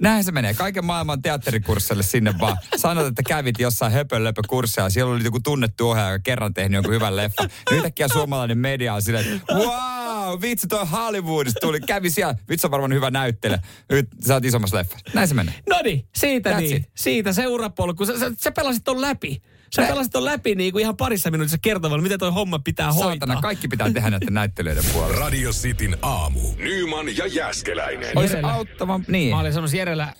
Näin 0.00 0.24
se 0.24 0.32
menee. 0.32 0.54
Kaiken 0.54 0.84
maailman 0.84 1.22
teatterikurssille 1.22 2.02
sinne 2.02 2.34
vaan. 2.40 2.56
Sanot, 2.76 3.06
että 3.06 3.22
kävit 3.22 3.58
jossain 3.58 3.92
höpölöpö 3.92 4.42
kursseja. 4.48 4.90
Siellä 4.90 5.14
oli 5.14 5.24
joku 5.24 5.40
tunnettu 5.40 5.90
ohjaaja, 5.90 6.12
joka 6.12 6.22
kerran 6.22 6.54
tehnyt 6.54 6.74
jonkun 6.74 6.94
hyvän 6.94 7.16
leffa. 7.16 7.48
Yhtäkkiä 7.70 8.08
suomalainen 8.08 8.58
media 8.58 8.94
on 8.94 9.02
silleen, 9.02 9.34
että 9.34 9.54
wow, 9.54 9.97
vitsi 10.40 10.66
toi 10.66 10.86
Hollywoodista 10.86 11.60
tuli. 11.60 11.80
Kävi 11.80 12.10
siellä. 12.10 12.34
Vitsi 12.48 12.66
on 12.66 12.70
varmaan 12.70 12.92
hyvä 12.92 13.10
näyttelijä. 13.10 13.58
Nyt 13.92 14.08
sä 14.26 14.34
oot 14.34 14.44
isommassa 14.44 14.76
leffassa. 14.76 15.10
Näin 15.14 15.28
se 15.28 15.34
menee. 15.34 15.54
No 15.68 15.80
niin, 15.84 16.08
siitä 16.16 16.52
That's 16.52 16.60
niin. 16.60 16.76
It. 16.76 16.90
Siitä 16.94 17.32
se 17.32 17.46
urapolku. 17.46 18.06
Sä, 18.06 18.18
sä, 18.18 18.32
sä 18.38 18.52
pelasit 18.52 18.84
ton 18.84 19.00
läpi. 19.00 19.42
Sä 19.76 19.82
pelasit 19.82 20.12
ton 20.12 20.24
läpi 20.24 20.54
niin 20.54 20.72
kuin 20.72 20.82
ihan 20.82 20.96
parissa 20.96 21.30
minuutissa 21.30 21.58
kertomalla, 21.62 22.02
miten 22.02 22.18
toi 22.18 22.32
homma 22.32 22.58
pitää 22.58 22.92
Saatana, 22.92 23.08
hoitaa. 23.08 23.40
kaikki 23.42 23.68
pitää 23.68 23.92
tehdä 23.92 24.10
näiden 24.10 24.34
näyttelijöiden 24.34 24.84
puolella. 24.92 25.16
Radio 25.16 25.50
Cityn 25.50 25.96
aamu. 26.02 26.40
Nyman 26.56 27.16
ja 27.16 27.26
Jäskeläinen. 27.26 28.18
Olisi 28.18 28.36
auttava. 28.42 29.00
Niin. 29.08 29.34
Mä 29.34 29.40
olin 29.40 29.52
sanomassa 29.52 29.76
Jerellä. 29.76 30.12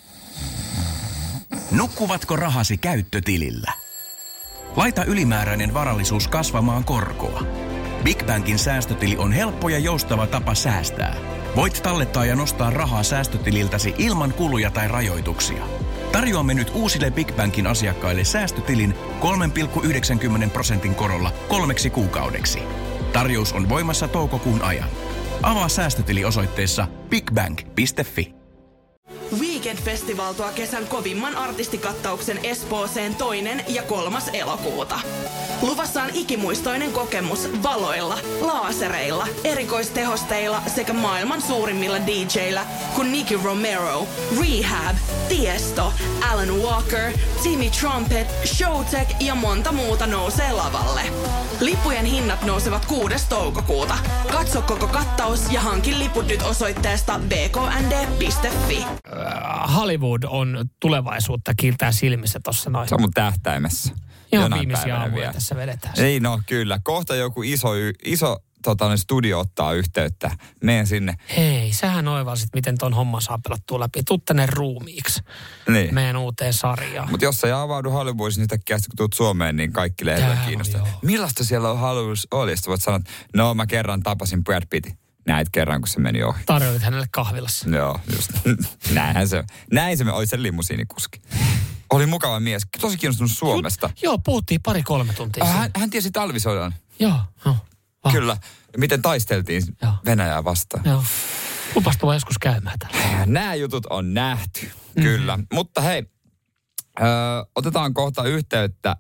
Nukkuvatko 1.70 2.36
rahasi 2.36 2.78
käyttötilillä? 2.78 3.72
Laita 4.76 5.04
ylimääräinen 5.04 5.74
varallisuus 5.74 6.28
kasvamaan 6.28 6.84
korkoa. 6.84 7.42
Big 8.04 8.26
Bankin 8.26 8.58
säästötili 8.58 9.16
on 9.16 9.32
helppo 9.32 9.68
ja 9.68 9.78
joustava 9.78 10.26
tapa 10.26 10.54
säästää. 10.54 11.16
Voit 11.56 11.80
tallettaa 11.82 12.24
ja 12.24 12.36
nostaa 12.36 12.70
rahaa 12.70 13.02
säästötililtäsi 13.02 13.94
ilman 13.98 14.32
kuluja 14.32 14.70
tai 14.70 14.88
rajoituksia. 14.88 15.64
Tarjoamme 16.12 16.54
nyt 16.54 16.72
uusille 16.74 17.10
Big 17.10 17.32
Bankin 17.36 17.66
asiakkaille 17.66 18.24
säästötilin 18.24 18.94
3,90 20.44 20.50
prosentin 20.50 20.94
korolla 20.94 21.32
kolmeksi 21.48 21.90
kuukaudeksi. 21.90 22.58
Tarjous 23.12 23.52
on 23.52 23.68
voimassa 23.68 24.08
toukokuun 24.08 24.62
ajan. 24.62 24.88
Avaa 25.42 25.68
säästötili 25.68 26.24
osoitteessa 26.24 26.86
bigbank.fi. 27.08 28.34
Weekend 29.40 29.78
Festival 29.78 30.32
tuo 30.32 30.50
kesän 30.54 30.86
kovimman 30.86 31.36
artistikattauksen 31.36 32.38
Espooseen 32.42 33.14
toinen 33.14 33.64
ja 33.68 33.82
kolmas 33.82 34.30
elokuuta. 34.32 35.00
Luvassa 35.62 36.02
on 36.02 36.10
ikimuistoinen 36.14 36.92
kokemus 36.92 37.48
valoilla, 37.62 38.18
laasereilla, 38.40 39.26
erikoistehosteilla 39.44 40.62
sekä 40.66 40.92
maailman 40.92 41.42
suurimmilla 41.42 41.96
DJillä, 42.06 42.66
kun 42.94 43.12
Nicky 43.12 43.40
Romero, 43.44 44.08
Rehab, 44.40 44.96
Tiesto, 45.28 45.92
Alan 46.30 46.62
Walker, 46.62 47.12
Timmy 47.42 47.70
Trumpet, 47.80 48.28
Showtek 48.44 49.08
ja 49.20 49.34
monta 49.34 49.72
muuta 49.72 50.06
nousee 50.06 50.52
lavalle. 50.52 51.02
Lippujen 51.60 52.04
hinnat 52.04 52.42
nousevat 52.44 52.86
6. 52.86 53.14
toukokuuta. 53.28 53.98
Katso 54.32 54.62
koko 54.62 54.86
kattaus 54.86 55.52
ja 55.52 55.60
hankin 55.60 55.98
liput 55.98 56.26
nyt 56.26 56.42
osoitteesta 56.42 57.20
bknd.fi. 57.28 58.84
Hollywood 59.76 60.22
on 60.26 60.64
tulevaisuutta 60.80 61.52
kiiltää 61.56 61.92
silmissä 61.92 62.40
tuossa 62.44 62.70
noin. 62.70 62.88
Se 62.88 62.94
on 62.94 63.00
mun 63.00 63.10
tähtäimessä. 63.10 63.94
Ihan 64.32 64.50
viimeisiä 64.54 64.96
aamuja 64.96 65.20
vielä. 65.20 65.32
tässä 65.32 65.56
vedetään. 65.56 65.94
Ei 65.98 66.20
no, 66.20 66.40
kyllä. 66.46 66.80
Kohta 66.84 67.16
joku 67.16 67.42
iso, 67.42 67.68
iso 68.04 68.38
tota, 68.62 68.96
studio 68.96 69.40
ottaa 69.40 69.72
yhteyttä. 69.72 70.30
Meen 70.62 70.86
sinne. 70.86 71.14
Hei, 71.36 71.72
sähän 71.72 72.08
oivalsit, 72.08 72.48
miten 72.54 72.78
ton 72.78 72.94
homma 72.94 73.20
saa 73.20 73.38
pelattua 73.38 73.80
läpi. 73.80 74.02
Tuu 74.02 74.18
tänne 74.18 74.46
ruumiiksi. 74.46 75.22
Niin. 75.68 75.94
Meidän 75.94 76.16
uuteen 76.16 76.52
sarjaan. 76.52 77.10
Mutta 77.10 77.24
jos 77.24 77.44
ei 77.44 77.52
avaudu 77.52 77.90
Hollywoodissa, 77.90 78.38
niin 78.38 78.44
yhtäkkiä 78.44 78.76
kun 78.76 78.96
tuut 78.96 79.12
Suomeen, 79.12 79.56
niin 79.56 79.72
kaikki 79.72 80.06
lehdet 80.06 80.38
kiinnostaa. 80.46 80.86
Millaista 81.02 81.44
siellä 81.44 81.70
on 81.70 81.78
Hollywood 81.78 82.16
oli? 82.30 82.56
Sitten 82.56 82.70
voit 82.70 82.82
sanoa, 82.82 83.00
no 83.34 83.54
mä 83.54 83.66
kerran 83.66 84.02
tapasin 84.02 84.44
Brad 84.44 84.62
Pittin 84.70 84.98
näit 85.28 85.48
kerran, 85.52 85.80
kun 85.80 85.88
se 85.88 86.00
meni 86.00 86.22
ohi. 86.22 86.40
Tarjoilit 86.46 86.82
hänelle 86.82 87.06
kahvilassa. 87.10 87.68
Joo, 87.70 88.00
just. 88.12 88.30
Näinhän 88.94 89.28
se, 89.28 89.44
näin 89.72 89.98
se 89.98 90.04
oli 90.12 90.26
se 90.26 90.42
limusiinikuski. 90.42 91.20
Oli 91.92 92.06
mukava 92.06 92.40
mies, 92.40 92.62
tosi 92.80 92.96
kiinnostunut 92.96 93.32
Suomesta. 93.32 93.86
Jut, 93.86 94.02
joo, 94.02 94.18
puhuttiin 94.18 94.60
pari-kolme 94.62 95.12
tuntia. 95.12 95.44
Ah, 95.44 95.54
hän, 95.54 95.70
hän 95.76 95.90
tiesi 95.90 96.10
talvisodan. 96.10 96.74
Joo, 96.98 97.18
joo. 97.44 97.56
Ah. 98.02 98.12
Kyllä. 98.12 98.36
Miten 98.76 99.02
taisteltiin 99.02 99.62
joo. 99.82 99.92
Venäjää 100.04 100.44
vastaan. 100.44 100.84
Joo. 100.84 101.04
Lupas 101.74 101.98
joskus 102.14 102.38
käymään 102.38 102.78
tällä. 102.78 103.26
Nämä 103.26 103.54
jutut 103.54 103.86
on 103.86 104.14
nähty, 104.14 104.66
mm-hmm. 104.66 105.02
kyllä. 105.02 105.38
Mutta 105.52 105.80
hei, 105.80 106.02
ö, 107.00 107.04
otetaan 107.54 107.94
kohta 107.94 108.24
yhteyttä 108.24 108.96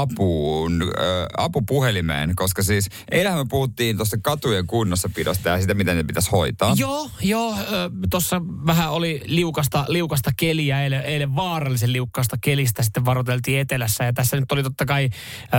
apuun, 0.00 0.82
äh, 0.82 1.26
apupuhelimeen, 1.36 2.36
koska 2.36 2.62
siis 2.62 2.88
eilähän 3.10 3.38
me 3.38 3.44
puhuttiin 3.48 3.96
tuosta 3.96 4.16
katujen 4.22 4.66
kunnossapidosta 4.66 5.48
ja 5.48 5.60
sitä, 5.60 5.74
miten 5.74 5.96
ne 5.96 6.04
pitäisi 6.04 6.30
hoitaa. 6.30 6.74
Joo, 6.78 7.10
joo. 7.20 7.56
Tuossa 8.10 8.42
vähän 8.66 8.90
oli 8.90 9.22
liukasta, 9.24 9.84
liukasta 9.88 10.30
keliä, 10.36 10.82
eilen, 10.82 11.02
eilen 11.02 11.36
vaarallisen 11.36 11.92
liukkaasta 11.92 12.36
kelistä 12.40 12.82
sitten 12.82 13.04
varoiteltiin 13.04 13.60
etelässä. 13.60 14.04
Ja 14.04 14.12
tässä 14.12 14.40
nyt 14.40 14.52
oli 14.52 14.62
totta 14.62 14.84
kai 14.84 15.04
äh, 15.04 15.50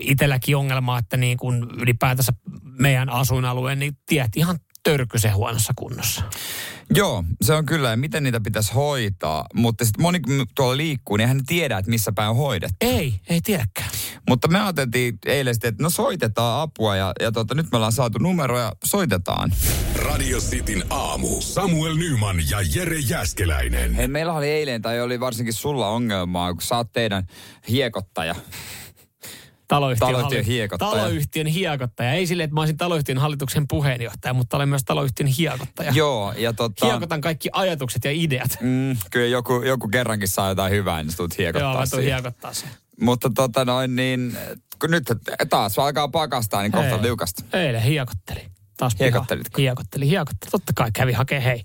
itselläkin 0.00 0.56
ongelma, 0.56 0.98
että 0.98 1.16
niin 1.16 1.38
kun 1.38 1.70
ylipäätänsä 1.80 2.32
meidän 2.78 3.10
asuinalueen, 3.10 3.78
niin 3.78 3.96
tiet 4.06 4.36
ihan 4.36 4.58
törkysen 4.82 5.34
huonossa 5.34 5.72
kunnossa. 5.76 6.22
Joo, 6.94 7.24
se 7.42 7.54
on 7.54 7.66
kyllä. 7.66 7.90
Ja 7.90 7.96
miten 7.96 8.22
niitä 8.22 8.40
pitäisi 8.40 8.74
hoitaa. 8.74 9.46
Mutta 9.54 9.84
sitten 9.84 10.02
moni 10.02 10.20
kun 10.20 10.46
tuolla 10.54 10.76
liikkuu, 10.76 11.16
niin 11.16 11.28
hän 11.28 11.46
tiedä, 11.46 11.78
että 11.78 11.90
missä 11.90 12.12
päin 12.12 12.30
on 12.30 12.36
hoidettu. 12.36 12.76
Ei, 12.80 13.14
ei 13.28 13.40
tiedäkään. 13.40 13.90
Mutta 14.28 14.48
me 14.48 14.60
ajateltiin 14.60 15.18
eilen 15.26 15.54
sitten, 15.54 15.68
että 15.68 15.82
no 15.82 15.90
soitetaan 15.90 16.60
apua 16.60 16.96
ja, 16.96 17.12
ja 17.20 17.32
tota, 17.32 17.54
nyt 17.54 17.66
me 17.72 17.76
ollaan 17.76 17.92
saatu 17.92 18.18
numero 18.18 18.58
ja 18.58 18.72
soitetaan. 18.84 19.52
Radio 19.94 20.38
Cityn 20.38 20.84
aamu. 20.90 21.40
Samuel 21.40 21.94
Nyman 21.94 22.36
ja 22.50 22.58
Jere 22.74 22.98
Jäskeläinen. 22.98 23.94
Hei, 23.94 24.08
meillä 24.08 24.32
oli 24.32 24.48
eilen, 24.48 24.82
tai 24.82 25.00
oli 25.00 25.20
varsinkin 25.20 25.54
sulla 25.54 25.88
ongelmaa, 25.88 26.52
kun 26.52 26.62
sä 26.62 26.76
oot 26.76 26.92
teidän 26.92 27.26
hiekottaja 27.68 28.34
taloyhtiön, 29.76 30.12
taloyhtiön 30.12 30.44
hiekottaja. 30.44 30.90
Taloyhtiön 30.90 31.46
hiekottaja. 31.46 32.12
Ei 32.12 32.26
sille, 32.26 32.42
että 32.42 32.54
mä 32.54 32.60
olisin 32.60 32.76
taloyhtiön 32.76 33.18
hallituksen 33.18 33.68
puheenjohtaja, 33.68 34.34
mutta 34.34 34.56
olen 34.56 34.68
myös 34.68 34.84
taloyhtiön 34.84 35.26
hiekottaja. 35.26 35.92
Joo, 35.94 36.32
ja 36.36 36.52
tota... 36.52 36.86
Hiekotan 36.86 37.20
kaikki 37.20 37.48
ajatukset 37.52 38.04
ja 38.04 38.10
ideat. 38.10 38.58
Mm, 38.60 38.96
kyllä 39.10 39.26
joku, 39.26 39.62
joku 39.62 39.88
kerrankin 39.88 40.28
saa 40.28 40.48
jotain 40.48 40.72
hyvää, 40.72 41.02
niin 41.02 41.16
tulet 41.16 41.38
hiekottaa 41.38 41.72
Joo, 41.72 41.80
mä 41.80 41.86
tuun 41.86 42.02
hiekottaa 42.02 42.54
sen. 42.54 42.68
Mutta 43.00 43.30
tota 43.34 43.64
noin 43.64 43.96
niin, 43.96 44.36
kun 44.80 44.90
nyt 44.90 45.04
taas 45.50 45.78
alkaa 45.78 46.08
pakastaa, 46.08 46.62
niin 46.62 46.72
kohta 46.72 47.02
liukasta. 47.02 47.44
Eilen 47.52 47.82
hiekotteli. 47.82 48.52
Taas 48.76 48.96
Hiekottelitko? 49.00 49.58
Hiekotteli, 49.58 50.08
hiekotteli. 50.08 50.50
Totta 50.50 50.72
kai 50.76 50.90
kävi 50.92 51.12
hakee, 51.12 51.44
hei, 51.44 51.64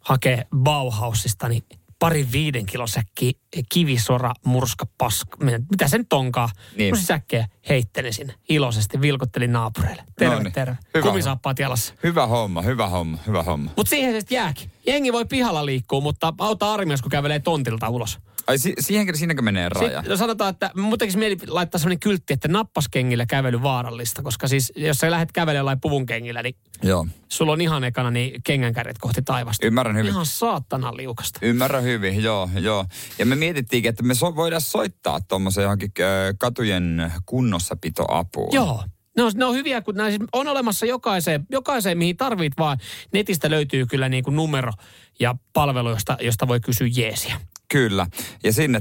hakee 0.00 0.46
Bauhausista 0.56 1.48
niin 1.48 1.62
parin 1.98 2.32
viiden 2.32 2.66
kilon 2.66 2.88
säkki 2.88 3.40
kivisora, 3.72 4.32
murska, 4.44 4.86
paska, 4.98 5.36
mitä 5.70 5.88
se 5.88 5.98
nyt 5.98 6.12
onkaan. 6.12 6.48
Niin. 6.76 6.92
Niin. 6.92 7.04
säkkejä 7.04 7.48
heittelin 7.68 8.12
sinne 8.14 8.34
iloisesti, 8.48 9.00
vilkuttelin 9.00 9.52
naapureille. 9.52 10.04
Terve, 10.18 10.34
Noniin. 10.34 10.52
terve. 10.52 10.76
Hyvä 10.94 11.06
Kumisaappaat 11.06 11.58
jalassa. 11.58 11.94
Hyvä 12.02 12.26
homma, 12.26 12.62
hyvä 12.62 12.88
homma, 12.88 13.18
hyvä 13.26 13.42
homma. 13.42 13.70
Mutta 13.76 13.90
siihen 13.90 14.20
se 14.20 14.26
jääkin. 14.30 14.70
Jengi 14.86 15.12
voi 15.12 15.24
pihalla 15.24 15.66
liikkua, 15.66 16.00
mutta 16.00 16.34
auta 16.38 16.72
armias, 16.72 17.02
kun 17.02 17.10
kävelee 17.10 17.38
tontilta 17.38 17.88
ulos. 17.88 18.18
Ai 18.48 18.58
si- 18.58 18.74
siihenkö, 18.80 19.16
siinäkö 19.16 19.42
menee 19.42 19.68
raja? 19.68 19.88
Sitten 19.88 20.10
no 20.10 20.16
sanotaan, 20.16 20.50
että 20.50 20.70
mun 20.76 20.98
tekisi 20.98 21.18
mieli 21.18 21.36
laittaa 21.46 21.78
sellainen 21.78 22.00
kyltti, 22.00 22.32
että 22.32 22.48
nappaskengillä 22.48 23.26
kävely 23.26 23.62
vaarallista, 23.62 24.22
koska 24.22 24.48
siis 24.48 24.72
jos 24.76 24.98
sä 24.98 25.10
lähdet 25.10 25.32
kävelemään 25.32 25.56
jollain 25.60 25.80
puvun 25.80 26.06
kengillä, 26.06 26.42
niin 26.42 26.54
Joo, 26.82 27.06
sulla 27.28 27.52
on 27.52 27.60
ihan 27.60 27.84
ekana 27.84 28.10
niin 28.10 28.42
kengänkärjet 28.44 28.98
kohti 28.98 29.22
taivasta. 29.22 29.66
ymmärrän 29.66 29.96
hyvin. 29.96 30.10
Ihan 30.10 30.26
saatana 30.26 30.96
liukasta. 30.96 31.38
Ymmärrän 31.42 31.82
hyvin, 31.82 32.22
joo, 32.22 32.50
joo. 32.60 32.84
Ja 33.18 33.26
me 33.26 33.36
mietittiinkin, 33.36 33.88
että 33.88 34.02
me 34.02 34.14
so- 34.14 34.36
voidaan 34.36 34.60
soittaa 34.62 35.20
tuommoisen 35.20 35.62
johonkin 35.62 35.90
ö, 36.00 36.34
katujen 36.38 37.12
kunnossapitoapuun. 37.26 38.48
Joo. 38.52 38.84
Ne 39.16 39.22
on, 39.22 39.32
ne 39.34 39.44
on 39.44 39.54
hyviä, 39.54 39.80
kun 39.80 39.94
nämä 39.94 40.08
siis 40.08 40.20
on 40.32 40.48
olemassa 40.48 40.86
jokaiseen, 40.86 41.46
jokaiseen, 41.50 41.98
mihin 41.98 42.16
tarvit 42.16 42.52
vaan. 42.58 42.78
Netistä 43.12 43.50
löytyy 43.50 43.86
kyllä 43.86 44.08
niin 44.08 44.24
kuin 44.24 44.36
numero 44.36 44.72
ja 45.20 45.34
palvelu, 45.52 45.90
josta, 45.90 46.16
josta 46.20 46.48
voi 46.48 46.60
kysyä 46.60 46.88
jeesiä. 46.96 47.40
Kyllä. 47.72 48.06
Ja 48.44 48.52
sinne, 48.52 48.80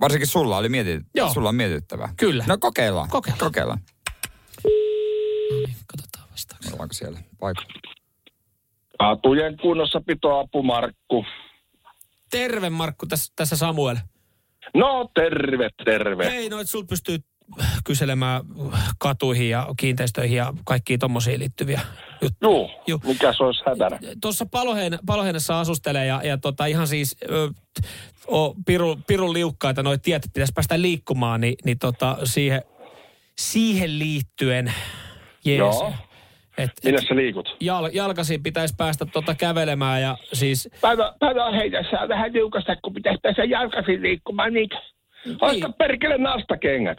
varsinkin 0.00 0.26
sulla 0.26 0.56
oli 0.56 0.68
mietit, 0.68 1.02
Joo. 1.14 1.32
sulla 1.34 1.48
on 1.48 1.54
mietittävää. 1.54 2.14
Kyllä. 2.16 2.44
No 2.48 2.58
kokeillaan. 2.58 3.08
Kokeillaan. 3.08 3.38
Kokeillaan. 3.40 3.78
No 5.50 5.56
niin, 5.66 5.76
katsotaan 5.86 6.30
vastauksia. 6.30 6.72
Ollaanko 6.72 6.92
siellä 6.92 7.18
paikalla? 7.40 7.72
Katujen 8.98 9.56
kunnossapitoapu 9.56 10.62
Markku. 10.62 11.24
Terve 12.30 12.70
Markku, 12.70 13.06
tässä, 13.06 13.32
tässä 13.36 13.56
Samuel. 13.56 13.96
No 14.74 15.10
terve, 15.14 15.68
terve. 15.84 16.30
Hei, 16.30 16.48
no 16.48 16.60
et 16.60 16.68
sul 16.68 16.82
pystyy 16.82 17.18
kyselemään 17.84 18.42
katuihin 18.98 19.50
ja 19.50 19.68
kiinteistöihin 19.76 20.36
ja 20.36 20.52
kaikkiin 20.64 20.98
tommosiin 20.98 21.40
liittyviä 21.40 21.80
juttuja. 22.22 22.68
Juu. 22.86 23.00
mikä 23.06 23.32
se 23.32 23.44
olisi 23.44 23.62
hätänä? 23.66 23.98
Tuossa 24.20 24.46
Paloheen, 24.46 24.98
Paloheinassa 25.06 25.60
asustelee 25.60 26.06
ja, 26.06 26.20
ja 26.24 26.38
tota 26.38 26.66
ihan 26.66 26.86
siis 26.86 27.16
ö, 27.30 27.50
o, 28.26 28.54
piru, 28.66 28.96
pirun 29.06 29.32
liukkaita 29.32 29.82
noi 29.82 29.98
tiet, 29.98 30.22
pitäisi 30.34 30.52
päästä 30.52 30.82
liikkumaan, 30.82 31.40
niin, 31.40 31.54
niin 31.64 31.78
tota, 31.78 32.16
siihen, 32.24 32.62
siihen 33.38 33.98
liittyen 33.98 34.72
jees. 35.44 35.58
Joo. 35.58 35.92
Et, 36.58 36.70
Millä 36.84 37.00
sä 37.08 37.16
liikut? 37.16 37.56
jal, 37.60 37.90
jalkaisin 37.92 38.42
pitäisi 38.42 38.74
päästä 38.78 39.06
tota 39.06 39.34
kävelemään 39.34 40.02
ja 40.02 40.16
siis 40.32 40.68
Päivä, 40.80 41.14
päivä 41.18 41.44
on 41.44 41.54
vähän 42.08 42.32
tiukasta, 42.32 42.76
kun 42.76 42.94
pitäisi 42.94 43.20
tässä 43.22 43.44
jalkaisin 43.44 44.02
liikkumaan 44.02 44.52
niitä. 44.52 44.82
Osta 45.40 45.72
perkele 45.78 46.18
nastakengät. 46.18 46.98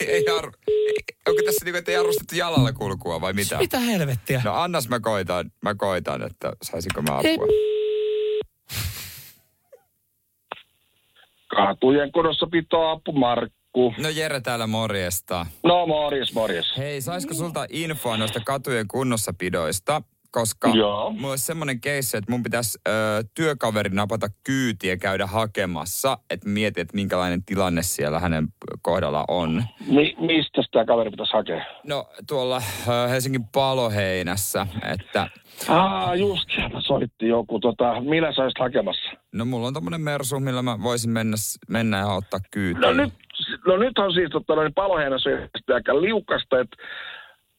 Ei, 0.00 0.24
ar- 0.38 0.52
ei, 0.68 0.94
onko 1.28 1.42
tässä 1.44 1.64
niinku, 1.64 1.78
että 1.78 1.90
ei 1.90 1.96
arvostettu 1.96 2.34
jalalla 2.36 2.72
kulkua 2.72 3.20
vai 3.20 3.32
mitä? 3.32 3.58
mitä 3.58 3.78
helvettiä. 3.80 4.42
No 4.44 4.54
annas 4.54 4.88
mä 4.88 5.00
koitan, 5.00 5.50
mä 5.62 5.74
koitan, 5.74 6.22
että 6.22 6.52
saisinko 6.62 7.02
mä 7.02 7.20
Ei. 7.24 7.34
apua. 7.34 7.46
Katujen 11.56 12.12
kunnossapitoapu 12.12 13.12
Markku. 13.12 13.94
No 13.98 14.08
Jere 14.08 14.40
täällä 14.40 14.66
morjesta. 14.66 15.46
No 15.64 15.86
morjes, 15.86 16.32
morjes. 16.34 16.66
Hei, 16.76 17.00
saisiko 17.00 17.34
sulta 17.34 17.66
infoa 17.70 18.16
noista 18.16 18.40
katujen 18.46 18.88
kunnossapidoista? 18.88 20.02
Koska 20.32 20.68
Joo. 20.68 21.10
mulla 21.10 21.28
olisi 21.30 21.44
semmoinen 21.44 21.80
keissi, 21.80 22.16
että 22.16 22.30
mun 22.32 22.42
pitäisi 22.42 22.78
ö, 22.88 22.90
työkaveri 23.34 23.90
napata 23.90 24.26
kyytiä 24.44 24.96
käydä 24.96 25.26
hakemassa, 25.26 26.18
että 26.30 26.48
mietin, 26.48 26.80
että 26.82 26.94
minkälainen 26.96 27.44
tilanne 27.44 27.82
siellä 27.82 28.20
hänen 28.20 28.48
kohdalla 28.82 29.24
on. 29.28 29.64
Mi- 29.86 30.16
mistä 30.18 30.62
sitä 30.62 30.84
kaveri 30.84 31.10
pitäisi 31.10 31.32
hakea? 31.32 31.64
No 31.86 32.06
tuolla 32.28 32.56
ö, 32.88 33.08
Helsingin 33.08 33.44
paloheinässä, 33.54 34.66
että 34.92 35.28
Aa, 35.68 36.14
just 36.14 36.50
sieltä 36.54 36.80
soitti 36.80 37.28
joku. 37.28 37.60
Tota, 37.60 38.00
millä 38.00 38.34
sä 38.34 38.42
olisit 38.42 38.58
hakemassa? 38.58 39.10
no 39.32 39.44
mulla 39.44 39.66
on 39.66 39.74
tommonen 39.74 40.00
mersu, 40.00 40.40
millä 40.40 40.62
mä 40.62 40.82
voisin 40.82 41.10
mennä, 41.10 41.36
mennä 41.68 41.98
ja 41.98 42.06
ottaa 42.06 42.40
kyytiä. 42.50 42.80
No 42.80 42.92
nyt, 42.92 43.12
no 43.66 43.76
nyt 43.76 43.98
on 43.98 44.12
siis 44.12 44.30
tota, 44.30 44.54
noin 44.54 44.74
paloheinässä 44.74 45.30
aika 45.74 46.00
liukasta, 46.00 46.60
että 46.60 46.76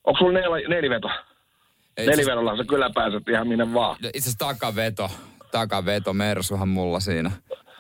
onko 0.04 0.18
sulla 0.20 0.34
nel, 0.34 0.52
neliveto? 0.70 1.10
Nelivedolla 2.00 2.58
sä 2.58 2.64
kyllä 2.64 2.90
pääset 2.96 3.24
ihan 3.30 3.48
minne 3.48 3.74
vaan. 3.74 3.96
No 4.04 4.10
Itse 4.14 4.20
asiassa 4.30 4.46
takaveto, 4.48 5.10
takaveto, 5.52 6.14
mersuhan 6.14 6.70
mulla 6.70 7.00
siinä 7.00 7.32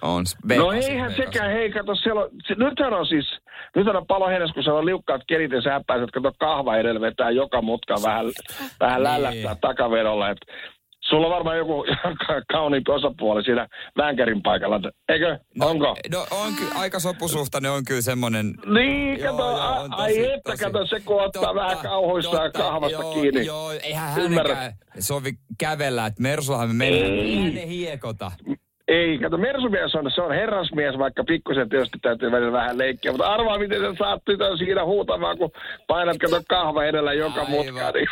on. 0.01 0.24
No 0.57 0.72
eihän 0.72 1.16
sekään, 1.16 1.51
hei 1.51 1.72
kato, 1.72 1.95
siellä 1.95 2.22
on, 2.22 2.30
se, 2.47 2.55
nythän 2.55 2.93
on 2.93 3.05
siis, 3.07 3.26
nythän 3.76 3.95
on 3.95 4.07
paloheinässä, 4.07 4.53
kun 4.53 4.64
siellä 4.64 4.80
on 4.80 4.86
liukkaat 4.86 5.22
kelit 5.28 5.51
ja 5.51 5.61
sä 5.61 5.82
pääset, 5.88 6.11
kato 6.11 6.32
kahva 6.39 6.78
edellä 6.78 7.01
vetää 7.01 7.30
joka 7.32 7.61
mutka 7.61 7.95
vähän, 8.03 8.26
vähän 8.80 8.95
Niin. 8.95 9.03
lällättää 9.03 9.55
takavedolla, 9.61 10.30
että 10.30 10.45
sulla 11.10 11.28
on 11.28 11.34
varmaan 11.34 11.58
joku 11.58 11.86
kauniimpi 12.54 12.91
osapuoli 12.91 13.43
siinä 13.43 13.68
vänkärin 13.97 14.41
paikalla, 14.43 14.80
eikö? 15.10 15.39
No, 15.56 15.68
Onko? 15.68 15.95
No 16.12 16.20
on 16.32 16.54
kyllä, 16.56 16.72
aika 16.76 16.99
sopusuhtainen 16.99 17.72
on 17.72 17.84
kyllä 17.88 18.01
semmonen... 18.01 18.54
Niin, 18.74 19.20
Joo, 19.20 19.32
kato, 19.38 19.49
joo, 19.49 19.60
a- 19.60 19.80
on 19.80 19.93
ai 19.93 20.10
tosi- 20.12 20.32
että, 20.32 20.51
tosi- 20.51 20.64
kato, 20.64 20.86
se 20.88 20.99
kun 20.99 21.24
ottaa 21.24 21.56
vähän 21.56 21.78
kauhuissaan 21.78 22.43
totta, 22.51 22.60
kahvasta 22.60 23.01
joo, 23.01 23.14
kiinni. 23.14 23.45
Joo, 23.45 23.72
eihän 23.72 24.10
hänenkään 24.10 24.74
sovi 24.99 25.32
kävellä, 25.60 26.06
että 26.06 26.22
Mersullahan 26.22 26.70
me 26.70 26.74
mennään, 26.74 27.12
eihän 27.14 27.54
ne 27.56 27.68
hiekota. 27.68 28.32
Ei, 28.88 29.17
kato, 29.19 29.38
Mersumies 29.38 29.95
on, 29.95 30.11
se 30.15 30.21
on 30.21 30.31
herrasmies, 30.31 30.97
vaikka 30.97 31.23
pikkusen 31.23 31.69
tietysti 31.69 31.97
täytyy 32.01 32.31
välillä 32.31 32.51
vähän 32.51 32.77
leikkiä, 32.77 33.11
mutta 33.11 33.34
arvaa, 33.34 33.59
miten 33.59 33.79
sä 33.81 33.93
saat 33.99 34.21
tytön 34.25 34.57
siinä 34.57 34.86
huutamaan, 34.86 35.38
kun 35.38 35.51
painat, 35.88 36.17
kato, 36.17 36.41
kahva 36.49 36.84
edellä 36.84 37.13
joka 37.13 37.39
Aivan. 37.39 37.51
mutka. 37.51 37.91
Niin. 37.91 38.07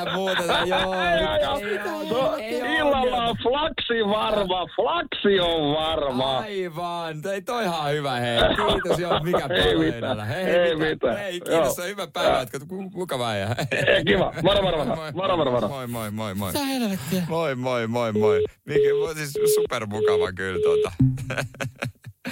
Älä 0.00 0.12
muuteta, 0.14 0.58
joo. 0.66 0.94
Joo, 0.94 1.36
joo. 1.44 1.58
ei 1.58 1.78
oo- 1.78 2.22
No, 2.22 2.36
ei 2.36 2.76
illalla 2.78 3.16
on 3.24 3.36
flaksi 3.42 3.94
varma, 4.08 4.66
flaksi 4.76 5.40
on 5.40 5.74
varma. 5.74 6.38
Aivan, 6.38 7.16
ei 7.32 7.42
toihan 7.42 7.80
on 7.86 7.92
hyvä, 7.92 8.12
hei. 8.12 8.38
Kiitos, 8.72 8.98
joo, 8.98 9.20
mikä 9.22 9.38
Ei 9.50 9.72
paloeinällä. 9.72 10.24
mitään, 10.24 10.28
Hei, 10.28 10.44
ei 10.56 10.76
mitä? 10.76 10.88
mitään. 10.90 11.16
Hei, 11.16 11.40
Joo. 11.48 11.58
kiitos, 11.60 11.78
on 11.78 11.86
hyvä 11.86 12.06
päivä, 12.12 12.40
että 12.40 12.58
mukava 12.94 13.34
ja. 13.34 13.46
Ei, 13.96 14.04
kiva. 14.04 14.32
Moro, 14.42 14.62
moro, 14.62 14.76
moro. 14.84 14.96
Moi, 14.96 15.12
Moro, 15.12 15.36
moro, 15.36 15.50
moro. 15.50 15.68
Moi, 15.68 15.86
moi, 15.86 16.10
moi, 16.10 16.34
moi. 16.34 16.52
Mitä 16.52 16.64
helvettiä? 16.64 17.22
Moi, 17.28 17.54
moi, 17.54 17.86
moi, 17.86 18.12
moi. 18.12 18.44
Mikä, 18.64 18.80
siis 19.14 19.56
supermukava 19.96 20.32
kyllä 20.32 20.58
tuota. 20.62 20.92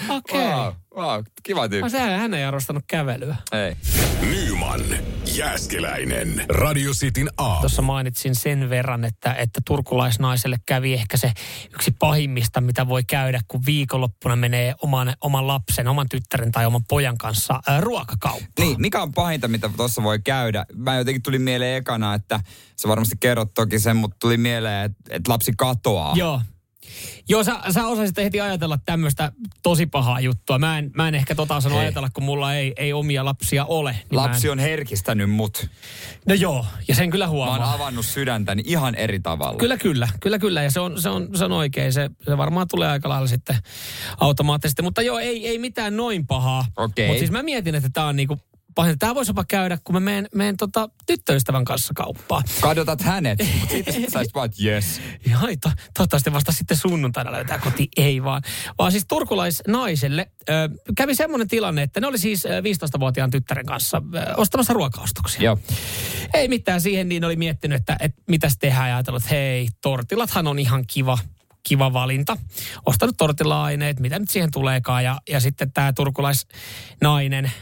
Okei. 0.08 0.40
Wow, 0.40 0.72
wow, 0.96 1.24
kiva 1.42 1.60
Okay. 1.60 1.68
tyyppi. 1.68 1.90
Sehän 1.90 2.18
hän 2.20 2.34
ei 2.34 2.44
arvostanut 2.44 2.84
kävelyä. 2.86 3.36
Ei. 3.52 3.76
Nyman, 4.30 4.80
Jääskeläinen, 5.34 6.44
Radio 6.48 6.92
Cityn 6.92 7.30
aamu. 7.36 7.60
Tuossa 7.60 7.82
mainitsin 7.82 8.34
sen 8.34 8.70
verran, 8.70 9.04
että, 9.04 9.34
että 9.34 9.60
turkulaisnaiselle 9.66 10.56
kävi 10.66 10.92
ehkä 10.94 11.16
se 11.16 11.32
yksi 11.74 11.90
pahimmista, 11.98 12.60
mitä 12.60 12.88
voi 12.88 13.04
käydä, 13.04 13.40
kun 13.48 13.66
viikonloppuna 13.66 14.36
menee 14.36 14.74
oman, 14.82 15.14
oman 15.20 15.46
lapsen, 15.46 15.88
oman 15.88 16.08
tyttären 16.08 16.52
tai 16.52 16.66
oman 16.66 16.84
pojan 16.88 17.18
kanssa 17.18 17.60
ää, 17.66 17.80
ruokakauppaan. 17.80 18.52
Niin, 18.58 18.80
mikä 18.80 19.02
on 19.02 19.12
pahinta, 19.12 19.48
mitä 19.48 19.70
tuossa 19.76 20.02
voi 20.02 20.18
käydä? 20.24 20.66
Mä 20.76 20.96
jotenkin 20.96 21.22
tuli 21.22 21.38
mieleen 21.38 21.76
ekana, 21.76 22.14
että 22.14 22.40
sä 22.76 22.88
varmasti 22.88 23.16
kerrot 23.20 23.54
toki 23.54 23.78
sen, 23.78 23.96
mutta 23.96 24.16
tuli 24.20 24.36
mieleen, 24.36 24.84
että, 24.84 25.02
että 25.16 25.32
lapsi 25.32 25.52
katoaa. 25.56 26.16
Joo. 26.16 26.40
Joo, 27.28 27.44
sä, 27.44 27.56
sä 27.70 27.86
osasit 27.86 28.16
heti 28.16 28.40
ajatella 28.40 28.78
tämmöistä 28.86 29.32
tosi 29.62 29.86
pahaa 29.86 30.20
juttua. 30.20 30.58
Mä 30.58 30.78
en, 30.78 30.90
mä 30.94 31.08
en 31.08 31.14
ehkä 31.14 31.34
tota 31.34 31.56
osannut 31.56 31.80
Ei. 31.80 31.86
ajatella, 31.86 32.10
kun 32.10 32.24
mulla 32.24 32.54
ei, 32.54 32.72
ei 32.76 32.92
omia 32.92 33.24
lapsia 33.24 33.64
ole. 33.64 33.92
Niin 33.92 34.04
Lapsi 34.16 34.46
en... 34.46 34.52
on 34.52 34.58
herkistänyt 34.58 35.30
mut. 35.30 35.66
No 36.26 36.34
joo, 36.34 36.66
ja 36.88 36.94
sen 36.94 37.10
kyllä 37.10 37.24
Mä 37.24 37.30
oon 37.30 37.36
huomaa. 37.36 37.72
avannut 37.72 38.06
sydäntäni 38.06 38.62
ihan 38.66 38.94
eri 38.94 39.20
tavalla. 39.20 39.58
Kyllä, 39.58 39.76
kyllä, 39.76 40.08
kyllä, 40.20 40.38
kyllä. 40.38 40.62
Ja 40.62 40.70
se 40.70 40.80
on, 40.80 41.00
se 41.00 41.08
on, 41.08 41.28
se 41.34 41.44
on 41.44 41.52
oikein. 41.52 41.92
Se, 41.92 42.10
se 42.24 42.36
varmaan 42.36 42.66
tulee 42.70 42.88
aika 42.88 43.08
lailla 43.08 43.26
sitten 43.28 43.56
automaattisesti. 44.20 44.82
Mutta 44.82 45.02
joo, 45.02 45.18
ei, 45.18 45.48
ei 45.48 45.58
mitään 45.58 45.96
noin 45.96 46.26
pahaa. 46.26 46.64
Okei. 46.76 47.06
Mutta 47.06 47.18
siis 47.18 47.30
mä 47.30 47.42
mietin, 47.42 47.74
että 47.74 47.90
tämä 47.92 48.06
on 48.06 48.16
niinku 48.16 48.38
pahinta. 48.74 48.98
Tämä 48.98 49.14
voisi 49.14 49.30
jopa 49.30 49.44
käydä, 49.48 49.78
kun 49.84 49.94
mä 49.94 50.00
menen, 50.00 50.28
menen 50.34 50.56
tota, 50.56 50.88
tyttöystävän 51.06 51.64
kanssa 51.64 51.92
kauppaan. 51.96 52.42
Kadotat 52.60 53.00
hänet, 53.00 53.38
mutta 53.60 53.70
siitä 53.74 53.92
sit 53.92 54.10
sä 54.10 54.18
olisit 54.18 54.34
vaan, 54.34 54.50
yes. 54.64 55.00
Ja 55.26 55.38
to, 55.60 55.70
toivottavasti 55.94 56.32
vasta 56.32 56.52
sitten 56.52 56.76
sunnuntaina 56.76 57.32
löytää 57.32 57.58
koti. 57.58 57.88
Ei 57.96 58.24
vaan. 58.24 58.42
Vaan 58.78 58.92
siis 58.92 59.04
turkulaisnaiselle 59.08 60.30
ö, 60.48 60.52
kävi 60.96 61.14
semmoinen 61.14 61.48
tilanne, 61.48 61.82
että 61.82 62.00
ne 62.00 62.06
oli 62.06 62.18
siis 62.18 62.46
ö, 62.46 62.60
15-vuotiaan 62.60 63.30
tyttären 63.30 63.66
kanssa 63.66 64.02
ö, 64.14 64.34
ostamassa 64.36 64.72
ruokaostoksia. 64.72 65.44
Joo. 65.44 65.58
Ei 66.34 66.48
mitään 66.48 66.80
siihen, 66.80 67.08
niin 67.08 67.24
oli 67.24 67.36
miettinyt, 67.36 67.80
että, 67.80 67.96
että 68.00 68.22
mitäs 68.28 68.56
tehdään 68.58 68.88
ja 68.88 68.96
ajatellut, 68.96 69.22
että 69.22 69.34
hei, 69.34 69.68
tortilathan 69.82 70.46
on 70.46 70.58
ihan 70.58 70.84
kiva, 70.86 71.18
kiva 71.62 71.92
valinta. 71.92 72.36
Ostanut 72.86 73.16
tortilla-aineet, 73.16 74.00
mitä 74.00 74.18
nyt 74.18 74.30
siihen 74.30 74.50
tuleekaan. 74.50 75.04
Ja, 75.04 75.20
ja 75.28 75.40
sitten 75.40 75.72
tämä 75.72 75.92
turkulaisnainen, 75.92 77.52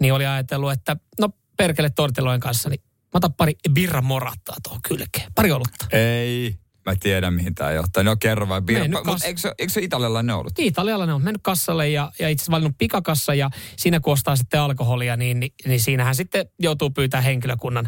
niin 0.00 0.12
oli 0.12 0.26
ajatellut, 0.26 0.72
että 0.72 0.96
no 1.20 1.28
perkele 1.56 1.90
tortillojen 1.90 2.40
kanssa, 2.40 2.68
niin 2.68 2.80
mä 2.84 3.10
otan 3.14 3.34
pari 3.34 3.54
birra 3.70 4.02
morattaa 4.02 4.56
tuohon 4.62 4.82
kylkeen. 4.88 5.32
Pari 5.34 5.52
olutta. 5.52 5.86
Ei. 5.92 6.56
mä 6.86 6.94
tiedän 7.00 7.34
mihin 7.34 7.54
tämä 7.54 7.72
johtaa. 7.72 8.02
No 8.02 8.16
kerro 8.16 8.48
vai 8.48 8.62
birra. 8.62 8.80
Mennyt 8.82 8.98
Mutta 9.00 9.12
kas- 9.12 9.24
eikö, 9.24 9.40
se- 9.40 9.54
eikö 9.58 9.72
se 9.72 9.80
italialainen 9.80 10.36
ollut? 10.36 10.52
Italialla 10.58 11.06
ne 11.06 11.12
on 11.12 11.22
mennyt 11.22 11.42
kassalle 11.42 11.88
ja, 11.88 12.12
ja 12.18 12.28
itse 12.28 12.42
asiassa 12.42 12.52
valinnut 12.52 12.78
pikakassa 12.78 13.34
ja 13.34 13.50
siinä 13.76 14.00
kun 14.00 14.12
ostaa 14.12 14.36
sitten 14.36 14.60
alkoholia, 14.60 15.16
niin, 15.16 15.40
niin, 15.40 15.52
niin 15.66 15.80
siinähän 15.80 16.14
sitten 16.14 16.46
joutuu 16.58 16.90
pyytämään 16.90 17.24
henkilökunnan 17.24 17.86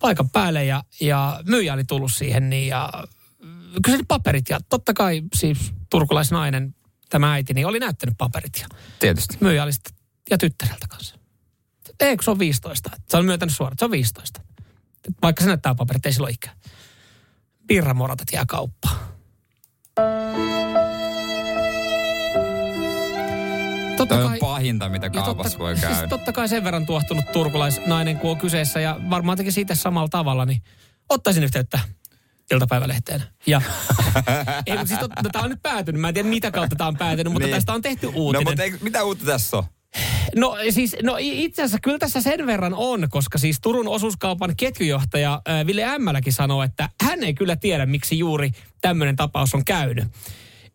paikan 0.00 0.30
päälle 0.30 0.64
ja, 0.64 0.82
ja 1.00 1.40
myyjä 1.48 1.74
oli 1.74 1.84
tullut 1.84 2.12
siihen 2.12 2.50
niin 2.50 2.68
ja 2.68 2.90
kyseli 3.84 4.02
paperit 4.08 4.48
ja 4.48 4.60
totta 4.68 4.92
kai 4.94 5.22
siis 5.34 5.58
turkulaisnainen, 5.90 6.74
tämä 7.10 7.32
äiti, 7.32 7.54
niin 7.54 7.66
oli 7.66 7.78
näyttänyt 7.78 8.14
paperit 8.18 8.52
ja 8.60 8.66
Tietysti. 8.98 9.36
myyjä 9.40 9.62
oli 9.62 9.72
sitten, 9.72 9.92
ja 10.30 10.38
tyttäreltä 10.38 10.86
kanssa. 10.88 11.19
Eikö 12.00 12.22
se 12.22 12.30
on 12.30 12.38
15? 12.38 12.90
Se 13.08 13.16
on 13.16 13.24
myöntänyt 13.24 13.54
suoraan, 13.54 13.76
se 13.78 13.84
on 13.84 13.90
15. 13.90 14.40
Vaikka 15.22 15.42
se 15.42 15.46
näyttää 15.48 15.74
paperit, 15.74 16.06
ei 16.06 16.12
sillä 16.12 16.24
ole 16.24 16.30
ikää. 16.32 16.52
Birramoratat 17.66 18.28
jää 18.32 18.44
kauppaan. 18.48 18.96
Totta 23.96 24.14
Toi 24.14 24.24
on 24.24 24.36
pahinta, 24.40 24.88
mitä 24.88 25.10
kaupassa 25.10 25.58
voi 25.58 25.76
siis 25.76 25.88
käydä. 25.92 26.08
totta 26.08 26.32
kai 26.32 26.48
sen 26.48 26.64
verran 26.64 26.86
tuohtunut 26.86 27.32
turkulaisnainen, 27.32 28.18
kun 28.18 28.30
on 28.30 28.36
kyseessä 28.38 28.80
ja 28.80 28.96
varmaan 29.10 29.38
teki 29.38 29.52
siitä 29.52 29.74
samalla 29.74 30.08
tavalla, 30.08 30.44
niin 30.46 30.62
ottaisin 31.08 31.44
yhteyttä 31.44 31.78
iltapäivälehteen. 32.50 33.22
Ja, 33.46 33.62
ei, 34.66 34.76
mutta 34.76 34.86
siis 34.86 35.00
totta, 35.00 35.22
tämä 35.32 35.44
on 35.44 35.50
nyt 35.50 35.62
päätynyt. 35.62 36.00
Mä 36.00 36.08
en 36.08 36.14
tiedä, 36.14 36.28
mitä 36.28 36.50
kautta 36.50 36.76
tämä 36.76 36.88
on 36.88 36.96
päätynyt, 36.96 37.32
mutta 37.32 37.46
Niin. 37.46 37.56
tästä 37.56 37.72
on 37.72 37.82
tehty 37.82 38.06
No 38.06 38.12
uutinen. 38.14 38.46
mutta 38.48 38.62
eikö, 38.62 38.78
mitä 38.80 39.04
uutta 39.04 39.24
tässä 39.24 39.56
on? 39.56 39.64
No 40.36 40.56
siis, 40.70 40.96
no 41.02 41.16
itse 41.20 41.62
asiassa 41.62 41.78
kyllä 41.82 41.98
tässä 41.98 42.20
sen 42.20 42.46
verran 42.46 42.74
on, 42.74 43.08
koska 43.10 43.38
siis 43.38 43.60
Turun 43.60 43.88
osuuskaupan 43.88 44.56
ketjujohtaja 44.56 45.42
Ville 45.66 45.84
Ämmäläkin 45.84 46.32
sanoo, 46.32 46.62
että 46.62 46.88
hän 47.02 47.24
ei 47.24 47.34
kyllä 47.34 47.56
tiedä, 47.56 47.86
miksi 47.86 48.18
juuri 48.18 48.50
tämmöinen 48.80 49.16
tapaus 49.16 49.54
on 49.54 49.64
käynyt. 49.64 50.04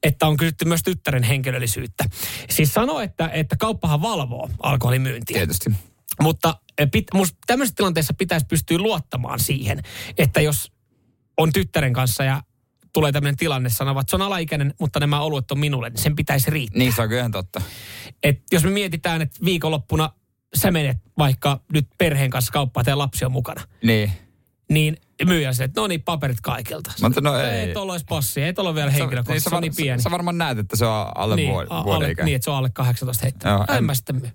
Että 0.03 0.28
on 0.28 0.38
kysytty 0.38 0.66
myös 0.66 0.84
tyttären 0.84 1.24
henkilöllisyyttä. 1.24 2.03
Siis 2.49 2.74
sanoo, 2.74 2.99
että, 2.99 3.30
että 3.34 3.56
kauppahan 3.60 4.01
valvoo 4.01 4.49
alkoholimyyntiä. 4.64 5.38
Tietysti. 5.38 5.72
Mutta 6.22 6.60
pit, 6.91 7.08
tämmöisessä 7.47 7.76
tilanteessa 7.76 8.14
pitäisi 8.18 8.45
pystyä 8.45 8.78
luottamaan 8.78 9.39
siihen, 9.39 9.82
että 10.18 10.41
jos 10.41 10.72
on 11.38 11.53
tyttären 11.53 11.93
kanssa 11.93 12.24
ja 12.24 12.43
tulee 12.95 13.11
tämmöinen 13.11 13.37
tilanne, 13.37 13.69
sanovat, 13.69 14.01
että 14.01 14.09
se 14.09 14.15
on 14.15 14.21
alaikäinen, 14.21 14.73
mutta 14.79 14.99
nämä 14.99 15.21
oluet 15.21 15.51
on 15.51 15.59
minulle, 15.59 15.89
niin 15.89 15.97
sen 16.01 16.15
pitäisi 16.15 16.51
riittää. 16.51 16.79
Niin 16.79 16.93
se 16.93 17.01
on 17.01 17.09
kyllä 17.09 17.29
totta. 17.29 17.61
Et 18.23 18.41
jos 18.51 18.63
me 18.63 18.69
mietitään, 18.69 19.21
että 19.21 19.39
viikonloppuna 19.45 20.09
sä 20.55 20.71
menet 20.71 20.97
vaikka 21.17 21.59
nyt 21.73 21.87
perheen 21.97 22.29
kanssa 22.29 22.51
kauppaan 22.51 22.85
ja 22.87 22.97
lapsi 22.97 23.25
on 23.25 23.31
mukana, 23.31 23.61
Niin. 23.83 24.11
niin 24.71 24.97
myyjä 25.26 25.53
se, 25.53 25.63
että 25.63 25.82
no 25.82 25.88
niin, 25.88 26.01
paperit 26.03 26.41
kaikilta. 26.41 26.91
Mutta 27.01 27.22
no 27.22 27.38
ei. 27.39 27.49
Ei 27.49 27.74
tuolla 27.74 27.91
olisi 27.91 28.05
passia, 28.09 28.45
ei 28.45 28.53
tuolla 28.53 28.70
ole 28.70 28.76
vielä 28.76 28.91
henkilökohtaisesti, 28.91 29.43
se, 29.43 29.49
sä 29.49 29.55
on 29.55 29.61
niin 29.61 29.76
pieni. 29.76 30.01
Sä 30.01 30.11
varmaan 30.11 30.38
näet, 30.38 30.57
että 30.57 30.76
se 30.76 30.86
on 30.86 31.07
alle 31.16 31.36
niin, 31.36 31.51
vuoden 31.51 31.72
alle, 31.72 32.11
ikä. 32.11 32.24
niin, 32.24 32.36
että 32.36 32.43
se 32.43 32.51
on 32.51 32.57
alle 32.57 32.70
18 32.70 33.24
heittänyt. 33.24 33.57
Joo, 33.57 33.66
En 33.70 33.78
en- 33.78 33.84
mä 33.84 33.93
myy. 34.13 34.30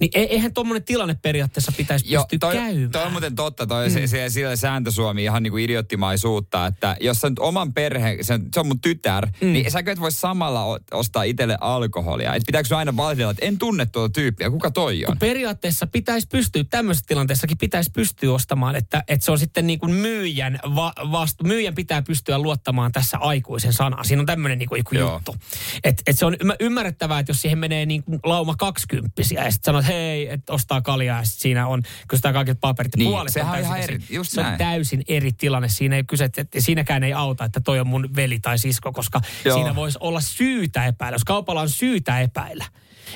Niin 0.00 0.10
e- 0.14 0.22
eihän 0.22 0.54
tuommoinen 0.54 0.84
tilanne 0.84 1.16
periaatteessa 1.22 1.72
pitäisi 1.76 2.12
Joo, 2.12 2.22
pystyä 2.30 2.38
toi, 2.48 2.54
käymään. 2.54 2.90
toi 2.90 3.02
on 3.02 3.12
muuten 3.12 3.34
totta, 3.34 3.66
toi 3.66 3.88
mm. 3.88 3.92
se, 3.92 4.06
se, 4.06 4.28
sillä 4.28 4.56
sääntösuomi 4.56 5.22
ihan 5.24 5.42
niin 5.42 5.50
kuin 5.50 5.64
idioottimaisuutta, 5.64 6.66
että 6.66 6.96
jos 7.00 7.20
sä 7.20 7.30
nyt 7.30 7.38
oman 7.38 7.72
perheen, 7.72 8.24
se, 8.24 8.34
on- 8.34 8.46
se 8.54 8.60
on 8.60 8.66
mun 8.66 8.80
tytär, 8.80 9.26
mm. 9.40 9.52
niin 9.52 9.70
säkö 9.70 9.92
et 9.92 10.00
voi 10.00 10.12
samalla 10.12 10.78
ostaa 10.92 11.22
itselle 11.22 11.58
alkoholia. 11.60 12.34
Et 12.34 12.42
pitääkö 12.46 12.76
aina 12.76 12.96
valitella, 12.96 13.30
että 13.30 13.46
en 13.46 13.58
tunne 13.58 13.86
tuota 13.86 14.12
tyyppiä, 14.12 14.50
kuka 14.50 14.70
toi 14.70 15.00
on? 15.04 15.06
Kun 15.06 15.18
periaatteessa 15.18 15.86
pitäisi 15.86 16.26
pystyä, 16.30 16.64
tämmöisessä 16.64 17.06
tilanteessakin 17.08 17.58
pitäisi 17.58 17.90
pystyä 17.90 18.32
ostamaan, 18.32 18.76
että, 18.76 19.04
että 19.08 19.24
se 19.24 19.32
on 19.32 19.38
sitten 19.38 19.66
niin 19.66 19.78
kuin 19.78 19.92
myyjän 20.20 20.58
va, 20.74 20.92
vastu. 21.12 21.44
Myyjän 21.44 21.74
pitää 21.74 22.02
pystyä 22.02 22.38
luottamaan 22.38 22.92
tässä 22.92 23.18
aikuisen 23.18 23.72
sanaan. 23.72 24.04
Siinä 24.04 24.20
on 24.20 24.26
tämmöinen 24.26 24.58
niin 24.58 24.68
kuin 24.68 24.78
joku 24.80 24.94
Joo. 24.94 25.12
juttu. 25.12 25.36
Että 25.84 26.02
et 26.06 26.18
se 26.18 26.26
on 26.26 26.34
ymmär- 26.34 26.56
ymmärrettävää, 26.60 27.18
että 27.18 27.30
jos 27.30 27.42
siihen 27.42 27.58
menee 27.58 27.86
niin 27.86 28.02
kuin 28.04 28.20
lauma 28.24 28.54
kaksikymppisiä 28.58 29.44
ja 29.44 29.50
sitten 29.50 29.64
sanot, 29.72 29.86
hei, 29.86 30.28
että 30.32 30.52
ostaa 30.52 30.82
kaljaa 30.82 31.18
ja 31.18 31.24
sitten 31.24 31.42
siinä 31.42 31.66
on, 31.66 31.82
kun 32.10 32.18
sitä 32.18 32.32
kaiket 32.32 32.58
paperit 32.60 32.96
Niin, 32.96 33.08
puolet 33.08 33.36
on 33.36 33.42
täysin 33.46 33.64
ihan 33.66 33.80
eri. 33.80 33.98
just 34.10 34.30
Se 34.32 34.40
on 34.40 34.46
näin. 34.46 34.58
täysin 34.58 35.02
eri 35.08 35.32
tilanne. 35.32 35.68
Siinä 35.68 35.96
ei 35.96 36.04
kyse, 36.04 36.24
että 36.24 36.44
siinäkään 36.58 37.04
ei 37.04 37.12
auta, 37.12 37.44
että 37.44 37.60
toi 37.60 37.80
on 37.80 37.86
mun 37.86 38.08
veli 38.16 38.38
tai 38.40 38.58
sisko, 38.58 38.92
koska 38.92 39.20
Joo. 39.44 39.56
siinä 39.56 39.74
voisi 39.74 39.98
olla 40.00 40.20
syytä 40.20 40.86
epäillä. 40.86 41.14
Jos 41.14 41.24
kaupalla 41.24 41.60
on 41.60 41.68
syytä 41.70 42.20
epäillä. 42.20 42.64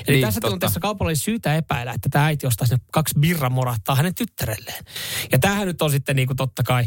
Eli 0.07 0.15
Niin, 0.15 0.25
tässä 0.27 0.41
totta. 0.41 0.47
tilanteessa 0.47 0.79
kaupalla 0.79 1.09
oli 1.09 1.15
syytä 1.15 1.55
epäillä, 1.55 1.93
että 1.93 2.09
tämä 2.09 2.25
äiti 2.25 2.47
ostaisi 2.47 2.73
ne 2.75 2.81
kaksi 2.91 3.19
birramorattaa 3.19 3.95
hänen 3.95 4.15
tyttärelleen. 4.15 4.83
Ja 5.31 5.39
tämähän 5.39 5.67
nyt 5.67 5.81
on 5.81 5.91
sitten 5.91 6.15
niin 6.15 6.27
kuin 6.27 6.37
totta 6.37 6.63
kai 6.63 6.85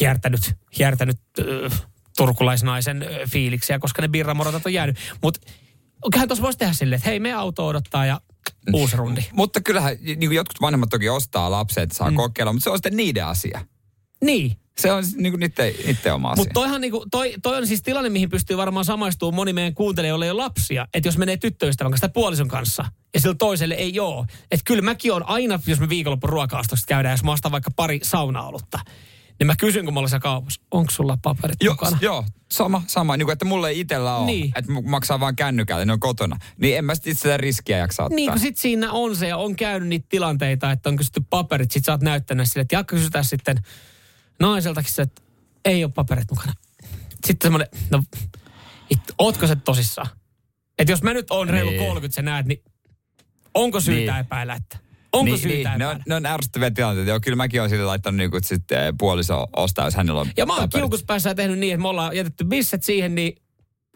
hiertänyt, 0.00 0.54
hiertänyt 0.78 1.18
äh, 1.38 1.82
turkulaisnaisen 2.16 3.02
äh, 3.02 3.08
fiiliksiä, 3.30 3.78
koska 3.78 4.02
ne 4.02 4.08
birramoratat 4.08 4.66
on 4.66 4.72
jäänyt. 4.72 4.96
Mutta 5.22 5.40
kyllähän 6.12 6.28
tuossa 6.28 6.42
voisi 6.42 6.58
tehdä 6.58 6.72
silleen, 6.72 6.96
että 6.96 7.08
hei, 7.08 7.20
me 7.20 7.32
auto 7.32 7.66
odottaa 7.66 8.06
ja 8.06 8.20
uusi 8.72 8.96
rundi. 8.96 9.20
Mutta 9.32 9.60
kyllähän 9.60 9.96
niin 10.02 10.18
kuin 10.18 10.32
jotkut 10.32 10.60
vanhemmat 10.60 10.88
toki 10.90 11.08
ostaa 11.08 11.50
lapset, 11.50 11.92
saa 11.92 12.10
mm. 12.10 12.16
kokeilla, 12.16 12.52
mutta 12.52 12.64
se 12.64 12.70
on 12.70 12.78
sitten 12.78 12.96
niiden 12.96 13.26
asia. 13.26 13.66
Niin, 14.24 14.56
Se 14.80 14.92
on 14.92 15.04
niin 15.16 15.32
kuin 15.32 15.40
niiden, 15.40 15.74
niiden 15.86 16.14
oma 16.14 16.30
asia. 16.30 16.40
Mutta 16.40 16.54
toihan 16.54 16.80
niinku, 16.80 17.06
toi, 17.10 17.34
toi 17.42 17.56
on 17.56 17.66
siis 17.66 17.82
tilanne, 17.82 18.10
mihin 18.10 18.30
pystyy 18.30 18.56
varmaan 18.56 18.84
samaistumaan 18.84 19.34
moni 19.34 19.52
meidän 19.52 19.74
kuuntelija, 19.74 20.08
jolla 20.08 20.24
ei 20.24 20.30
ole 20.30 20.42
lapsia. 20.42 20.86
Että 20.94 21.08
jos 21.08 21.18
menee 21.18 21.36
tyttöystävän 21.36 21.90
kanssa 21.92 22.08
tai 22.08 22.12
puolison 22.14 22.48
kanssa 22.48 22.84
ja 23.14 23.20
sillä 23.20 23.34
toiselle 23.34 23.74
ei 23.74 24.00
ole. 24.00 24.26
Että 24.50 24.64
kyllä 24.64 24.82
mäkin 24.82 25.12
on 25.12 25.28
aina, 25.28 25.60
jos 25.66 25.80
me 25.80 25.88
viikonloppu 25.88 26.26
ruoka 26.26 26.62
käydään, 26.86 27.12
jos 27.12 27.24
mä 27.24 27.32
ostan 27.32 27.52
vaikka 27.52 27.70
pari 27.76 28.00
saunaolutta, 28.02 28.78
niin 29.38 29.46
mä 29.46 29.56
kysyn, 29.56 29.84
kun 29.84 29.94
mä 29.94 30.00
olen 30.00 30.10
siellä 30.10 30.22
kaupassa, 30.22 30.60
onko 30.70 30.90
sulla 30.90 31.18
paperit 31.22 31.56
Joo, 31.62 31.74
mukana? 31.74 31.98
joo, 32.00 32.24
sama, 32.52 32.82
sama. 32.86 33.16
Niin 33.16 33.26
kuin, 33.26 33.32
että 33.32 33.44
mulla 33.44 33.68
ei 33.68 33.80
itsellä 33.80 34.16
ole. 34.16 34.26
Niin. 34.26 34.52
Että 34.56 34.72
maksaa 34.72 35.20
vaan 35.20 35.36
kännykällä, 35.36 35.84
ne 35.84 35.92
on 35.92 36.00
kotona. 36.00 36.36
Niin 36.56 36.78
en 36.78 36.84
mä 36.84 36.94
sit 36.94 37.06
itse 37.06 37.22
sitä 37.22 37.36
riskiä 37.36 37.78
jaksa 37.78 38.02
ottaa. 38.04 38.16
Niin, 38.16 38.30
kun 38.30 38.40
sit 38.40 38.56
siinä 38.56 38.92
on 38.92 39.16
se 39.16 39.28
ja 39.28 39.36
on 39.36 39.56
käynyt 39.56 39.88
niitä 39.88 40.06
tilanteita, 40.08 40.72
että 40.72 40.88
on 40.88 40.96
kysytty 40.96 41.22
paperit, 41.30 41.70
sit 41.70 41.84
sä 41.84 41.92
oot 41.92 42.00
näyttänyt 42.00 42.48
sille, 42.48 42.62
että 42.62 42.76
jakka 42.76 42.96
kysytään 42.96 43.24
sitten 43.24 43.56
naiseltakin 44.40 44.92
se, 44.92 45.02
että 45.02 45.22
ei 45.64 45.84
ole 45.84 45.92
paperit 45.92 46.30
mukana. 46.30 46.52
Sitten 47.26 47.46
semmoinen, 47.46 47.68
no, 47.90 48.02
it, 48.90 49.00
ootko 49.18 49.46
se 49.46 49.56
tosissaan? 49.56 50.08
Että 50.78 50.92
jos 50.92 51.02
mä 51.02 51.14
nyt 51.14 51.30
oon 51.30 51.48
reilu 51.48 51.70
Niin. 51.70 51.80
30, 51.80 52.14
sä 52.14 52.22
näet, 52.22 52.46
niin 52.46 52.62
onko 53.54 53.80
syytä 53.80 54.12
Niin. 54.12 54.20
epäillä, 54.20 54.54
että 54.54 54.78
onko 55.12 55.24
niin, 55.24 55.38
syytä 55.38 55.54
niin, 55.54 55.64
ne, 55.64 55.84
epäillä? 55.84 55.90
on, 55.90 56.02
ne 56.06 56.14
on 56.14 56.26
ärsyttäviä 56.26 56.70
tilanteita. 56.70 57.10
Joo, 57.10 57.20
kyllä 57.20 57.36
mäkin 57.36 57.60
olen 57.60 57.70
sille 57.70 57.84
laittanut 57.84 58.16
niin 58.16 58.30
kuin, 58.30 58.44
sitten 58.44 58.86
eh, 58.86 58.94
puoliso 58.98 59.46
ostaa, 59.56 59.84
jos 59.84 59.94
hänellä 59.94 60.20
on 60.20 60.30
Ja 60.36 60.46
mä 60.46 60.56
oon 60.56 60.68
kiukuspäässä 60.68 61.34
tehnyt 61.34 61.58
niin, 61.58 61.74
että 61.74 61.82
me 61.82 61.88
ollaan 61.88 62.16
jätetty 62.16 62.44
bisset 62.44 62.82
siihen, 62.82 63.14
niin 63.14 63.36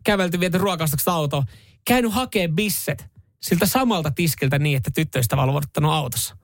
kävelty 0.05 0.41
viety 0.41 0.59
ruokastokset 0.59 1.09
autoon. 1.09 1.45
Käynyt 1.87 2.13
hakee 2.13 2.49
bisset 2.49 3.07
siltä 3.43 3.67
samalta 3.67 4.11
tiskiltä 4.11 4.59
niin, 4.59 4.77
että 4.77 4.91
tyttöystävä 4.95 5.43
on 5.43 5.85
autossa. 5.85 6.37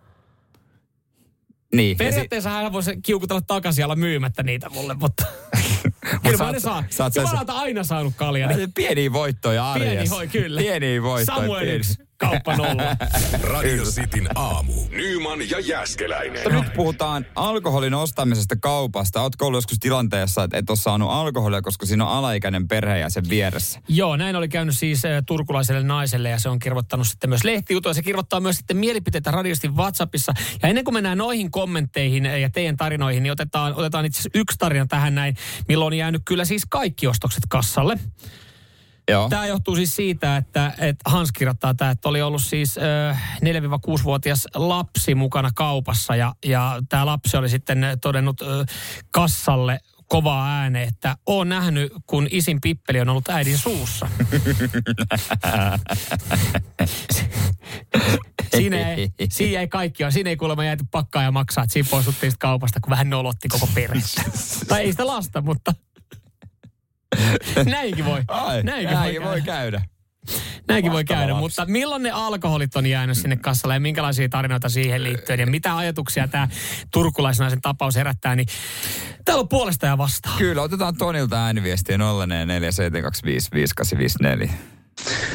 Niin. 1.74 1.96
Periaatteessa 1.96 2.50
hän 2.50 2.72
voisi 2.72 2.96
kiukutella 3.02 3.40
takaisin 3.40 3.84
olla 3.84 3.96
myymättä 3.96 4.42
niitä 4.42 4.68
mulle, 4.68 4.94
mutta 4.94 5.24
kyllä 6.22 6.44
mä 6.44 6.52
ne 6.52 6.60
saa. 6.60 6.84
sä 6.90 7.04
oot 7.04 7.12
sen- 7.12 7.20
Jumalalta 7.22 7.52
aina 7.52 7.84
saanut 7.84 8.12
kaljaa. 8.16 8.52
Niin 8.52 8.72
Pieniä 8.72 9.12
voittoja 9.12 9.72
arjessa. 9.72 9.94
pieni 9.94 10.08
hoi 10.08 10.28
kyllä. 10.28 10.60
Pieniä 10.60 11.02
voittoja. 11.02 11.36
Samuel 11.36 11.60
pieni. 11.60 11.76
yksi, 11.76 11.94
kauppa 12.18 12.56
nolla. 12.56 12.96
Radio 13.52 13.84
Cityn 13.84 14.28
aamu. 14.34 14.72
Nyman 14.90 15.50
ja 15.50 15.60
Jäskeläinen. 15.60 16.42
Mutta 16.42 16.62
nyt 16.62 16.72
puhutaan 16.74 17.26
alkoholin 17.34 17.94
ostamisesta 17.94 18.56
kaupasta. 18.56 19.22
Ootko 19.22 19.46
ollut 19.46 19.56
joskus 19.56 19.78
tilanteessa, 19.78 20.44
että 20.44 20.56
et 20.56 20.70
ole 20.70 20.76
saanut 20.76 21.10
alkoholia, 21.10 21.62
koska 21.62 21.86
siinä 21.86 22.04
on 22.04 22.12
alaikäinen 22.12 22.68
perheenjäsen 22.68 23.24
vieressä? 23.28 23.80
Joo, 23.88 24.16
näin 24.16 24.36
oli 24.36 24.48
käynyt 24.48 24.78
siis 24.78 25.04
äh, 25.04 25.22
turkulaiselle 25.26 25.82
naiselle 25.82 26.28
ja 26.28 26.38
se 26.38 26.48
on 26.48 26.58
kirvoittanut 26.58 27.06
sitten 27.06 27.30
myös 27.30 27.44
lehtijutua. 27.44 27.94
Se 27.94 28.02
kirvoittaa 28.02 28.40
myös 28.40 28.56
sitten 28.56 28.76
mielipiteitä 28.76 29.30
radiosti 29.30 29.68
WhatsAppissa. 29.68 30.32
Ja 30.62 30.68
ennen 30.68 30.84
kuin 30.84 30.94
mennään 30.94 31.18
noihin 31.18 31.50
kommentteihin 31.50 32.26
äh, 32.26 32.40
ja 32.40 32.50
teidän 32.50 32.76
tarinoihin, 32.76 33.22
niin 33.22 33.32
otetaan, 33.32 33.74
otetaan 33.74 34.04
itse 34.04 34.20
asiassa 34.20 34.38
yksi 34.38 34.58
tarina 34.58 34.86
tähän 34.86 35.14
näin, 35.14 35.36
milloin 35.68 35.92
on 35.92 35.98
jäänyt 35.98 36.22
kyllä 36.24 36.44
siis 36.44 36.62
kaikki 36.68 37.06
ostokset 37.06 37.44
kassalle. 37.48 37.98
Joo. 39.10 39.28
Tämä 39.28 39.46
johtuu 39.46 39.76
siis 39.76 39.96
siitä, 39.96 40.36
että, 40.36 40.72
että 40.78 41.10
Hans 41.10 41.32
kirjoittaa 41.32 41.74
tämä, 41.74 41.90
että 41.90 42.08
oli 42.08 42.22
ollut 42.22 42.42
siis 42.42 42.78
äh, 43.10 43.38
4-6-vuotias 43.44 44.48
lapsi 44.54 45.14
mukana 45.14 45.50
kaupassa 45.54 46.16
ja, 46.16 46.34
ja 46.44 46.82
tämä 46.88 47.06
lapsi 47.06 47.36
oli 47.36 47.48
sitten 47.48 47.86
todennut 48.00 48.42
äh, 48.42 48.48
kassalle 49.10 49.80
kovaa 50.08 50.58
ääneen, 50.58 50.88
että 50.88 51.16
on 51.26 51.48
nähnyt, 51.48 51.92
kun 52.06 52.28
isin 52.30 52.60
pippeli 52.60 53.00
on 53.00 53.08
ollut 53.08 53.28
äidin 53.28 53.58
suussa. 53.58 54.08
siinä, 58.56 58.92
ei, 58.92 59.10
siinä 59.30 59.60
ei 59.60 59.68
kaikki 59.68 60.04
ole. 60.04 60.12
Siinä 60.12 60.30
ei 60.30 60.36
kuulemma 60.36 60.64
jääty 60.64 60.84
pakkaa 60.90 61.22
ja 61.22 61.32
maksaa, 61.32 61.64
että 61.64 61.72
siinä 61.72 61.88
poistuttiin 61.90 62.32
kaupasta, 62.38 62.80
kun 62.80 62.90
vähän 62.90 63.10
nolotti 63.10 63.48
koko 63.48 63.68
perhettä. 63.74 64.22
tai 64.68 64.82
ei 64.82 64.90
sitä 64.90 65.06
lasta, 65.06 65.42
mutta 65.42 65.74
näinkin 67.64 68.04
voi. 68.04 68.22
Ai, 68.28 68.62
näinkin, 68.62 68.94
näinkin 68.94 69.22
voi, 69.22 69.30
voi 69.30 69.42
käydä. 69.42 69.82
Näinkin 70.68 70.92
voi 70.92 71.04
käydä, 71.04 71.32
lapsi. 71.32 71.40
mutta 71.40 71.66
milloin 71.66 72.02
ne 72.02 72.10
alkoholit 72.10 72.76
on 72.76 72.86
jäänyt 72.86 73.18
sinne 73.18 73.36
kassalle 73.36 73.74
ja 73.74 73.80
minkälaisia 73.80 74.28
tarinoita 74.28 74.68
siihen 74.68 75.04
liittyen 75.04 75.40
ja 75.40 75.46
mitä 75.46 75.76
ajatuksia 75.76 76.28
tämä 76.28 76.48
turkulaisnaisen 76.92 77.60
tapaus 77.60 77.96
herättää, 77.96 78.36
niin 78.36 78.48
täällä 79.24 79.40
on 79.40 79.48
puolesta 79.48 79.86
ja 79.86 79.98
vastaan. 79.98 80.38
Kyllä, 80.38 80.62
otetaan 80.62 80.96
Tonilta 80.96 81.44
ääniviestiä 81.44 81.96
0447255854. 81.96 82.00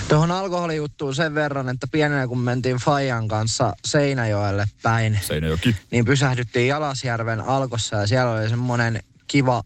Tuohon 0.08 0.32
alkoholijuttuun 0.32 1.16
sen 1.16 1.36
verran, 1.36 1.70
että 1.70 1.88
pienenä 1.92 2.28
kun 2.28 2.40
mentiin 2.40 2.78
Fajan 2.78 3.28
kanssa 3.28 3.74
Seinäjoelle 3.86 4.66
päin, 4.84 5.20
Seinäjoki. 5.22 5.76
niin 5.92 6.06
pysähdyttiin 6.06 6.68
Jalasjärven 6.68 7.42
alkossa 7.42 7.96
ja 7.96 8.08
siellä 8.08 8.32
oli 8.32 8.50
semmoinen 8.50 9.04
kiva 9.28 9.64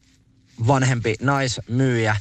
vanhempi 0.68 1.16
naismyyjä, 1.22 2.16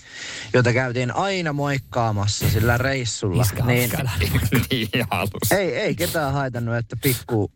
jota 0.53 0.73
käytiin 0.73 1.17
aina 1.17 1.53
moikkaamassa 1.53 2.51
sillä 2.51 2.79
reissulla. 2.79 3.43
Iskä 3.43 3.65
Niin, 3.65 3.91
niin 4.71 4.89
ei, 5.51 5.77
ei 5.77 5.95
ketään 5.95 6.33
haitannut, 6.33 6.77
että 6.77 6.97
pikku 7.03 7.51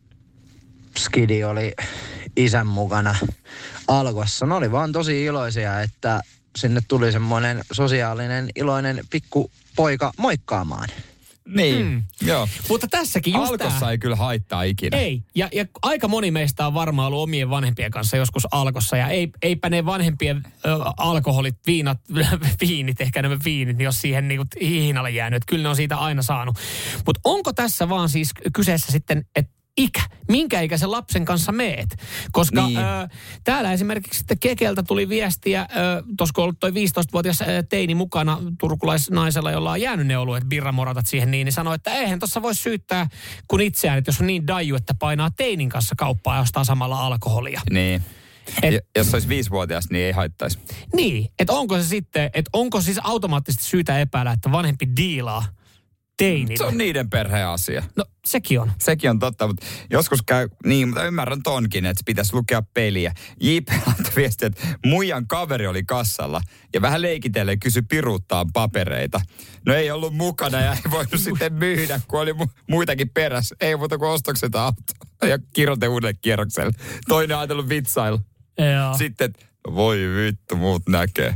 skidi 0.98 1.44
oli 1.44 1.72
isän 2.36 2.66
mukana 2.66 3.14
alkossa. 3.88 4.46
Ne 4.46 4.54
oli 4.54 4.72
vaan 4.72 4.92
tosi 4.92 5.24
iloisia, 5.24 5.80
että 5.80 6.20
sinne 6.56 6.80
tuli 6.88 7.12
semmoinen 7.12 7.64
sosiaalinen, 7.72 8.50
iloinen 8.54 9.00
pikku 9.10 9.50
poika 9.76 10.12
moikkaamaan. 10.16 10.88
Niin, 11.54 11.86
Mm. 11.86 12.02
joo. 12.22 12.48
Mutta 12.68 12.86
tässäkin 12.88 13.34
just 13.34 13.50
Alkossa 13.50 13.80
tää- 13.80 13.90
ei 13.90 13.98
kyllä 13.98 14.16
haittaa 14.16 14.62
ikinä. 14.62 14.96
Ei, 14.96 15.22
ja, 15.34 15.48
ja 15.54 15.64
aika 15.82 16.08
moni 16.08 16.30
meistä 16.30 16.66
on 16.66 16.74
varmaan 16.74 17.06
ollut 17.06 17.22
omien 17.22 17.50
vanhempien 17.50 17.90
kanssa 17.90 18.16
joskus 18.16 18.46
alkossa, 18.50 18.96
ja 18.96 19.08
ei, 19.08 19.28
eipä 19.42 19.70
ne 19.70 19.84
vanhempien 19.84 20.42
ö, 20.66 20.68
alkoholit, 20.96 21.56
viinat, 21.66 21.98
viinit, 22.68 23.00
ehkä 23.00 23.22
nämä 23.22 23.36
viinit, 23.44 23.76
niin 23.76 23.84
jos 23.84 24.00
siihen 24.00 24.28
niinku 24.28 24.44
hihinalle 24.60 25.10
jäänyt, 25.10 25.36
että 25.36 25.50
kyllä 25.50 25.62
ne 25.62 25.68
on 25.68 25.76
siitä 25.76 25.96
aina 25.96 26.22
saanut. 26.22 26.56
Mutta 27.06 27.20
onko 27.24 27.52
tässä 27.52 27.88
vaan 27.88 28.08
siis 28.08 28.30
kyseessä 28.54 28.92
sitten, 28.92 29.24
että 29.36 29.57
ikä, 29.78 30.02
minkä 30.28 30.60
ikäisen 30.60 30.90
lapsen 30.90 31.24
kanssa 31.24 31.52
meet. 31.52 31.96
Koska 32.32 32.66
Niin. 32.66 32.78
ö, 32.78 33.08
täällä 33.44 33.72
esimerkiksi 33.72 34.18
sitten 34.18 34.38
Kekeltä 34.38 34.82
tuli 34.82 35.08
viestiä, 35.08 35.68
tuossa 36.16 36.32
kun 36.34 36.44
ollut 36.44 36.60
toi 36.60 36.70
15-vuotias 36.70 37.40
ö, 37.42 37.44
teini 37.68 37.94
mukana 37.94 38.38
turkulaisnaisella, 38.60 39.50
jolla 39.50 39.70
on 39.70 39.80
jäänyt 39.80 40.06
ne 40.06 40.18
oluet, 40.18 40.44
birramoratat 40.44 41.06
siihen 41.06 41.30
niin, 41.30 41.44
niin 41.44 41.52
sanoi, 41.52 41.74
että 41.74 41.92
eihän 41.94 42.18
tuossa 42.18 42.42
voi 42.42 42.54
syyttää 42.54 43.06
kun 43.48 43.60
itseään, 43.60 43.98
että 43.98 44.08
jos 44.08 44.20
on 44.20 44.26
niin 44.26 44.46
daju, 44.46 44.76
että 44.76 44.94
painaa 44.98 45.30
teinin 45.30 45.68
kanssa 45.68 45.94
kauppaa 45.98 46.34
ja 46.36 46.40
ostaa 46.40 46.64
samalla 46.64 47.06
alkoholia. 47.06 47.60
Niin. 47.70 48.02
Et- 48.62 48.74
Et, 48.74 48.84
jos 48.96 49.14
olisi 49.14 49.28
viisivuotias, 49.28 49.90
niin 49.90 50.04
ei 50.04 50.12
haittaisi. 50.12 50.58
Niin, 50.94 51.28
että 51.38 51.52
onko 51.52 51.76
se 51.76 51.84
sitten, 51.84 52.30
että 52.34 52.50
onko 52.52 52.80
siis 52.80 52.98
automaattisesti 53.02 53.64
syytä 53.66 54.00
epäillä, 54.00 54.32
että 54.32 54.52
vanhempi 54.52 54.86
diilaa 54.96 55.44
teinille? 56.18 56.56
Se 56.56 56.64
on 56.64 56.78
niiden 56.78 57.10
perheen 57.10 57.46
asia. 57.46 57.82
No 57.96 58.04
sekin 58.26 58.60
on. 58.60 58.72
Sekin 58.80 59.10
on 59.10 59.18
totta, 59.18 59.46
mutta 59.46 59.66
joskus 59.90 60.22
käy, 60.22 60.48
niin, 60.64 60.88
mutta 60.88 61.04
ymmärrän 61.04 61.42
tonkin, 61.42 61.86
että 61.86 62.02
pitäisi 62.06 62.34
lukea 62.34 62.62
peliä. 62.74 63.12
JP 63.40 63.68
laittoi 63.86 64.12
viestiä, 64.16 64.46
että 64.46 64.66
muijan 64.86 65.26
kaveri 65.26 65.66
oli 65.66 65.84
kassalla 65.84 66.40
ja 66.74 66.82
vähän 66.82 67.02
leikitellen 67.02 67.60
kysy 67.60 67.82
piruuttaan 67.82 68.52
papereita. 68.52 69.20
No 69.66 69.74
ei 69.74 69.90
ollut 69.90 70.14
mukana 70.14 70.60
ja 70.60 70.72
ei 70.72 70.90
voinut 70.90 71.20
sitten 71.20 71.54
myydä, 71.54 72.00
kun 72.08 72.20
oli 72.20 72.32
mu- 72.32 72.50
muitakin 72.68 73.10
perässä. 73.10 73.56
Ei 73.60 73.76
muuta 73.76 73.98
kuin 73.98 74.10
ostokset 74.10 74.54
auto 74.54 74.82
ja 75.22 75.38
kirjoite 75.52 75.88
uudelle 75.88 76.14
kierrokselle. 76.22 76.72
Toinen 77.08 77.36
on 77.36 77.40
ajatellut 77.40 77.68
vitsailla. 77.68 78.20
Joo. 78.58 78.98
Sitten, 78.98 79.32
voi 79.74 79.98
vittu, 79.98 80.56
muut 80.56 80.82
näkee. 80.88 81.34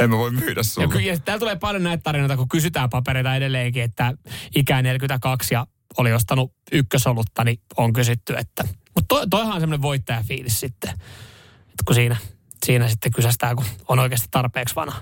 En 0.00 0.10
mä 0.10 0.18
voi 0.18 0.30
myydä 0.30 0.60
Ja, 0.60 0.64
sulle. 0.64 0.88
ky- 0.88 0.98
ja 0.98 1.18
täällä 1.18 1.38
tulee 1.38 1.56
paljon 1.56 1.82
näitä 1.82 2.02
tarinoita, 2.02 2.36
kun 2.36 2.48
kysytään 2.48 2.90
papereita 2.90 3.36
edelleenkin, 3.36 3.82
että 3.82 4.14
ikä 4.56 4.82
42 4.82 5.54
ja 5.54 5.66
oli 5.98 6.12
ostanut 6.12 6.52
ykkösolutta, 6.72 7.44
niin 7.44 7.60
on 7.76 7.92
kysytty, 7.92 8.34
että... 8.38 8.64
Mutta 8.94 9.08
toi, 9.08 9.28
toihan 9.30 9.54
on 9.54 9.60
semmoinen 9.60 9.82
voittajafiilis 9.82 10.60
sitten, 10.60 10.90
että 10.90 11.82
kun 11.86 11.94
siinä, 11.94 12.16
siinä 12.66 12.88
sitten 12.88 13.12
kysästää, 13.12 13.54
kun 13.54 13.64
on 13.88 13.98
oikeasti 13.98 14.28
tarpeeksi 14.30 14.74
vanha. 14.74 15.00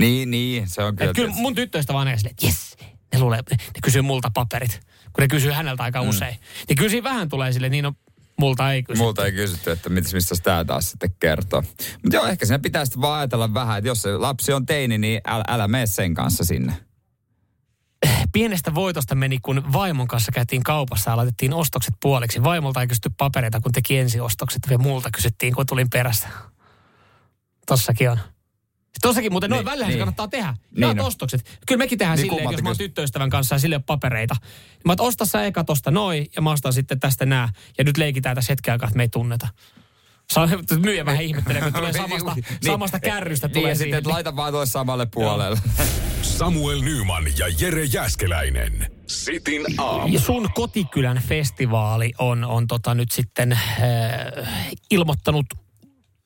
Niin, 0.00 0.30
niin, 0.30 0.68
se 0.68 0.82
on 0.82 0.96
kyllä. 0.96 1.10
Et 1.10 1.16
kyllä 1.16 1.34
mun 1.34 1.54
tyttöistä 1.54 1.92
vaan 1.92 2.08
ei 2.08 2.18
silleen, 2.18 2.30
että 2.30 2.46
jes, 2.46 2.76
ne, 3.12 3.18
luulee, 3.20 3.40
ne 3.50 3.56
kysyy 3.82 4.02
multa 4.02 4.30
paperit, 4.34 4.80
kun 5.12 5.22
ne 5.22 5.28
kysyy 5.28 5.52
häneltä 5.52 5.82
aika 5.82 6.02
mm. 6.02 6.08
usein. 6.08 6.36
Niin 6.68 6.76
kyllä 6.76 6.90
siinä 6.90 7.04
vähän 7.10 7.28
tulee 7.28 7.52
sille, 7.52 7.68
niin 7.68 7.82
no, 7.82 7.92
multa 8.40 8.72
ei 8.72 8.82
kysy. 8.82 9.02
Multa 9.02 9.26
ei 9.26 9.32
kysytty, 9.32 9.70
että 9.70 9.88
mitäs, 9.88 10.14
mistä 10.14 10.34
tämä 10.42 10.64
taas 10.64 10.90
sitten 10.90 11.14
kertoo. 11.20 11.62
Mutta 12.02 12.16
joo, 12.16 12.26
ehkä 12.26 12.46
siinä 12.46 12.58
pitää 12.58 12.84
sitten 12.84 13.00
vaan 13.00 13.18
ajatella 13.18 13.54
vähän, 13.54 13.78
että 13.78 13.88
jos 13.88 14.02
se 14.02 14.16
lapsi 14.16 14.52
on 14.52 14.66
teini, 14.66 14.98
niin 14.98 15.20
älä, 15.26 15.44
älä 15.48 15.68
mene 15.68 15.86
sen 15.86 16.14
kanssa 16.14 16.44
sinne. 16.44 16.72
Pienestä 18.32 18.74
voitosta 18.74 19.14
meni, 19.14 19.38
kun 19.42 19.72
vaimon 19.72 20.08
kanssa 20.08 20.32
käytiin 20.32 20.62
kaupassa 20.62 21.10
ja 21.10 21.16
laitettiin 21.16 21.54
ostokset 21.54 21.94
puoliksi. 22.02 22.44
Vaimolta 22.44 22.80
ei 22.80 22.86
kysytty 22.86 23.10
papereita, 23.16 23.60
kun 23.60 23.72
teki 23.72 23.98
ensiostokset. 23.98 24.62
Ja 24.70 24.78
multa 24.78 25.10
kysyttiin, 25.10 25.54
kun 25.54 25.66
tulin 25.66 25.90
perässä. 25.90 26.28
Tossakin 27.66 28.10
on. 28.10 28.18
Tossakin 29.02 29.32
muuten, 29.32 29.50
noin 29.50 29.58
Niin, 29.58 29.66
välillä 29.66 29.86
niin. 29.86 29.94
se 29.94 29.98
kannattaa 29.98 30.28
tehdä. 30.28 30.54
Niin 30.70 30.80
Jaat 30.80 30.98
on. 31.00 31.06
ostokset. 31.06 31.58
Kyllä 31.66 31.78
mekin 31.78 31.98
tehdään 31.98 32.16
Niin 32.18 32.30
silleen, 32.30 32.52
jos 32.52 32.62
mä 32.62 32.68
oon 32.68 32.76
tyttöystävän 32.78 33.30
kanssa 33.30 33.54
ja 33.54 33.58
sille 33.58 33.78
papereita. 33.78 34.36
Niin 34.42 34.80
mä 34.84 34.92
oon, 34.98 35.08
osta 35.08 35.24
sä 35.26 35.44
eka 35.44 35.64
tosta 35.64 35.90
noin 35.90 36.26
ja 36.36 36.42
mä 36.42 36.50
ostan 36.52 36.72
sitten 36.72 37.00
tästä 37.00 37.26
nää. 37.26 37.48
Ja 37.78 37.84
nyt 37.84 37.96
leikitään 37.96 38.34
tässä 38.36 38.52
hetken 38.52 38.72
aikaa, 38.72 38.86
että 38.86 38.96
me 38.96 39.02
ei 39.02 39.08
tunneta. 39.08 39.48
Saa, 40.32 40.48
myyjä 40.80 41.06
vähän 41.06 41.22
ihmettelee, 41.22 41.62
kun 41.62 41.72
tulee 41.72 41.92
samasta, 42.02 42.34
Niin, 42.34 42.44
samasta 42.64 43.00
kärrystä 43.00 43.46
Niin, 43.46 43.54
tulee 43.54 43.70
ja 43.70 43.76
sitten, 43.76 43.98
että 43.98 44.10
laita 44.10 44.36
vaan 44.36 44.52
tuolle 44.52 44.66
samalle 44.66 45.06
puolelle. 45.06 45.58
Samuel 46.22 46.80
Nyman 46.80 47.24
ja 47.38 47.46
Jere 47.60 47.84
Jäskeläinen. 47.84 48.90
Sitin 49.06 49.62
aamu. 49.78 50.12
Ja 50.12 50.20
sun 50.20 50.48
kotikylän 50.54 51.22
festivaali 51.28 52.12
on, 52.18 52.44
on 52.44 52.66
tota 52.66 52.94
nyt 52.94 53.10
sitten 53.12 53.52
äh, 53.52 53.60
ilmoittanut 54.90 55.46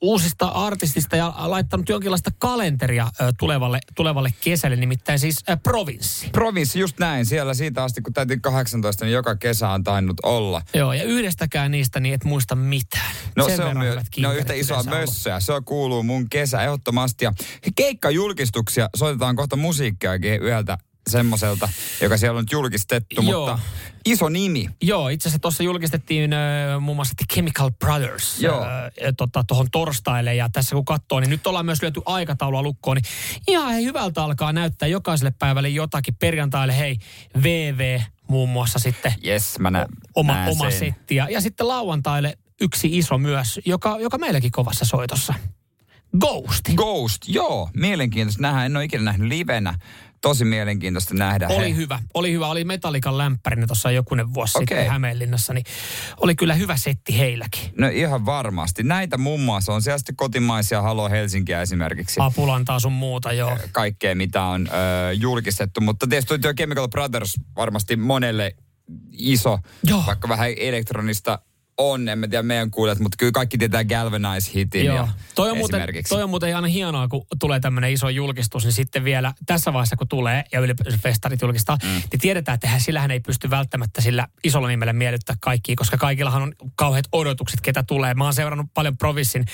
uusista 0.00 0.48
artistista 0.48 1.16
ja 1.16 1.34
laittanut 1.36 1.88
jonkinlaista 1.88 2.30
kalenteria 2.38 3.08
tulevalle, 3.38 3.78
tulevalle 3.96 4.34
kesälle, 4.40 4.76
nimittäin 4.76 5.18
siis 5.18 5.44
äh, 5.50 5.58
provinssi. 5.62 6.28
Provinssi, 6.32 6.80
just 6.80 6.98
näin. 6.98 7.26
Siellä 7.26 7.54
siitä 7.54 7.84
asti, 7.84 8.02
kun 8.02 8.12
täytin 8.12 8.40
18, 8.40 9.04
niin 9.04 9.12
joka 9.12 9.36
kesä 9.36 9.68
on 9.68 9.84
tainnut 9.84 10.16
olla. 10.22 10.62
Joo, 10.74 10.92
ja 10.92 11.02
yhdestäkään 11.02 11.70
niistä 11.70 12.00
niin 12.00 12.14
et 12.14 12.24
muista 12.24 12.54
mitään. 12.54 13.14
No 13.36 13.46
Sen 13.46 13.56
se 13.56 13.64
on, 13.64 13.78
myö, 13.78 14.00
ne 14.16 14.28
on 14.28 14.36
yhtä 14.36 14.52
isoa 14.52 14.82
mössöä. 14.82 15.40
Se 15.40 15.52
kuuluu 15.64 16.02
mun 16.02 16.28
kesä 16.30 16.62
ehdottomasti. 16.62 17.24
Ja 17.24 17.32
keikkajulkistuksia 17.76 18.88
soitetaan 18.96 19.36
kohta 19.36 19.56
musiikkiakin 19.56 20.42
yhdeltä 20.42 20.78
semmoiselta, 21.08 21.68
joka 22.00 22.16
siellä 22.16 22.38
on 22.38 22.42
nyt 22.44 22.52
julkistettu, 22.52 23.22
Joo. 23.22 23.46
mutta 23.46 23.62
iso 24.04 24.28
nimi. 24.28 24.68
Joo, 24.82 25.08
itse 25.08 25.28
asiassa 25.28 25.38
tuossa 25.38 25.62
julkistettiin 25.62 26.32
äh, 26.32 26.80
muun 26.80 26.96
muassa 26.96 27.14
The 27.16 27.24
Chemical 27.34 27.70
Brothers 27.78 28.40
Joo. 28.40 28.62
äh, 28.62 28.68
tota, 29.16 29.44
tuohon 29.44 29.70
torstaille. 29.72 30.34
Ja 30.34 30.48
tässä 30.48 30.74
kun 30.74 30.84
katsoo, 30.84 31.20
niin 31.20 31.30
nyt 31.30 31.46
ollaan 31.46 31.66
myös 31.66 31.82
lyöty 31.82 32.00
aikataulua 32.06 32.62
lukkoon. 32.62 32.96
Niin 32.96 33.04
ihan 33.48 33.72
hei, 33.72 33.84
hyvältä 33.84 34.24
alkaa 34.24 34.52
näyttää 34.52 34.88
jokaiselle 34.88 35.32
päivälle 35.38 35.68
jotakin. 35.68 36.14
Perjantaille 36.14 36.78
hei, 36.78 36.96
VV 37.42 38.00
muun 38.28 38.48
muassa 38.48 38.78
sitten 38.78 39.14
Yes, 39.26 39.58
mä 39.58 39.70
nä, 39.70 39.86
oma, 40.14 40.32
näen 40.32 40.48
oma 40.50 40.70
sen. 40.70 40.78
setti. 40.78 41.14
Ja, 41.14 41.28
ja 41.30 41.40
sitten 41.40 41.68
lauantaille 41.68 42.38
yksi 42.60 42.98
iso 42.98 43.18
myös, 43.18 43.60
joka, 43.64 43.96
joka 44.00 44.18
meilläkin 44.18 44.50
kovassa 44.50 44.84
soitossa. 44.84 45.34
Ghost. 46.20 46.64
Ghost, 46.76 47.22
joo, 47.26 47.70
mielenkiintoista 47.74 48.42
nähdä. 48.42 48.64
En 48.64 48.76
ole 48.76 48.84
ikinä 48.84 49.04
nähnyt 49.04 49.28
livenä. 49.28 49.74
Tosi 50.20 50.44
mielenkiintoista 50.44 51.14
nähdä. 51.14 51.48
Oli 51.48 51.70
he. 51.70 51.76
hyvä. 51.76 51.98
Oli 52.14 52.32
hyvä. 52.32 52.46
Oli 52.46 52.64
Metallikan 52.64 53.18
lämpärinä 53.18 53.66
tuossa 53.66 53.90
jokunen 53.90 54.34
vuosi 54.34 54.58
Okei. 54.58 54.76
sitten 54.76 54.90
Hämeenlinnassa. 54.90 55.54
Niin 55.54 55.64
oli 56.20 56.34
kyllä 56.34 56.54
hyvä 56.54 56.76
setti 56.76 57.18
heilläkin. 57.18 57.70
No 57.78 57.88
ihan 57.88 58.26
varmasti. 58.26 58.82
Näitä 58.82 59.18
muun 59.18 59.40
muassa 59.40 59.72
on 59.72 59.82
siellä 59.82 59.98
sitten 59.98 60.16
kotimaisia 60.16 60.82
Halo 60.82 61.08
Helsinkiä 61.08 61.62
esimerkiksi. 61.62 62.20
Apulantaa 62.20 62.80
sun 62.80 62.92
muuta, 62.92 63.32
joo. 63.32 63.58
Kaikkea, 63.72 64.14
mitä 64.14 64.42
on 64.42 64.68
ö, 64.68 65.12
julkistettu. 65.12 65.80
Mutta 65.80 66.06
tietysti 66.06 66.38
tuo 66.38 66.54
Chemical 66.54 66.88
Brothers 66.88 67.34
varmasti 67.56 67.96
monelle 67.96 68.56
iso, 69.12 69.58
Joo. 69.84 70.02
vaikka 70.06 70.28
vähän 70.28 70.50
elektronista 70.56 71.38
on, 71.78 72.08
en 72.08 72.18
mä 72.18 72.28
tiedä 72.28 72.42
meidän 72.42 72.70
kuulijat, 72.70 72.98
mutta 72.98 73.16
kyllä 73.16 73.32
kaikki 73.32 73.58
tietää 73.58 73.84
Galvanize-hitin 73.84 74.84
Joo. 74.84 74.96
ja 74.96 75.08
Toi 75.34 75.50
on, 75.50 75.58
muuten, 75.58 75.82
toi 76.08 76.22
on 76.22 76.30
muuten 76.30 76.56
aina 76.56 76.68
hienoa, 76.68 77.08
kun 77.08 77.26
tulee 77.40 77.60
tämmöinen 77.60 77.92
iso 77.92 78.08
julkistus, 78.08 78.64
niin 78.64 78.72
sitten 78.72 79.04
vielä 79.04 79.34
tässä 79.46 79.72
vaiheessa, 79.72 79.96
kun 79.96 80.08
tulee 80.08 80.44
ja 80.52 80.60
ylipäänsä 80.60 80.98
festarit 81.02 81.42
julkistaa, 81.42 81.78
mm. 81.82 81.88
niin 81.88 82.20
tiedetään, 82.20 82.54
että 82.54 82.66
eihän 82.66 82.80
sillähän 82.80 83.10
ei 83.10 83.20
pysty 83.20 83.50
välttämättä 83.50 84.00
sillä 84.00 84.28
isolla 84.44 84.68
nimellä 84.68 84.92
miellyttää 84.92 85.36
kaikkia, 85.40 85.76
koska 85.76 85.96
kaikillahan 85.96 86.42
on 86.42 86.52
kauheat 86.74 87.04
odotukset, 87.12 87.60
ketä 87.60 87.82
tulee. 87.82 88.14
Mä 88.14 88.24
oon 88.24 88.34
seurannut 88.34 88.66
paljon 88.74 88.98
Provissin 88.98 89.44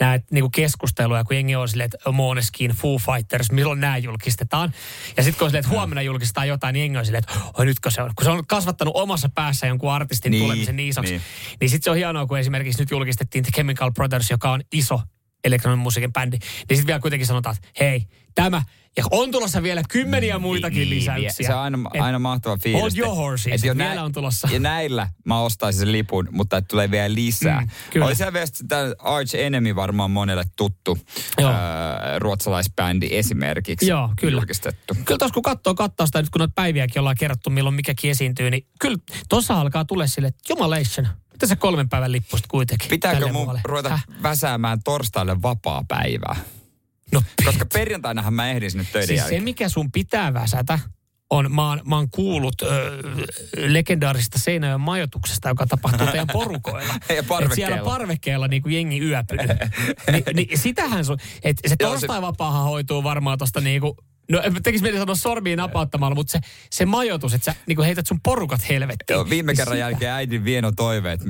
näitä 0.00 0.26
niinku 0.30 0.50
keskusteluja, 0.50 1.24
kun 1.24 1.36
jengi 1.36 1.56
on 1.56 1.68
silleen, 1.68 1.90
että 1.94 2.12
Måneskin, 2.12 2.70
Foo 2.70 2.98
Fighters, 2.98 3.52
milloin 3.52 3.80
nämä 3.80 3.98
julkistetaan. 3.98 4.72
Ja 5.16 5.22
sitten 5.22 5.38
kun 5.38 5.44
on 5.44 5.50
silleen, 5.50 5.64
että 5.64 5.74
huomenna 5.74 6.02
julkistetaan 6.02 6.48
jotain, 6.48 6.72
niin 6.72 6.80
jengi 6.80 6.98
on 6.98 7.04
silleen, 7.04 7.24
että 7.24 7.40
oi 7.58 7.66
nytkö 7.66 7.90
se 7.90 8.02
on. 8.02 8.10
Kun 8.16 8.24
se 8.24 8.30
on 8.30 8.46
kasvattanut 8.46 8.96
omassa 8.96 9.28
päässä 9.34 9.66
jonkun 9.66 9.92
artistin 9.92 10.30
Niin, 10.30 10.42
tulemisen 10.42 10.76
niin 10.76 10.88
isoksi, 10.88 11.12
niin. 11.12 11.22
niin, 11.50 11.56
niin 11.60 11.70
sitten 11.72 11.84
se 11.84 11.90
on 11.90 11.96
hienoa, 11.96 12.26
kun 12.26 12.38
esimerkiksi 12.38 12.82
nyt 12.82 12.90
julkistettiin 12.90 13.44
The 13.44 13.50
Chemical 13.54 13.90
Brothers, 13.92 14.30
joka 14.30 14.52
on 14.52 14.60
iso 14.72 15.00
elektroninen 15.44 15.78
musiikin 15.78 16.12
bändi. 16.12 16.36
Niin 16.38 16.76
sitten 16.76 16.86
vielä 16.86 17.00
kuitenkin 17.00 17.26
sanotaan, 17.26 17.56
että 17.56 17.68
hei, 17.84 18.06
tämä, 18.34 18.62
ja 18.96 19.04
on 19.10 19.30
tulossa 19.30 19.62
vielä 19.62 19.82
kymmeniä 19.88 20.38
muitakin 20.38 20.78
Niin, 20.78 20.90
lisäyksiä. 20.90 21.46
Se 21.46 21.54
on 21.54 21.60
aina, 21.60 21.78
Et 21.94 22.00
aina 22.00 22.18
mahtava 22.18 22.56
fiilis. 22.62 22.80
Hold 22.82 22.92
your 22.96 23.16
horses, 23.16 23.52
Et 23.52 23.64
jo 23.64 23.76
vielä 23.78 23.94
nä- 23.94 24.02
on 24.04 24.12
tulossa. 24.12 24.48
Ja 24.52 24.58
näillä 24.60 25.08
mä 25.24 25.40
ostaisin 25.40 25.78
sen 25.80 25.92
lipun, 25.92 26.28
mutta 26.30 26.56
että 26.56 26.68
tulee 26.68 26.90
vielä 26.90 27.14
lisää. 27.14 27.60
Mm, 27.60 27.68
kyllä. 27.90 28.06
Oli 28.06 28.14
se 28.14 28.32
vielä 28.32 28.46
Arch 28.98 29.34
Enemy 29.34 29.76
varmaan 29.76 30.10
monelle 30.10 30.44
tuttu 30.56 30.98
Joo. 31.38 31.50
öö, 31.50 32.18
ruotsalaisbändi 32.18 33.08
esimerkiksi. 33.10 33.86
Joo, 33.86 34.10
kyllä. 34.20 34.36
Julkistettu. 34.36 34.94
Kyllä 35.04 35.18
tuossa 35.18 35.34
kun 35.34 35.42
katsoo 35.42 35.74
kattausta 35.74 36.20
nyt, 36.22 36.30
kun 36.30 36.38
noita 36.38 36.52
päiviäkin 36.54 37.00
ollaan 37.00 37.16
kerrottu, 37.18 37.50
milloin 37.50 37.74
mikäkin 37.74 38.10
esiintyy, 38.10 38.50
niin 38.50 38.66
kyllä 38.80 38.98
tuossa 39.28 39.60
alkaa 39.60 39.84
tulla 39.84 40.06
sille, 40.06 40.28
että 40.28 40.40
jumalation. 40.48 41.08
Mitä 41.42 41.48
se 41.54 41.56
kolmen 41.56 41.88
päivän 41.88 42.12
lippusta 42.12 42.48
kuitenkin? 42.50 42.88
Pitääkö 42.88 43.26
mun 43.26 43.32
vuodelle? 43.34 43.60
ruveta 43.64 43.88
Häh? 43.88 44.04
väsäämään 44.22 44.82
torstaille 44.84 45.42
vapaa 45.42 45.84
päivää? 45.88 46.36
No, 47.12 47.22
Koska 47.44 47.66
perjantainahan 47.72 48.34
mä 48.34 48.50
ehdin 48.50 48.70
sinne 48.70 48.86
töiden 48.92 49.08
siis 49.08 49.28
se, 49.28 49.40
mikä 49.40 49.68
sun 49.68 49.92
pitää 49.92 50.34
väsätä, 50.34 50.78
on, 51.30 51.52
mä 51.54 51.68
oon, 51.68 51.80
mä 51.84 51.96
oon 51.96 52.10
kuullut 52.10 52.62
ö, 52.62 53.00
legendaarisesta 53.56 54.38
Seinäjoen 54.38 54.80
majoituksesta, 54.80 55.48
joka 55.48 55.66
tapahtuu 55.66 56.06
teidän 56.06 56.26
porukoilla. 56.32 56.94
Ja 57.08 57.14
Et 57.18 57.26
parvekkeella. 57.26 57.54
siellä 57.76 57.90
parvekkeella 57.90 58.48
niin 58.48 58.62
kuin 58.62 58.74
jengi 58.74 58.98
yöpyy. 59.00 59.38
Ni, 60.12 60.22
niin 60.34 60.58
sitähän 60.58 61.04
sun, 61.04 61.18
että 61.42 61.68
se 61.68 61.76
torstai-vapaahan 61.76 62.64
hoituu 62.64 63.04
varmaan 63.04 63.38
tosta 63.38 63.60
niinku, 63.60 63.96
no 64.30 64.40
tekis 64.62 64.82
mieli 64.82 64.98
sanoa 64.98 65.14
sormiin 65.14 65.56
napauttamalla, 65.56 66.14
mutta 66.14 66.30
se, 66.32 66.40
se 66.70 66.86
majoitus, 66.86 67.34
että 67.34 67.44
sä 67.44 67.54
niinku 67.66 67.82
heität 67.82 68.06
sun 68.06 68.20
porukat 68.22 68.68
helvettiin. 68.68 69.14
Joo, 69.14 69.30
viime 69.30 69.52
Niin 69.52 69.56
kerran 69.56 69.76
sitä- 69.76 69.80
jälkeen 69.90 70.12
äidin 70.12 70.44
vieno 70.44 70.72
toive, 70.72 71.12
että 71.12 71.28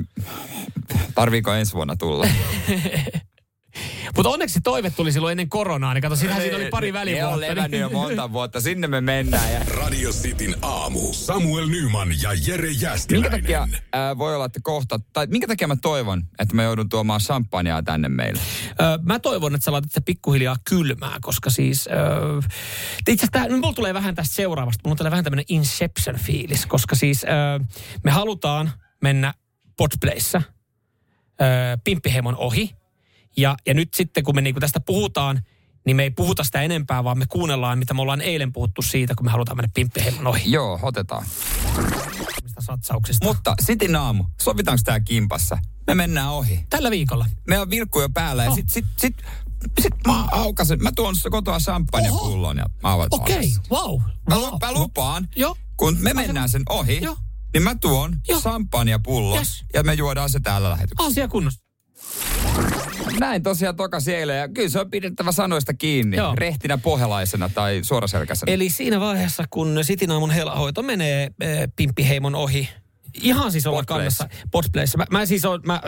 tarviiko 1.15 1.53
ensi 1.53 1.73
vuonna 1.73 1.95
tulla. 1.95 2.27
Mutta 4.15 4.29
onneksi 4.29 4.53
se 4.53 4.59
toive 4.63 4.89
tuli 4.89 5.11
silloin 5.11 5.31
ennen 5.31 5.49
koronaa, 5.49 5.93
niin 5.93 6.01
kato, 6.01 6.15
siinähän 6.15 6.41
siinä 6.41 6.57
oli 6.57 6.69
pari 6.69 6.91
Ne 6.91 6.99
on 6.99 7.01
välivuotta. 7.01 7.39
levännyt 7.39 7.79
jo 7.79 7.89
monta 7.89 8.31
vuotta, 8.33 8.61
sinne 8.61 8.87
me 8.87 9.01
mennään. 9.01 9.53
Ja 9.53 9.59
Radio 9.67 10.11
Cityn 10.11 10.55
aamu. 10.61 11.13
Samuel 11.13 11.67
Nyman 11.67 12.09
ja 12.21 12.29
Jere 12.47 12.67
minkä 12.67 12.85
Jäskeläinen. 12.85 13.31
takia 13.31 13.67
ää, 13.93 14.17
voi 14.17 14.35
olla, 14.35 14.45
että 14.45 14.59
kohta, 14.63 14.99
tai 15.13 15.27
minkä 15.27 15.47
takia 15.47 15.67
mä 15.67 15.75
toivon, 15.75 16.23
että 16.39 16.55
mä 16.55 16.63
joudun 16.63 16.89
tuomaan 16.89 17.19
champagnea 17.21 17.83
tänne 17.83 18.09
meille? 18.09 18.39
Ö, 18.69 18.99
mä 19.01 19.19
toivon, 19.19 19.55
että 19.55 19.65
sä 19.65 19.71
laitat 19.71 20.05
pikkuhiljaa 20.05 20.55
kylmää, 20.69 21.17
koska 21.21 21.49
siis... 21.49 21.87
Ö, 21.87 21.91
itse 23.09 23.25
asiassa 23.25 23.47
tää- 23.49 23.57
mulla 23.61 23.73
tulee 23.73 23.93
vähän 23.93 24.15
tästä 24.15 24.35
seuraavasta, 24.35 24.81
mulla 24.85 24.95
tulee 24.95 25.11
vähän 25.11 25.23
tämmöinen 25.23 25.45
Inception-fiilis, 25.49 26.65
koska 26.67 26.95
siis 26.95 27.23
ö, 27.23 27.27
me 28.03 28.11
halutaan 28.11 28.71
mennä 29.01 29.33
Podplayssä 29.77 30.41
ö, 31.41 31.43
Pimppiheimon 31.83 32.35
ohi. 32.35 32.75
Ja, 33.37 33.55
ja 33.65 33.73
nyt 33.73 33.93
sitten, 33.93 34.23
kun 34.23 34.35
me 34.35 34.41
niinku 34.41 34.59
tästä 34.59 34.79
puhutaan, 34.79 35.41
niin 35.85 35.95
me 35.95 36.03
ei 36.03 36.11
puhuta 36.11 36.43
sitä 36.43 36.61
enempää, 36.61 37.03
vaan 37.03 37.17
me 37.17 37.25
kuunnellaan, 37.29 37.79
mitä 37.79 37.93
me 37.93 38.01
ollaan 38.01 38.21
eilen 38.21 38.53
puhuttu 38.53 38.81
siitä, 38.81 39.15
kun 39.15 39.25
me 39.25 39.31
halutaan 39.31 39.57
mennä 39.57 39.69
Pimppiheimon 39.73 40.27
ohi. 40.27 40.51
Joo, 40.51 40.79
otetaan. 40.81 41.25
Mistä 42.43 42.61
satsauksista. 42.61 43.25
Mutta 43.27 43.55
sitin 43.61 43.95
aamu, 43.95 44.23
sovitaanko 44.41 44.81
tää 44.85 44.99
kimpassa? 44.99 45.57
Me 45.87 45.95
mennään 45.95 46.29
ohi. 46.29 46.65
Tällä 46.69 46.91
viikolla. 46.91 47.25
Me 47.47 47.59
on 47.59 47.69
vilkku 47.69 48.01
jo 48.01 48.09
päällä 48.09 48.43
ja 48.43 48.49
Oh. 48.49 48.55
sit, 48.55 48.69
sit, 48.69 48.85
sit, 48.97 49.15
sit 49.81 49.93
mä 50.07 50.25
aukasen. 50.31 50.83
Mä 50.83 50.91
tuon 50.95 51.15
kotoa 51.31 51.59
champagnepullon 51.59 52.57
ja 52.57 52.65
mä 52.83 52.93
avaan 52.93 53.07
Okei, 53.11 53.35
okay, 53.37 53.79
wow. 53.79 54.01
Mä, 54.29 54.35
wow. 54.35 54.57
mä 54.61 54.71
lupaan, 54.71 55.27
Joo. 55.35 55.55
kun 55.77 55.97
me 55.99 56.13
mennään 56.13 56.49
sen 56.49 56.61
ohi, 56.69 56.99
Joo. 57.01 57.17
niin 57.53 57.63
mä 57.63 57.75
tuon 57.75 58.15
champagnepullon 58.41 59.37
Yes. 59.37 59.63
ja 59.73 59.83
me 59.83 59.93
juodaan 59.93 60.29
se 60.29 60.39
täällä 60.39 60.69
lähetyksessä. 60.69 61.07
Asia 61.11 61.27
kunnossa. 61.27 61.63
Näin 63.19 63.43
tosiaan 63.43 63.75
tokas 63.75 64.07
eilen 64.07 64.37
ja 64.37 64.47
kyllä 64.47 64.69
se 64.69 64.79
on 64.79 64.89
pidettävä 64.89 65.31
sanoista 65.31 65.73
kiinni. 65.73 66.17
Joo. 66.17 66.35
Rehtinä 66.35 66.77
pohjalaisena 66.77 67.49
tai 67.49 67.79
suoraselkäisenä. 67.81 68.51
Eli 68.51 68.69
siinä 68.69 68.99
vaiheessa, 68.99 69.43
kun 69.49 69.79
Sitinaamun 69.81 70.31
helahoito 70.31 70.83
menee 70.83 71.23
äh, 71.23 71.49
Pimppiheimon 71.75 72.35
ohi, 72.35 72.69
ihan 73.21 73.51
siis 73.51 73.67
olla 73.67 73.83
kannassa 73.83 74.29
Podplayssa. 74.51 74.97
Mä, 74.97 75.05
mä 75.11 75.25
siis 75.25 75.45
on, 75.45 75.61
mä 75.65 75.81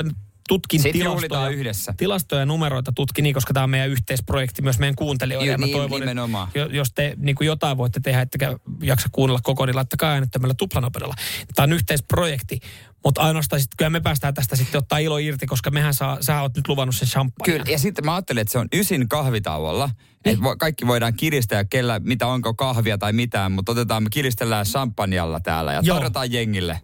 tutkin 0.47 0.79
Sitten 0.79 1.01
tilastoja, 1.01 1.49
yhdessä. 1.49 1.93
tilastoja 1.97 2.39
ja 2.41 2.45
numeroita 2.45 2.91
tutkin 2.91 3.23
niin, 3.23 3.33
koska 3.33 3.53
tämä 3.53 3.63
on 3.63 3.69
meidän 3.69 3.89
yhteisprojekti 3.89 4.61
myös 4.61 4.79
meidän 4.79 4.95
kuuntelijoille. 4.95 5.51
Ja 5.51 5.57
mä 5.57 5.65
niin, 5.65 5.77
toivon, 5.77 5.99
nimenomaan. 5.99 6.47
että 6.47 6.59
jo- 6.59 6.69
jos 6.69 6.91
te 6.95 7.13
niin 7.17 7.35
kuin 7.35 7.45
jotain 7.45 7.77
voitte 7.77 7.99
tehdä, 7.99 8.21
ettekä 8.21 8.55
jaksa 8.83 9.09
kuunnella 9.11 9.39
koko, 9.43 9.65
niin 9.65 9.75
laittakaa 9.75 10.11
äänettömällä 10.11 10.53
tuplanopeudella. 10.57 11.15
Tämä 11.55 11.63
on 11.63 11.73
yhteisprojekti, 11.73 12.59
mutta 13.03 13.21
ainoastaan 13.21 13.59
sitten, 13.59 13.77
kyllä 13.77 13.89
me 13.89 13.99
päästään 14.01 14.33
tästä 14.33 14.55
sitten 14.55 14.79
ottaa 14.79 14.97
ilo 14.99 15.17
irti, 15.17 15.45
koska 15.45 15.71
mehän 15.71 15.93
saa, 15.93 16.17
sä 16.21 16.41
oot 16.41 16.55
nyt 16.55 16.67
luvannut 16.67 16.95
sen 16.95 17.07
champagne. 17.07 17.53
Kyllä, 17.53 17.71
ja 17.71 17.79
sitten 17.79 18.05
mä 18.05 18.13
ajattelin, 18.15 18.41
että 18.41 18.51
se 18.51 18.57
on 18.59 18.67
ysin 18.73 19.09
kahvitauolla. 19.09 19.87
Niin. 19.87 20.33
Että 20.33 20.43
vo, 20.43 20.55
kaikki 20.57 20.87
voidaan 20.87 21.13
kiristää, 21.13 21.65
kellä, 21.65 21.99
mitä 22.03 22.27
onko 22.27 22.53
kahvia 22.53 22.97
tai 22.97 23.13
mitään, 23.13 23.51
mutta 23.51 23.71
otetaan, 23.71 24.03
me 24.03 24.09
kiristellään 24.09 24.65
champagnella 24.65 25.39
täällä 25.39 25.73
ja 25.73 25.79
Joo. 25.83 25.95
tarjotaan 25.95 26.31
jengille. 26.31 26.81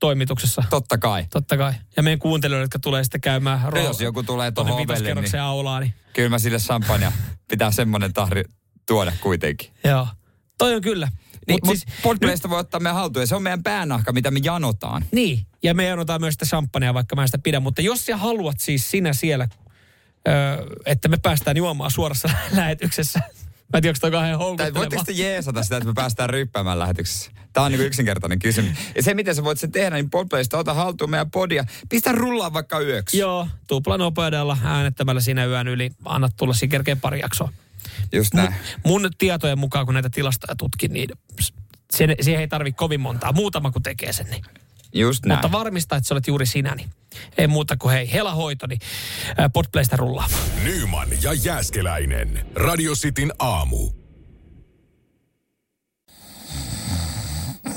Toimituksessa. 0.00 0.64
Totta 0.70 0.98
kai. 0.98 1.26
Totta 1.30 1.56
kai. 1.56 1.72
Ja 1.96 2.02
meidän 2.02 2.18
kuuntelijoille, 2.18 2.64
jotka 2.64 2.78
tulee 2.78 3.04
sitten 3.04 3.20
käymään 3.20 3.60
No, 3.62 3.70
ro- 3.70 3.78
jos 3.78 4.00
joku 4.00 4.22
tulee 4.22 4.50
tuohon 4.52 4.72
ovelle, 4.72 5.14
niin 5.14 5.40
aulaan, 5.40 5.82
niin 5.82 5.94
kyllä 6.12 6.28
mä 6.28 6.38
sille 6.38 6.58
champagne 6.58 7.12
pitää 7.48 7.70
semmonen 7.70 8.12
tahri 8.12 8.44
tuoda 8.86 9.12
kuitenkin. 9.20 9.70
Joo. 9.84 10.08
Toi 10.58 10.74
on 10.74 10.82
kyllä. 10.82 11.08
Niin, 11.48 11.54
Mut 11.62 11.64
mutta 11.64 11.80
siis, 11.90 12.02
Podplaysta 12.02 12.50
voi 12.50 12.58
ottaa 12.58 12.80
meidän 12.80 12.94
haltuun 12.96 13.22
ja 13.22 13.26
se 13.26 13.34
on 13.34 13.42
meidän 13.42 13.62
päänahka, 13.62 14.12
mitä 14.12 14.30
me 14.30 14.40
janotaan. 14.42 15.04
Niin, 15.12 15.46
ja 15.62 15.74
me 15.74 15.92
anotaan 15.92 16.20
myös 16.20 16.34
sitä 16.34 16.44
champagnea, 16.46 16.94
vaikka 16.94 17.16
mä 17.16 17.22
en 17.22 17.28
sitä 17.28 17.38
pidä. 17.38 17.60
Mutta 17.60 17.82
jos 17.82 18.06
sä 18.06 18.16
haluat 18.16 18.60
siis 18.60 18.90
sinä 18.90 19.12
siellä, 19.12 19.48
öö, 20.28 20.66
että 20.86 21.08
me 21.08 21.16
päästään 21.22 21.56
juomaan 21.56 21.90
suorassa 21.90 22.28
lähetyksessä. 22.56 23.18
Mä 23.72 23.78
en 23.78 23.82
tiedä, 23.82 23.88
onko 23.90 23.98
toi 24.00 24.10
kauhean 24.10 24.30
Tai 24.32 24.38
houkutteleva. 24.46 24.78
voitteko 24.78 25.04
te 25.04 25.12
jeesata 25.12 25.62
sitä, 25.62 25.76
että 25.76 25.86
me 25.86 25.92
päästään 25.94 26.30
ryppäämään 26.30 26.78
lähetyksessä? 26.78 27.30
Tämä 27.54 27.66
on 27.66 27.72
niin 27.72 27.82
yksinkertainen 27.82 28.38
kysymys. 28.38 28.78
Ja 28.96 29.02
se, 29.02 29.14
miten 29.14 29.34
sä 29.34 29.44
voit 29.44 29.58
sen 29.60 29.72
tehdä, 29.72 29.96
niin 29.96 30.10
Podplaysta 30.10 30.58
ota 30.58 30.74
haltuun 30.74 31.10
meidän 31.10 31.30
podia. 31.30 31.64
Pistä 31.88 32.12
rullaan 32.12 32.52
vaikka 32.52 32.80
yöksi. 32.80 33.18
Joo, 33.18 33.48
tupla 33.66 33.98
nopeudella 33.98 34.58
äänettämällä 34.64 35.20
siinä 35.20 35.44
yön 35.44 35.68
yli. 35.68 35.90
Anna 36.04 36.28
tulla 36.36 36.54
siinä 36.54 36.70
kerkeen 36.70 37.00
pari 37.00 37.20
jaksoa. 37.20 37.52
Just 38.12 38.34
Mun, 38.34 38.42
näin. 38.44 38.54
mun 38.84 39.10
tietojen 39.18 39.58
mukaan, 39.58 39.86
kun 39.86 39.94
näitä 39.94 40.10
tilastoja 40.10 40.56
tutkin, 40.56 40.92
niin 40.92 41.08
sen, 41.92 42.14
siihen 42.20 42.40
ei 42.40 42.48
tarvi 42.48 42.72
kovin 42.72 43.00
montaa. 43.00 43.32
Muutama 43.32 43.70
kun 43.70 43.82
tekee 43.82 44.12
sen, 44.12 44.26
niin 44.30 44.44
Just 44.94 45.26
näin. 45.26 45.38
Mutta 45.38 45.58
varmista, 45.58 45.96
että 45.96 46.08
sä 46.08 46.14
olet 46.14 46.26
juuri 46.26 46.46
sinä, 46.46 46.74
niin 46.74 46.90
ei 47.38 47.46
muuta 47.46 47.76
kuin 47.76 47.92
hei, 47.92 48.12
helahoito, 48.12 48.66
niin 48.66 48.80
Podplaysta 49.52 49.96
rullaamaan. 49.96 50.42
Nyman 50.64 51.08
ja 51.22 51.32
Jääskeläinen. 51.32 52.46
Radio 52.54 52.94
Cityn 52.94 53.32
aamu. 53.38 54.03